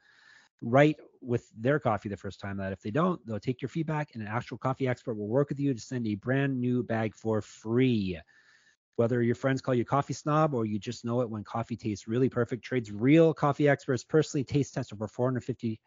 right 0.62 0.96
with 1.22 1.50
their 1.58 1.80
coffee 1.80 2.10
the 2.10 2.18
first 2.18 2.40
time 2.40 2.58
that 2.58 2.72
if 2.72 2.82
they 2.82 2.92
don't, 2.92 3.26
they'll 3.26 3.40
take 3.40 3.62
your 3.62 3.70
feedback 3.70 4.12
and 4.14 4.22
an 4.22 4.30
actual 4.30 4.58
coffee 4.58 4.88
expert 4.88 5.16
will 5.16 5.28
work 5.28 5.50
with 5.50 5.60
you 5.60 5.74
to 5.74 5.80
send 5.80 6.08
a 6.08 6.16
brand 6.16 6.60
new 6.60 6.84
bag 6.84 7.16
for 7.16 7.42
free. 7.42 8.20
Whether 8.96 9.22
your 9.22 9.36
friends 9.36 9.62
call 9.62 9.74
you 9.74 9.86
coffee 9.86 10.14
snob 10.14 10.54
or 10.54 10.66
you 10.66 10.78
just 10.78 11.06
know 11.06 11.22
it 11.22 11.30
when 11.30 11.44
coffee 11.44 11.78
tastes 11.78 12.08
really 12.08 12.30
perfect, 12.30 12.64
Trade's 12.64 12.92
real 12.92 13.34
coffee 13.34 13.70
experts 13.70 14.04
personally 14.04 14.44
taste 14.44 14.74
test 14.74 14.92
over 14.92 15.08
450 15.08 15.80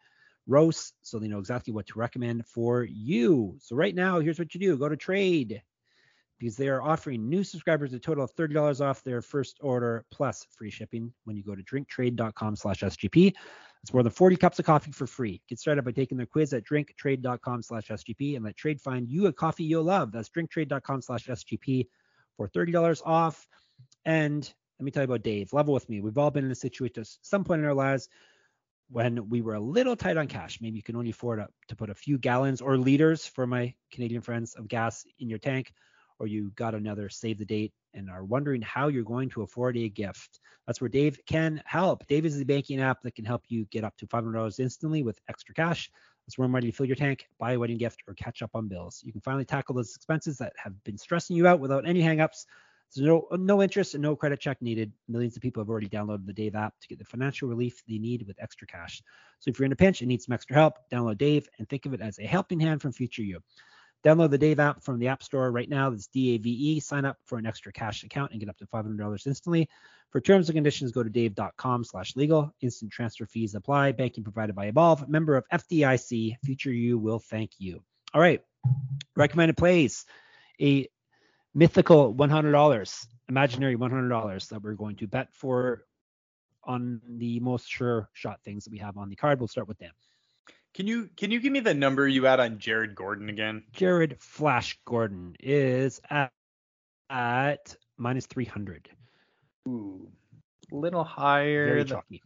roasts 0.47 0.93
so 1.01 1.19
they 1.19 1.27
know 1.27 1.39
exactly 1.39 1.73
what 1.73 1.87
to 1.87 1.99
recommend 1.99 2.45
for 2.45 2.83
you. 2.83 3.55
So 3.59 3.75
right 3.75 3.95
now, 3.95 4.19
here's 4.19 4.39
what 4.39 4.53
you 4.53 4.59
do. 4.59 4.77
Go 4.77 4.89
to 4.89 4.97
trade 4.97 5.61
because 6.39 6.57
they 6.57 6.67
are 6.67 6.81
offering 6.81 7.29
new 7.29 7.43
subscribers 7.43 7.93
a 7.93 7.99
total 7.99 8.23
of 8.23 8.35
$30 8.35 8.81
off 8.81 9.03
their 9.03 9.21
first 9.21 9.57
order 9.61 10.05
plus 10.11 10.45
free 10.51 10.69
shipping 10.69 11.13
when 11.23 11.37
you 11.37 11.43
go 11.43 11.55
to 11.55 11.63
drinktrade.com 11.63 12.55
slash 12.55 12.81
SGP. 12.81 13.33
That's 13.81 13.93
more 13.93 14.03
than 14.03 14.11
40 14.11 14.35
cups 14.37 14.59
of 14.59 14.65
coffee 14.65 14.91
for 14.91 15.07
free. 15.07 15.41
Get 15.47 15.59
started 15.59 15.83
by 15.83 15.91
taking 15.91 16.17
their 16.17 16.27
quiz 16.27 16.53
at 16.53 16.63
drinktrade.com 16.65 17.63
slash 17.63 17.87
SGP 17.87 18.35
and 18.35 18.43
let 18.43 18.57
trade 18.57 18.81
find 18.81 19.07
you 19.09 19.27
a 19.27 19.33
coffee 19.33 19.63
you'll 19.63 19.83
love. 19.83 20.11
That's 20.11 20.29
drinktrade.com 20.29 21.01
slash 21.01 21.27
SGP 21.27 21.87
for 22.35 22.49
$30 22.49 23.01
off. 23.05 23.47
And 24.05 24.43
let 24.79 24.85
me 24.85 24.91
tell 24.91 25.03
you 25.03 25.05
about 25.05 25.23
Dave. 25.23 25.53
Level 25.53 25.73
with 25.73 25.87
me. 25.87 26.01
We've 26.01 26.17
all 26.17 26.31
been 26.31 26.45
in 26.45 26.51
a 26.51 26.55
situation 26.55 27.01
at 27.01 27.07
some 27.21 27.43
point 27.43 27.59
in 27.59 27.65
our 27.65 27.73
lives 27.73 28.09
when 28.89 29.29
we 29.29 29.41
were 29.41 29.55
a 29.55 29.59
little 29.59 29.95
tight 29.95 30.17
on 30.17 30.27
cash. 30.27 30.59
Maybe 30.61 30.77
you 30.77 30.83
can 30.83 30.95
only 30.95 31.09
afford 31.09 31.39
a, 31.39 31.47
to 31.67 31.75
put 31.75 31.89
a 31.89 31.95
few 31.95 32.17
gallons 32.17 32.61
or 32.61 32.77
liters 32.77 33.25
for 33.25 33.47
my 33.47 33.73
Canadian 33.91 34.21
friends 34.21 34.55
of 34.55 34.67
gas 34.67 35.05
in 35.19 35.29
your 35.29 35.39
tank, 35.39 35.73
or 36.19 36.27
you 36.27 36.51
got 36.55 36.75
another 36.75 37.09
save 37.09 37.39
the 37.39 37.45
date 37.45 37.73
and 37.93 38.09
are 38.09 38.23
wondering 38.23 38.61
how 38.61 38.87
you're 38.87 39.03
going 39.03 39.29
to 39.29 39.43
afford 39.43 39.77
a 39.77 39.89
gift. 39.89 40.39
That's 40.65 40.81
where 40.81 40.89
Dave 40.89 41.19
can 41.25 41.61
help. 41.65 42.07
Dave 42.07 42.25
is 42.25 42.37
the 42.37 42.45
banking 42.45 42.81
app 42.81 43.01
that 43.03 43.15
can 43.15 43.25
help 43.25 43.43
you 43.47 43.65
get 43.65 43.83
up 43.83 43.95
to 43.97 44.07
$500 44.07 44.59
instantly 44.59 45.03
with 45.03 45.19
extra 45.29 45.53
cash. 45.53 45.91
That's 46.25 46.37
where 46.37 46.45
I'm 46.45 46.55
ready 46.55 46.71
to 46.71 46.75
fill 46.75 46.85
your 46.85 46.95
tank, 46.95 47.27
buy 47.37 47.53
a 47.53 47.59
wedding 47.59 47.77
gift, 47.77 48.01
or 48.07 48.13
catch 48.13 48.41
up 48.41 48.51
on 48.53 48.67
bills. 48.67 49.01
You 49.03 49.11
can 49.11 49.21
finally 49.21 49.45
tackle 49.45 49.75
those 49.75 49.95
expenses 49.95 50.37
that 50.37 50.53
have 50.57 50.81
been 50.83 50.97
stressing 50.97 51.35
you 51.35 51.47
out 51.47 51.59
without 51.59 51.87
any 51.87 52.01
hangups. 52.01 52.45
There's 52.95 53.07
no 53.07 53.27
no 53.31 53.61
interest 53.61 53.93
and 53.93 54.03
no 54.03 54.15
credit 54.15 54.39
check 54.39 54.61
needed. 54.61 54.91
Millions 55.07 55.35
of 55.35 55.41
people 55.41 55.61
have 55.61 55.69
already 55.69 55.89
downloaded 55.89 56.25
the 56.25 56.33
Dave 56.33 56.55
app 56.55 56.73
to 56.81 56.87
get 56.87 56.99
the 56.99 57.05
financial 57.05 57.47
relief 57.47 57.81
they 57.87 57.97
need 57.97 58.25
with 58.27 58.41
extra 58.41 58.67
cash. 58.67 59.01
So 59.39 59.49
if 59.49 59.59
you're 59.59 59.65
in 59.65 59.71
a 59.71 59.75
pinch 59.75 60.01
and 60.01 60.07
need 60.07 60.21
some 60.21 60.33
extra 60.33 60.55
help, 60.55 60.75
download 60.91 61.17
Dave 61.17 61.47
and 61.57 61.67
think 61.67 61.85
of 61.85 61.93
it 61.93 62.01
as 62.01 62.19
a 62.19 62.25
helping 62.25 62.59
hand 62.59 62.81
from 62.81 62.91
future 62.91 63.23
you. 63.23 63.39
Download 64.03 64.29
the 64.29 64.37
Dave 64.37 64.59
app 64.59 64.83
from 64.83 64.99
the 64.99 65.07
App 65.07 65.23
Store 65.23 65.49
right 65.49 65.69
now. 65.69 65.89
That's 65.89 66.07
D-A-V-E. 66.07 66.81
Sign 66.81 67.05
up 67.05 67.17
for 67.23 67.37
an 67.37 67.45
extra 67.45 67.71
cash 67.71 68.03
account 68.03 68.31
and 68.31 68.39
get 68.39 68.49
up 68.49 68.57
to 68.57 68.65
$500 68.65 69.27
instantly. 69.27 69.69
For 70.11 70.19
terms 70.19 70.49
and 70.49 70.55
conditions, 70.55 70.91
go 70.91 71.03
to 71.03 71.09
dave.com 71.09 71.85
slash 71.85 72.15
legal. 72.15 72.53
Instant 72.61 72.91
transfer 72.91 73.25
fees 73.25 73.55
apply. 73.55 73.93
Banking 73.93 74.23
provided 74.23 74.55
by 74.55 74.65
Evolve. 74.65 75.07
Member 75.07 75.37
of 75.37 75.45
FDIC. 75.51 76.35
Future 76.43 76.71
you 76.71 76.97
will 76.97 77.19
thank 77.19 77.51
you. 77.57 77.81
All 78.13 78.21
right. 78.21 78.41
Recommended 79.15 79.57
plays. 79.57 80.05
A 80.61 80.87
mythical 81.53 82.13
$100, 82.13 83.07
imaginary 83.29 83.75
$100 83.75 84.49
that 84.49 84.61
we're 84.61 84.73
going 84.73 84.95
to 84.97 85.07
bet 85.07 85.33
for 85.33 85.85
on 86.63 87.01
the 87.17 87.39
most 87.39 87.69
sure 87.69 88.09
shot 88.13 88.39
things 88.43 88.63
that 88.63 88.71
we 88.71 88.79
have 88.79 88.97
on 88.97 89.09
the 89.09 89.15
card. 89.15 89.39
We'll 89.39 89.47
start 89.47 89.67
with 89.67 89.79
them. 89.79 89.91
Can 90.73 90.87
you 90.87 91.07
can 91.17 91.29
you 91.29 91.39
give 91.39 91.51
me 91.51 91.59
the 91.59 91.73
number 91.73 92.07
you 92.07 92.23
had 92.23 92.39
on 92.39 92.57
Jared 92.57 92.95
Gordon 92.95 93.29
again? 93.29 93.63
Jared 93.73 94.17
Flash 94.19 94.79
Gordon 94.85 95.35
is 95.39 96.01
at, 96.09 96.31
at 97.11 97.75
minus 97.97 98.25
300. 98.25 98.89
Ooh, 99.67 100.07
little 100.71 101.03
higher. 101.03 101.67
Very 101.67 101.85
chalky. 101.85 102.23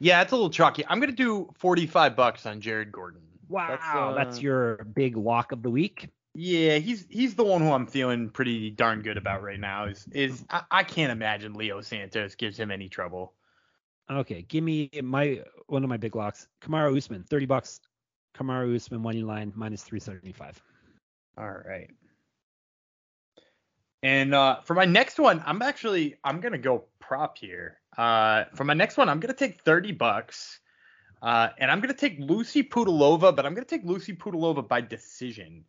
Yeah, 0.00 0.20
it's 0.20 0.32
a 0.32 0.34
little 0.34 0.50
chalky. 0.50 0.84
I'm 0.86 1.00
gonna 1.00 1.12
do 1.12 1.50
45 1.54 2.14
bucks 2.14 2.44
on 2.44 2.60
Jared 2.60 2.92
Gordon. 2.92 3.22
Wow, 3.48 3.68
that's, 3.68 3.84
uh, 3.94 4.12
that's 4.12 4.42
your 4.42 4.84
big 4.94 5.16
lock 5.16 5.52
of 5.52 5.62
the 5.62 5.70
week. 5.70 6.10
Yeah, 6.34 6.78
he's 6.78 7.06
he's 7.10 7.34
the 7.34 7.44
one 7.44 7.60
who 7.60 7.72
I'm 7.72 7.86
feeling 7.86 8.30
pretty 8.30 8.70
darn 8.70 9.02
good 9.02 9.18
about 9.18 9.42
right 9.42 9.60
now. 9.60 9.84
Is 9.84 10.06
is 10.12 10.44
I, 10.48 10.62
I 10.70 10.82
can't 10.82 11.12
imagine 11.12 11.52
Leo 11.52 11.82
Santos 11.82 12.34
gives 12.34 12.58
him 12.58 12.70
any 12.70 12.88
trouble. 12.88 13.34
Okay, 14.10 14.42
give 14.48 14.64
me 14.64 14.90
my 15.02 15.42
one 15.66 15.84
of 15.84 15.90
my 15.90 15.98
big 15.98 16.16
locks. 16.16 16.48
Kamaru 16.62 16.96
Usman, 16.96 17.24
30 17.24 17.46
bucks. 17.46 17.80
Kamaru 18.34 18.74
Usman 18.74 19.02
money 19.02 19.22
line 19.22 19.52
minus 19.54 19.82
375. 19.82 20.62
All 21.36 21.50
right. 21.50 21.90
And 24.02 24.34
uh, 24.34 24.60
for 24.62 24.74
my 24.74 24.86
next 24.86 25.18
one, 25.18 25.42
I'm 25.44 25.60
actually 25.60 26.16
I'm 26.24 26.40
gonna 26.40 26.58
go 26.58 26.84
prop 26.98 27.36
here. 27.38 27.78
Uh, 27.96 28.44
for 28.54 28.64
my 28.64 28.74
next 28.74 28.96
one, 28.96 29.08
I'm 29.08 29.20
gonna 29.20 29.34
take 29.34 29.60
30 29.60 29.92
bucks. 29.92 30.60
Uh, 31.20 31.50
and 31.58 31.70
I'm 31.70 31.80
gonna 31.80 31.94
take 31.94 32.18
Lucy 32.18 32.62
Pudilova, 32.64 33.36
but 33.36 33.46
I'm 33.46 33.54
gonna 33.54 33.64
take 33.64 33.84
Lucy 33.84 34.14
Pudilova 34.14 34.66
by 34.66 34.80
decision. 34.80 35.64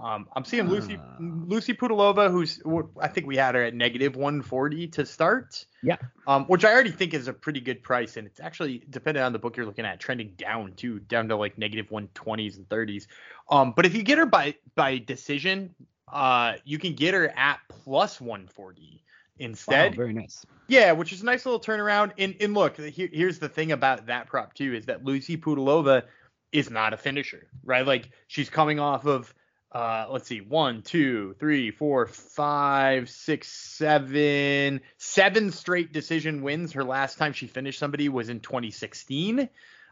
Um, 0.00 0.28
I'm 0.34 0.44
seeing 0.44 0.68
Lucy 0.68 0.96
uh, 0.96 1.00
Lucy 1.20 1.74
Pudilova, 1.74 2.30
who's 2.30 2.60
I 3.00 3.08
think 3.08 3.26
we 3.26 3.36
had 3.36 3.54
her 3.54 3.64
at 3.64 3.74
negative 3.74 4.16
140 4.16 4.88
to 4.88 5.06
start. 5.06 5.64
Yeah. 5.82 5.96
Um, 6.26 6.44
which 6.46 6.64
I 6.64 6.72
already 6.72 6.90
think 6.90 7.14
is 7.14 7.28
a 7.28 7.32
pretty 7.32 7.60
good 7.60 7.82
price, 7.82 8.16
and 8.16 8.26
it's 8.26 8.40
actually 8.40 8.84
depending 8.90 9.22
on 9.22 9.32
the 9.32 9.38
book 9.38 9.56
you're 9.56 9.66
looking 9.66 9.86
at, 9.86 10.00
trending 10.00 10.34
down 10.36 10.74
too, 10.74 11.00
down 11.00 11.28
to 11.28 11.36
like 11.36 11.58
negative 11.58 11.88
120s 11.90 12.56
and 12.56 12.68
30s. 12.68 13.06
Um, 13.50 13.72
but 13.74 13.86
if 13.86 13.94
you 13.94 14.02
get 14.02 14.18
her 14.18 14.26
by 14.26 14.54
by 14.74 14.98
decision, 14.98 15.74
uh, 16.12 16.54
you 16.64 16.78
can 16.78 16.94
get 16.94 17.14
her 17.14 17.28
at 17.36 17.58
plus 17.68 18.20
140 18.20 19.02
instead. 19.38 19.92
Wow, 19.92 19.96
very 19.96 20.12
nice. 20.12 20.44
Yeah, 20.68 20.92
which 20.92 21.12
is 21.12 21.22
a 21.22 21.24
nice 21.24 21.46
little 21.46 21.60
turnaround. 21.60 22.12
And 22.18 22.36
and 22.40 22.54
look, 22.54 22.76
here, 22.76 23.08
here's 23.12 23.38
the 23.38 23.48
thing 23.48 23.72
about 23.72 24.06
that 24.06 24.26
prop 24.26 24.54
too 24.54 24.74
is 24.74 24.86
that 24.86 25.04
Lucy 25.04 25.36
Pudilova 25.36 26.04
is 26.52 26.70
not 26.70 26.92
a 26.92 26.96
finisher, 26.96 27.48
right? 27.64 27.86
Like 27.86 28.10
she's 28.26 28.50
coming 28.50 28.80
off 28.80 29.06
of 29.06 29.34
uh, 29.70 30.06
let's 30.10 30.26
see, 30.26 30.40
one, 30.40 30.82
two, 30.82 31.34
three, 31.38 31.70
four, 31.70 32.06
five, 32.06 33.10
six, 33.10 33.48
seven, 33.48 34.80
seven 34.96 35.52
straight 35.52 35.92
decision 35.92 36.42
wins. 36.42 36.72
Her 36.72 36.84
last 36.84 37.18
time 37.18 37.32
she 37.32 37.46
finished 37.46 37.78
somebody 37.78 38.08
was 38.08 38.30
in 38.30 38.40
2016. 38.40 39.48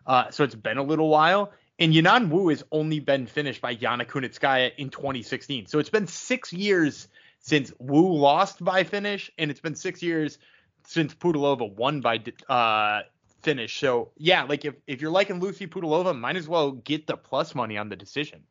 Uh, 0.06 0.30
so 0.30 0.44
it's 0.44 0.54
been 0.54 0.78
a 0.78 0.82
little 0.82 1.08
while. 1.08 1.52
And 1.78 1.92
Yanan 1.92 2.30
Wu 2.30 2.48
has 2.48 2.64
only 2.72 3.00
been 3.00 3.26
finished 3.26 3.60
by 3.60 3.76
Yana 3.76 4.06
Kunitskaya 4.06 4.72
in 4.78 4.88
2016. 4.88 5.66
So 5.66 5.78
it's 5.78 5.90
been 5.90 6.06
six 6.06 6.52
years 6.54 7.08
since 7.40 7.70
Wu 7.78 8.14
lost 8.14 8.64
by 8.64 8.82
finish, 8.84 9.30
and 9.36 9.50
it's 9.50 9.60
been 9.60 9.74
six 9.74 10.02
years 10.02 10.38
since 10.86 11.14
Pudilova 11.14 11.70
won 11.70 12.00
by 12.00 12.22
uh, 12.48 13.02
finish. 13.42 13.78
So 13.78 14.12
yeah, 14.16 14.44
like 14.44 14.64
if, 14.64 14.74
if 14.86 15.02
you're 15.02 15.10
liking 15.10 15.38
Lucy 15.38 15.66
Pudilova, 15.66 16.18
might 16.18 16.36
as 16.36 16.48
well 16.48 16.72
get 16.72 17.06
the 17.06 17.16
plus 17.16 17.54
money 17.54 17.76
on 17.76 17.90
the 17.90 17.96
decision. 17.96 18.42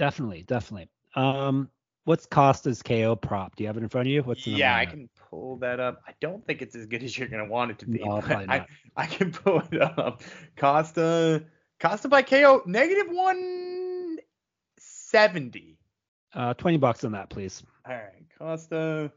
Definitely, 0.00 0.44
definitely. 0.44 0.88
Um, 1.14 1.68
what's 2.04 2.24
Costa's 2.24 2.82
KO 2.82 3.16
prop? 3.16 3.54
Do 3.54 3.62
you 3.62 3.68
have 3.68 3.76
it 3.76 3.82
in 3.82 3.90
front 3.90 4.08
of 4.08 4.12
you? 4.12 4.22
What's 4.22 4.46
the 4.46 4.52
yeah, 4.52 4.74
I 4.74 4.86
can 4.86 5.10
pull 5.28 5.58
that 5.58 5.78
up. 5.78 6.00
I 6.08 6.14
don't 6.22 6.42
think 6.46 6.62
it's 6.62 6.74
as 6.74 6.86
good 6.86 7.02
as 7.02 7.18
you're 7.18 7.28
gonna 7.28 7.44
want 7.44 7.72
it 7.72 7.80
to 7.80 7.86
be. 7.86 7.98
No, 8.02 8.22
I, 8.24 8.64
I 8.96 9.04
can 9.04 9.30
pull 9.30 9.62
it 9.70 9.78
up. 9.78 10.22
Costa 10.56 11.44
Costa 11.80 12.08
by 12.08 12.22
KO 12.22 12.62
negative 12.64 13.08
one 13.10 14.16
seventy. 14.78 15.76
Uh, 16.32 16.54
twenty 16.54 16.78
bucks 16.78 17.04
on 17.04 17.12
that, 17.12 17.28
please. 17.28 17.62
All 17.86 17.92
right, 17.92 18.24
Costa 18.38 19.12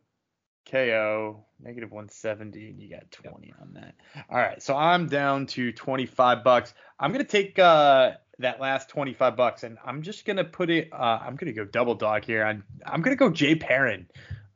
KO 0.69 1.45
negative 1.61 1.91
170 1.91 2.75
you 2.77 2.89
got 2.89 3.09
20 3.11 3.47
yep. 3.47 3.55
on 3.61 3.73
that 3.73 3.95
all 4.29 4.37
right 4.37 4.63
so 4.63 4.77
i'm 4.77 5.07
down 5.07 5.45
to 5.45 5.73
25 5.73 6.41
bucks 6.41 6.73
i'm 6.99 7.11
gonna 7.11 7.25
take 7.25 7.59
uh 7.59 8.11
that 8.39 8.59
last 8.59 8.89
25 8.89 9.35
bucks 9.35 9.63
and 9.63 9.77
I'm 9.85 10.01
just 10.01 10.25
to 10.37 10.43
put 10.43 10.69
it 10.69 10.89
uh, 10.91 11.19
I'm 11.21 11.37
to 11.47 11.53
go 11.53 11.65
double 11.65 11.95
dog 11.95 12.25
here. 12.25 12.43
I'm 12.43 12.63
I'm 12.85 13.01
to 13.15 13.19
go 13.19 13.29
Jay 13.29 13.55
Perrin 13.55 14.07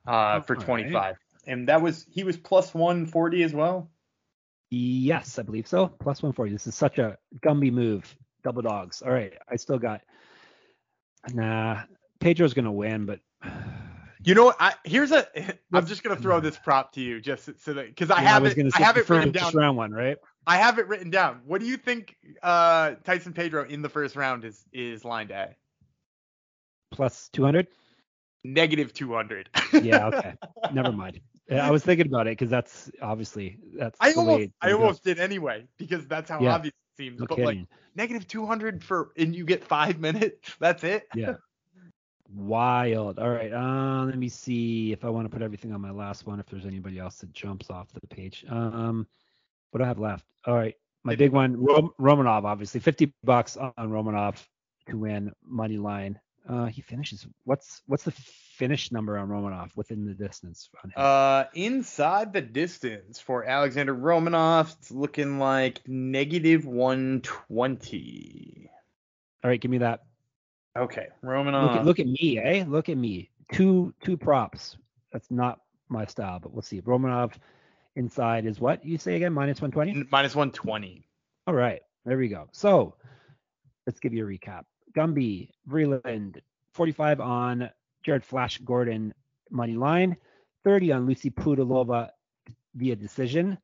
uh, 0.05 0.41
for 0.41 0.55
25. 0.55 0.93
Right. 0.93 1.15
And 1.45 1.67
that 1.69 1.81
was 1.81 2.05
he 2.09 2.23
was 2.23 2.37
plus 2.37 2.73
140 2.73 3.43
as 3.43 3.53
well. 3.53 3.89
Yes, 4.69 5.39
I 5.39 5.43
believe 5.43 5.67
so. 5.67 5.87
Plus 5.87 6.21
140. 6.21 6.51
This 6.51 6.67
is 6.67 6.75
such 6.75 6.99
a 6.99 7.17
Gumby 7.45 7.71
move. 7.71 8.13
Double 8.43 8.61
dogs. 8.61 9.01
All 9.01 9.11
right, 9.11 9.33
I 9.49 9.55
still 9.55 9.79
got 9.79 10.01
Nah, 11.33 11.83
Pedro's 12.19 12.53
to 12.65 12.71
win, 12.71 13.05
but 13.05 13.19
you 14.23 14.35
know 14.35 14.45
what? 14.45 14.57
I, 14.59 14.73
here's 14.83 15.11
a. 15.11 15.27
I'm 15.73 15.85
just 15.85 16.03
gonna 16.03 16.15
throw 16.15 16.39
this 16.39 16.57
prop 16.57 16.93
to 16.93 17.01
you, 17.01 17.19
just 17.19 17.49
so 17.63 17.73
that 17.73 17.87
because 17.87 18.11
I 18.11 18.21
yeah, 18.21 18.29
have 18.29 18.43
I 18.45 18.47
it. 18.49 18.75
I 18.75 18.81
have 18.81 18.97
it 18.97 19.09
written 19.09 19.31
down. 19.31 19.53
Round 19.53 19.77
one, 19.77 19.91
right? 19.91 20.17
I 20.45 20.57
have 20.57 20.79
it 20.79 20.87
written 20.87 21.09
down. 21.09 21.41
What 21.45 21.61
do 21.61 21.67
you 21.67 21.77
think 21.77 22.15
uh, 22.41 22.95
Tyson 23.03 23.33
Pedro 23.33 23.65
in 23.65 23.81
the 23.81 23.89
first 23.89 24.15
round 24.15 24.45
is 24.45 24.65
is 24.71 25.03
lined 25.03 25.31
at? 25.31 25.57
Plus 26.91 27.29
200. 27.33 27.67
Negative 28.43 28.93
200. 28.93 29.49
yeah. 29.73 30.07
Okay. 30.07 30.33
Never 30.73 30.91
mind. 30.91 31.19
I 31.51 31.71
was 31.71 31.83
thinking 31.83 32.07
about 32.07 32.27
it 32.27 32.31
because 32.31 32.49
that's 32.49 32.91
obviously 33.01 33.57
that's. 33.77 33.97
I 33.99 34.13
almost 34.13 34.49
I 34.61 34.71
almost 34.71 35.03
did 35.03 35.19
anyway 35.19 35.65
because 35.77 36.07
that's 36.07 36.29
how 36.29 36.41
yeah. 36.41 36.55
obvious 36.55 36.73
it 36.73 37.03
seems. 37.03 37.19
No 37.19 37.25
but 37.27 37.35
kidding. 37.35 37.45
like 37.45 37.67
negative 37.95 38.27
200 38.27 38.83
for 38.83 39.11
and 39.17 39.35
you 39.35 39.45
get 39.45 39.63
five 39.63 39.99
minutes. 39.99 40.55
That's 40.59 40.83
it. 40.83 41.07
Yeah. 41.15 41.35
Wild. 42.33 43.19
All 43.19 43.29
right. 43.29 43.51
Uh, 43.51 44.05
let 44.05 44.17
me 44.17 44.29
see 44.29 44.91
if 44.91 45.05
I 45.05 45.09
want 45.09 45.25
to 45.25 45.29
put 45.29 45.41
everything 45.41 45.73
on 45.73 45.81
my 45.81 45.91
last 45.91 46.25
one. 46.25 46.39
If 46.39 46.47
there's 46.47 46.65
anybody 46.65 46.99
else 46.99 47.17
that 47.19 47.33
jumps 47.33 47.69
off 47.69 47.87
the 47.93 48.05
page. 48.07 48.45
Um, 48.49 49.07
what 49.71 49.79
do 49.79 49.85
I 49.85 49.87
have 49.87 49.99
left? 49.99 50.25
All 50.45 50.55
right. 50.55 50.75
My 51.03 51.15
big 51.15 51.31
one, 51.31 51.63
Rom- 51.63 51.93
Romanov, 51.99 52.43
obviously, 52.43 52.81
50 52.81 53.13
bucks 53.23 53.55
on 53.55 53.71
Romanov 53.77 54.43
to 54.89 54.97
win 54.97 55.31
money 55.41 55.77
line. 55.77 56.19
Uh, 56.47 56.65
he 56.65 56.81
finishes. 56.81 57.27
What's 57.43 57.81
what's 57.87 58.03
the 58.03 58.11
finish 58.11 58.91
number 58.91 59.17
on 59.17 59.27
Romanov 59.27 59.71
within 59.75 60.05
the 60.05 60.13
distance? 60.13 60.69
Uh, 60.95 61.45
inside 61.53 62.33
the 62.33 62.41
distance 62.41 63.19
for 63.19 63.45
Alexander 63.45 63.93
Romanov, 63.93 64.73
it's 64.77 64.91
looking 64.91 65.39
like 65.39 65.81
negative 65.87 66.65
120. 66.65 68.69
All 69.43 69.49
right, 69.49 69.59
give 69.59 69.71
me 69.71 69.79
that. 69.79 70.06
Okay, 70.77 71.07
Romanov. 71.23 71.63
Look 71.63 71.75
at, 71.77 71.85
look 71.85 71.99
at 71.99 72.07
me, 72.07 72.39
eh? 72.39 72.63
Look 72.67 72.89
at 72.89 72.97
me. 72.97 73.29
two 73.51 73.93
two 74.03 74.15
props. 74.17 74.77
That's 75.11 75.31
not 75.31 75.61
my 75.89 76.05
style, 76.05 76.39
but 76.39 76.53
we'll 76.53 76.61
see. 76.61 76.81
Romanov 76.81 77.33
inside 77.95 78.45
is 78.45 78.59
what 78.59 78.85
you 78.85 78.97
say 78.97 79.15
again? 79.15 79.33
Minus 79.33 79.61
120? 79.61 80.07
Minus 80.11 80.35
120. 80.35 81.07
All 81.47 81.53
right. 81.53 81.81
There 82.05 82.17
we 82.17 82.27
go. 82.27 82.47
So 82.51 82.95
let's 83.85 83.99
give 83.99 84.13
you 84.13 84.25
a 84.25 84.29
recap. 84.29 84.63
Gumby, 84.95 85.49
Vreeland, 85.69 86.41
45 86.73 87.19
on 87.21 87.69
Jared 88.03 88.23
Flash 88.23 88.59
Gordon 88.59 89.13
money 89.49 89.75
line, 89.75 90.15
30 90.63 90.91
on 90.91 91.05
Lucy 91.05 91.29
Pudilova 91.29 92.09
via 92.75 92.95
decision, 92.95 93.57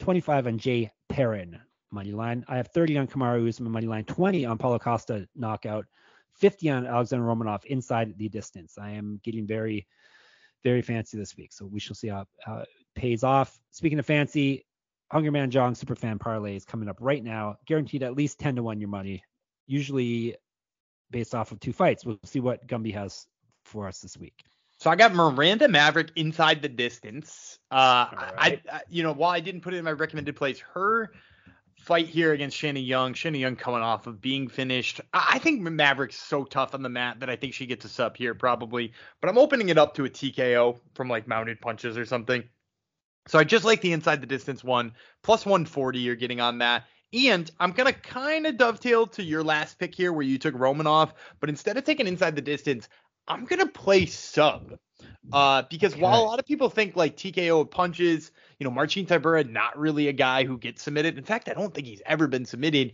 25 0.00 0.46
on 0.46 0.58
Jay 0.58 0.90
Perrin 1.08 1.58
money 1.90 2.12
line. 2.12 2.44
I 2.48 2.56
have 2.56 2.68
30 2.68 2.98
on 2.98 3.06
Kamaru 3.06 3.48
Usman 3.48 3.70
money 3.70 3.86
line, 3.86 4.04
20 4.04 4.44
on 4.46 4.58
Paulo 4.58 4.78
Costa 4.78 5.28
knockout, 5.36 5.86
50 6.36 6.70
on 6.70 6.86
Alexander 6.86 7.24
Romanov 7.24 7.64
inside 7.64 8.16
the 8.16 8.28
distance. 8.28 8.78
I 8.78 8.90
am 8.90 9.20
getting 9.22 9.46
very, 9.46 9.86
very 10.62 10.82
fancy 10.82 11.16
this 11.16 11.36
week, 11.36 11.52
so 11.52 11.66
we 11.66 11.80
shall 11.80 11.94
see 11.94 12.08
how, 12.08 12.26
how 12.44 12.58
it 12.58 12.68
pays 12.94 13.24
off. 13.24 13.58
Speaking 13.70 13.98
of 13.98 14.06
fancy, 14.06 14.66
Hungry 15.10 15.30
Man 15.30 15.50
Jong 15.50 15.74
super 15.74 15.94
fan 15.94 16.18
parlay 16.18 16.56
is 16.56 16.64
coming 16.64 16.88
up 16.88 16.96
right 17.00 17.22
now, 17.22 17.56
guaranteed 17.66 18.02
at 18.02 18.16
least 18.16 18.38
10 18.40 18.56
to 18.56 18.62
1 18.62 18.80
your 18.80 18.88
money, 18.88 19.22
usually 19.66 20.36
based 21.10 21.34
off 21.34 21.52
of 21.52 21.60
two 21.60 21.72
fights. 21.72 22.04
We'll 22.04 22.18
see 22.24 22.40
what 22.40 22.66
Gumby 22.66 22.92
has 22.94 23.26
for 23.64 23.86
us 23.86 24.00
this 24.00 24.16
week. 24.16 24.44
So 24.78 24.90
I 24.90 24.96
got 24.96 25.14
Miranda 25.14 25.68
Maverick 25.68 26.10
inside 26.16 26.60
the 26.60 26.68
distance. 26.68 27.58
Uh, 27.70 28.06
right. 28.12 28.34
I, 28.36 28.60
I, 28.70 28.80
you 28.88 29.02
know, 29.02 29.12
while 29.12 29.30
I 29.30 29.40
didn't 29.40 29.60
put 29.60 29.72
it 29.72 29.78
in 29.78 29.84
my 29.84 29.92
recommended 29.92 30.34
plays, 30.36 30.58
her 30.74 31.12
fight 31.84 32.08
here 32.08 32.32
against 32.32 32.56
Shanna 32.56 32.80
Young, 32.80 33.12
Shanna 33.12 33.36
Young 33.36 33.56
coming 33.56 33.82
off 33.82 34.06
of 34.06 34.20
being 34.20 34.48
finished. 34.48 35.02
I 35.12 35.38
think 35.38 35.60
Maverick's 35.60 36.16
so 36.16 36.44
tough 36.44 36.74
on 36.74 36.82
the 36.82 36.88
mat 36.88 37.20
that 37.20 37.28
I 37.28 37.36
think 37.36 37.52
she 37.52 37.66
gets 37.66 37.84
a 37.84 37.90
sub 37.90 38.16
here 38.16 38.34
probably, 38.34 38.92
but 39.20 39.28
I'm 39.28 39.36
opening 39.36 39.68
it 39.68 39.76
up 39.76 39.94
to 39.94 40.06
a 40.06 40.08
TKO 40.08 40.80
from 40.94 41.08
like 41.08 41.28
mounted 41.28 41.60
punches 41.60 41.98
or 41.98 42.06
something. 42.06 42.42
So 43.28 43.38
I 43.38 43.44
just 43.44 43.66
like 43.66 43.82
the 43.82 43.92
inside 43.92 44.22
the 44.22 44.26
distance 44.26 44.64
one 44.64 44.92
plus 45.22 45.44
140 45.44 45.98
you're 45.98 46.14
getting 46.14 46.40
on 46.40 46.58
that. 46.58 46.84
And 47.12 47.48
I'm 47.60 47.72
going 47.72 47.92
to 47.92 48.00
kind 48.00 48.46
of 48.46 48.56
dovetail 48.56 49.06
to 49.08 49.22
your 49.22 49.44
last 49.44 49.78
pick 49.78 49.94
here 49.94 50.12
where 50.12 50.24
you 50.24 50.38
took 50.38 50.54
Romanov, 50.54 51.12
but 51.38 51.48
instead 51.48 51.76
of 51.76 51.84
taking 51.84 52.08
inside 52.08 52.34
the 52.34 52.42
distance, 52.42 52.88
I'm 53.26 53.44
gonna 53.44 53.66
play 53.66 54.06
sub. 54.06 54.78
Uh, 55.32 55.62
because 55.70 55.94
okay. 55.94 56.02
while 56.02 56.20
a 56.20 56.24
lot 56.24 56.38
of 56.38 56.44
people 56.44 56.68
think 56.68 56.96
like 56.96 57.16
TKO 57.16 57.70
punches, 57.70 58.30
you 58.58 58.64
know, 58.64 58.70
Marcin 58.70 59.06
Tybura 59.06 59.48
not 59.48 59.78
really 59.78 60.08
a 60.08 60.12
guy 60.12 60.44
who 60.44 60.58
gets 60.58 60.82
submitted. 60.82 61.16
In 61.16 61.24
fact, 61.24 61.48
I 61.48 61.54
don't 61.54 61.72
think 61.72 61.86
he's 61.86 62.02
ever 62.04 62.26
been 62.26 62.44
submitted. 62.44 62.92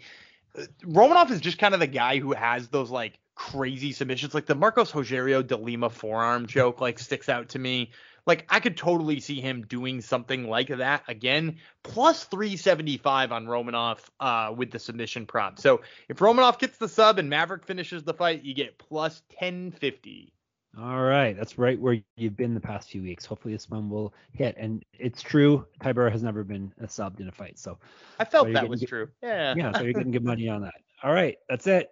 Uh, 0.56 0.62
Romanov 0.84 1.30
is 1.30 1.40
just 1.40 1.58
kind 1.58 1.74
of 1.74 1.80
the 1.80 1.88
guy 1.88 2.18
who 2.18 2.32
has 2.32 2.68
those 2.68 2.90
like 2.90 3.18
crazy 3.34 3.92
submissions, 3.92 4.34
like 4.34 4.46
the 4.46 4.54
Marcos 4.54 4.92
Rogerio 4.92 5.44
de 5.44 5.56
Lima 5.56 5.90
forearm 5.90 6.46
choke 6.46 6.80
like 6.80 6.98
sticks 6.98 7.28
out 7.28 7.48
to 7.50 7.58
me. 7.58 7.90
Like 8.30 8.46
I 8.48 8.60
could 8.60 8.76
totally 8.76 9.18
see 9.18 9.40
him 9.40 9.62
doing 9.62 10.00
something 10.00 10.48
like 10.48 10.68
that 10.68 11.02
again. 11.08 11.56
Plus 11.82 12.22
375 12.22 13.32
on 13.32 13.46
Romanov 13.46 13.98
uh, 14.20 14.54
with 14.56 14.70
the 14.70 14.78
submission 14.78 15.26
prop. 15.26 15.58
So 15.58 15.80
if 16.08 16.18
Romanov 16.18 16.60
gets 16.60 16.78
the 16.78 16.88
sub 16.88 17.18
and 17.18 17.28
Maverick 17.28 17.66
finishes 17.66 18.04
the 18.04 18.14
fight, 18.14 18.44
you 18.44 18.54
get 18.54 18.78
plus 18.78 19.22
1050. 19.30 20.32
All 20.80 21.02
right, 21.02 21.36
that's 21.36 21.58
right 21.58 21.76
where 21.80 22.00
you've 22.16 22.36
been 22.36 22.54
the 22.54 22.60
past 22.60 22.90
few 22.90 23.02
weeks. 23.02 23.24
Hopefully 23.26 23.52
this 23.52 23.68
one 23.68 23.90
will 23.90 24.14
hit. 24.32 24.54
And 24.56 24.84
it's 24.96 25.22
true, 25.22 25.66
Tybura 25.80 26.12
has 26.12 26.22
never 26.22 26.44
been 26.44 26.72
a 26.80 26.86
subbed 26.86 27.18
in 27.18 27.26
a 27.26 27.32
fight. 27.32 27.58
So 27.58 27.78
I 28.20 28.24
felt 28.24 28.46
so 28.46 28.52
that 28.52 28.68
was 28.68 28.84
true. 28.84 29.08
Yeah. 29.24 29.54
Yeah, 29.56 29.72
so 29.72 29.82
you're 29.82 29.92
getting 29.92 30.12
good 30.12 30.24
money 30.24 30.48
on 30.48 30.62
that. 30.62 30.74
All 31.02 31.12
right, 31.12 31.36
that's 31.48 31.66
it. 31.66 31.90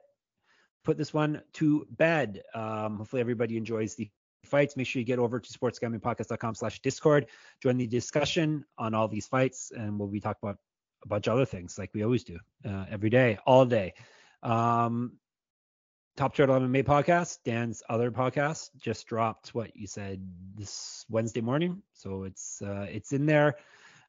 Put 0.85 0.99
this 0.99 1.13
one 1.13 1.43
to 1.55 1.85
bed. 1.91 2.43
Um, 2.55 2.99
hopefully 2.99 3.19
everybody 3.19 3.57
enjoys 3.57 3.97
the 3.97 4.09
fights, 4.49 4.77
make 4.77 4.87
sure 4.87 5.01
you 5.01 5.07
get 5.07 5.19
over 5.19 5.39
to 5.39 5.59
sportsgamblingpodcast.com 5.59 6.55
slash 6.55 6.81
discord. 6.81 7.27
Join 7.63 7.77
the 7.77 7.87
discussion 7.87 8.65
on 8.77 8.95
all 8.95 9.09
these 9.09 9.27
fights, 9.27 9.73
and 9.77 9.99
we'll 9.99 10.09
be 10.09 10.21
talking 10.21 10.41
about 10.43 10.59
a 11.05 11.09
bunch 11.09 11.27
of 11.27 11.35
other 11.35 11.45
things 11.45 11.79
like 11.79 11.91
we 11.95 12.03
always 12.03 12.25
do 12.25 12.39
uh, 12.67 12.85
every 12.91 13.11
day, 13.11 13.39
all 13.47 13.65
day. 13.65 13.95
Um, 14.43 15.13
Top 16.17 16.35
Turtle 16.35 16.59
MMA 16.59 16.83
podcast, 16.83 17.39
Dan's 17.45 17.81
other 17.89 18.11
podcast, 18.11 18.71
just 18.77 19.07
dropped 19.07 19.55
what 19.55 19.77
you 19.77 19.87
said 19.87 20.21
this 20.57 21.05
Wednesday 21.09 21.41
morning. 21.41 21.81
So 21.93 22.25
it's 22.25 22.61
uh, 22.61 22.89
it's 22.91 23.13
in 23.13 23.25
there, 23.25 23.55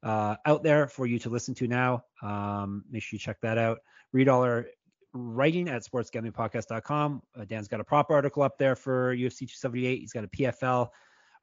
uh, 0.01 0.37
out 0.47 0.63
there 0.63 0.87
for 0.87 1.05
you 1.05 1.19
to 1.19 1.29
listen 1.29 1.53
to 1.55 1.67
now. 1.67 2.03
Um, 2.23 2.83
make 2.89 3.03
sure 3.03 3.15
you 3.15 3.19
check 3.19 3.39
that 3.41 3.59
out. 3.59 3.81
Read 4.11 4.27
all 4.27 4.41
our 4.41 4.65
writing 5.14 5.68
at 5.70 5.84
sportsgamblingpodcast.com. 5.84 7.22
Uh, 7.38 7.45
Dan's 7.45 7.68
got 7.68 7.80
a 7.80 7.84
prop 7.84 8.12
article 8.12 8.43
up 8.43 8.57
there 8.57 8.76
for 8.76 9.16
UFC 9.16 9.39
278. 9.39 9.99
He's 9.99 10.14
got 10.14 10.24
a 10.24 10.28
PFL 10.28 10.89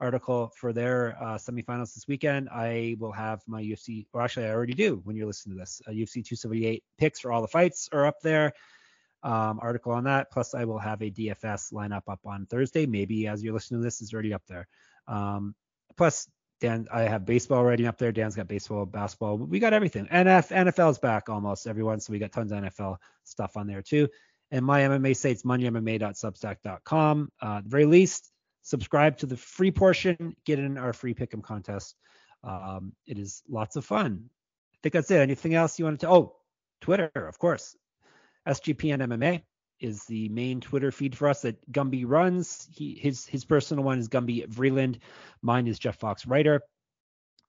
article 0.01 0.53
for 0.57 0.73
their 0.73 1.17
uh, 1.21 1.37
semifinals 1.37 1.95
this 1.95 2.07
weekend. 2.07 2.49
I 2.51 2.97
will 2.99 3.13
have 3.13 3.43
my 3.47 3.63
UFC, 3.63 4.07
or 4.13 4.23
actually, 4.23 4.47
I 4.47 4.51
already 4.51 4.75
do 4.75 5.01
when 5.05 5.17
you're 5.17 5.27
listening 5.27 5.57
to 5.57 5.61
this. 5.61 5.81
Uh, 5.87 5.93
UFC 5.93 6.25
278 6.25 6.85
picks 6.99 7.21
for 7.21 7.33
all 7.33 7.43
the 7.43 7.49
fights 7.49 7.89
are 7.93 8.07
up 8.07 8.21
there. 8.23 8.53
Um, 9.23 9.59
article 9.61 9.93
on 9.93 10.05
that. 10.05 10.31
Plus, 10.31 10.55
I 10.55 10.65
will 10.65 10.79
have 10.79 11.03
a 11.03 11.11
DFS 11.11 11.73
lineup 11.73 12.03
up 12.07 12.21
on 12.25 12.47
Thursday. 12.47 12.87
Maybe 12.87 13.27
as 13.27 13.43
you're 13.43 13.55
listening 13.55 13.81
to 13.81 13.85
this, 13.85 14.01
is 14.01 14.13
already 14.13 14.33
up 14.33 14.43
there. 14.47 14.69
Um, 15.09 15.55
plus, 15.97 16.29
Dan, 16.61 16.87
I 16.93 17.03
have 17.03 17.27
baseball 17.27 17.65
writing 17.65 17.87
up 17.87 17.99
there. 17.99 18.13
Dan's 18.13 18.35
got 18.35 18.49
baseball, 18.49 18.87
basketball. 18.87 19.37
We 19.37 19.59
got 19.59 19.75
everything. 19.75 20.07
NF, 20.07 20.49
NFL's 20.49 20.99
back 20.99 21.29
almost 21.29 21.67
everyone, 21.67 22.01
so 22.01 22.13
we 22.13 22.19
got 22.19 22.33
tons 22.33 22.51
of 22.51 22.59
NFL 22.59 22.97
stuff 23.25 23.57
on 23.57 23.67
there 23.67 23.83
too. 23.83 24.09
And 24.51 24.65
my 24.65 24.81
MMA 24.81 25.15
sites, 25.17 25.43
moneymma.substack.com. 25.43 27.33
Uh, 27.43 27.57
at 27.59 27.65
the 27.65 27.71
very 27.71 27.85
least, 27.85 28.31
subscribe 28.63 29.19
to 29.19 29.27
the 29.27 29.37
free 29.37 29.71
portion, 29.71 30.35
get 30.47 30.59
in 30.59 30.79
our 30.79 30.93
free 30.93 31.15
pick'em 31.15 31.43
contest. 31.43 31.95
Um, 32.43 32.93
it 33.07 33.19
is 33.19 33.43
lots 33.49 33.77
of 33.77 33.85
fun. 33.85 34.31
I 34.75 34.79
think 34.83 34.93
that's 34.95 35.11
it. 35.11 35.21
Anything 35.21 35.55
else 35.55 35.79
you 35.79 35.85
wanted 35.85 36.01
to? 36.01 36.11
Oh, 36.11 36.37
Twitter, 36.81 37.11
of 37.15 37.39
course. 37.39 37.77
SGPN 38.49 39.03
MMA 39.03 39.43
is 39.81 40.05
the 40.05 40.29
main 40.29 40.61
Twitter 40.61 40.91
feed 40.91 41.17
for 41.17 41.29
us 41.29 41.43
that 41.43 41.71
Gumby 41.71 42.05
runs. 42.07 42.69
He 42.73 42.95
his 42.95 43.27
his 43.27 43.45
personal 43.45 43.85
one 43.85 43.99
is 43.99 44.09
Gumby 44.09 44.49
Vreeland. 44.49 44.99
Mine 45.43 45.67
is 45.67 45.79
Jeff 45.79 45.99
Fox 45.99 46.27
Writer. 46.27 46.63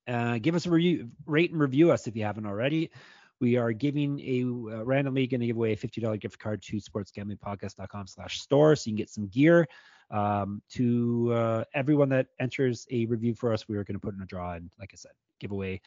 Uh, 0.07 0.37
give 0.37 0.55
us 0.55 0.65
a 0.65 0.69
review, 0.69 1.09
rate 1.25 1.51
and 1.51 1.59
review 1.59 1.91
us 1.91 2.07
if 2.07 2.15
you 2.15 2.23
haven't 2.23 2.45
already. 2.45 2.91
We 3.39 3.57
are 3.57 3.71
giving 3.71 4.19
a 4.21 4.43
uh, 4.43 4.83
randomly 4.83 5.27
going 5.27 5.41
to 5.41 5.47
give 5.47 5.57
away 5.57 5.73
a 5.73 5.77
$50 5.77 6.19
gift 6.19 6.39
card 6.39 6.61
to 6.63 6.77
sportsgamblingpodcast.com 6.77 8.07
slash 8.07 8.39
store 8.39 8.75
so 8.75 8.89
you 8.89 8.93
can 8.93 8.97
get 8.97 9.09
some 9.09 9.27
gear. 9.27 9.67
Um, 10.09 10.61
to 10.71 11.33
uh, 11.33 11.63
everyone 11.73 12.09
that 12.09 12.27
enters 12.39 12.87
a 12.89 13.05
review 13.05 13.35
for 13.35 13.53
us, 13.53 13.67
we 13.67 13.75
are 13.75 13.83
going 13.83 13.95
to 13.95 13.99
put 13.99 14.15
in 14.15 14.21
a 14.21 14.25
draw 14.25 14.53
and, 14.53 14.71
like 14.79 14.91
I 14.93 14.95
said, 14.95 15.11
give 15.39 15.51
away 15.51 15.81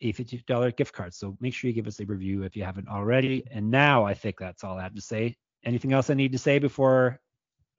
a 0.00 0.12
$50 0.12 0.76
gift 0.76 0.94
card. 0.94 1.14
So 1.14 1.36
make 1.38 1.54
sure 1.54 1.68
you 1.68 1.74
give 1.74 1.86
us 1.86 2.00
a 2.00 2.06
review 2.06 2.42
if 2.42 2.56
you 2.56 2.64
haven't 2.64 2.88
already. 2.88 3.44
And 3.50 3.70
now 3.70 4.04
I 4.04 4.14
think 4.14 4.38
that's 4.38 4.64
all 4.64 4.78
I 4.78 4.82
have 4.82 4.94
to 4.94 5.02
say. 5.02 5.36
Anything 5.64 5.92
else 5.92 6.10
I 6.10 6.14
need 6.14 6.32
to 6.32 6.38
say 6.38 6.58
before 6.58 7.20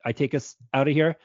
I 0.06 0.12
take 0.12 0.34
us 0.34 0.56
out 0.74 0.88
of 0.88 0.94
here? 0.94 1.16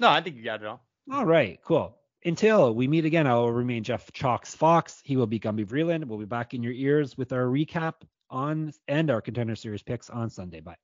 No, 0.00 0.08
I 0.08 0.20
think 0.20 0.36
you 0.36 0.44
got 0.44 0.62
it 0.62 0.66
all. 0.66 0.80
All 1.12 1.26
right, 1.26 1.58
cool. 1.64 1.96
Until 2.24 2.74
we 2.74 2.88
meet 2.88 3.04
again, 3.04 3.26
I 3.26 3.34
will 3.34 3.52
remain 3.52 3.84
Jeff 3.84 4.10
Chalks 4.12 4.54
Fox. 4.54 5.00
He 5.04 5.16
will 5.16 5.26
be 5.26 5.38
Gumby 5.38 5.66
Vreeland. 5.66 6.04
We'll 6.06 6.18
be 6.18 6.24
back 6.24 6.54
in 6.54 6.62
your 6.62 6.72
ears 6.72 7.18
with 7.18 7.32
our 7.32 7.44
recap 7.44 7.94
on 8.30 8.72
and 8.88 9.10
our 9.10 9.20
contender 9.20 9.54
series 9.54 9.82
picks 9.82 10.08
on 10.08 10.30
Sunday. 10.30 10.60
Bye. 10.60 10.76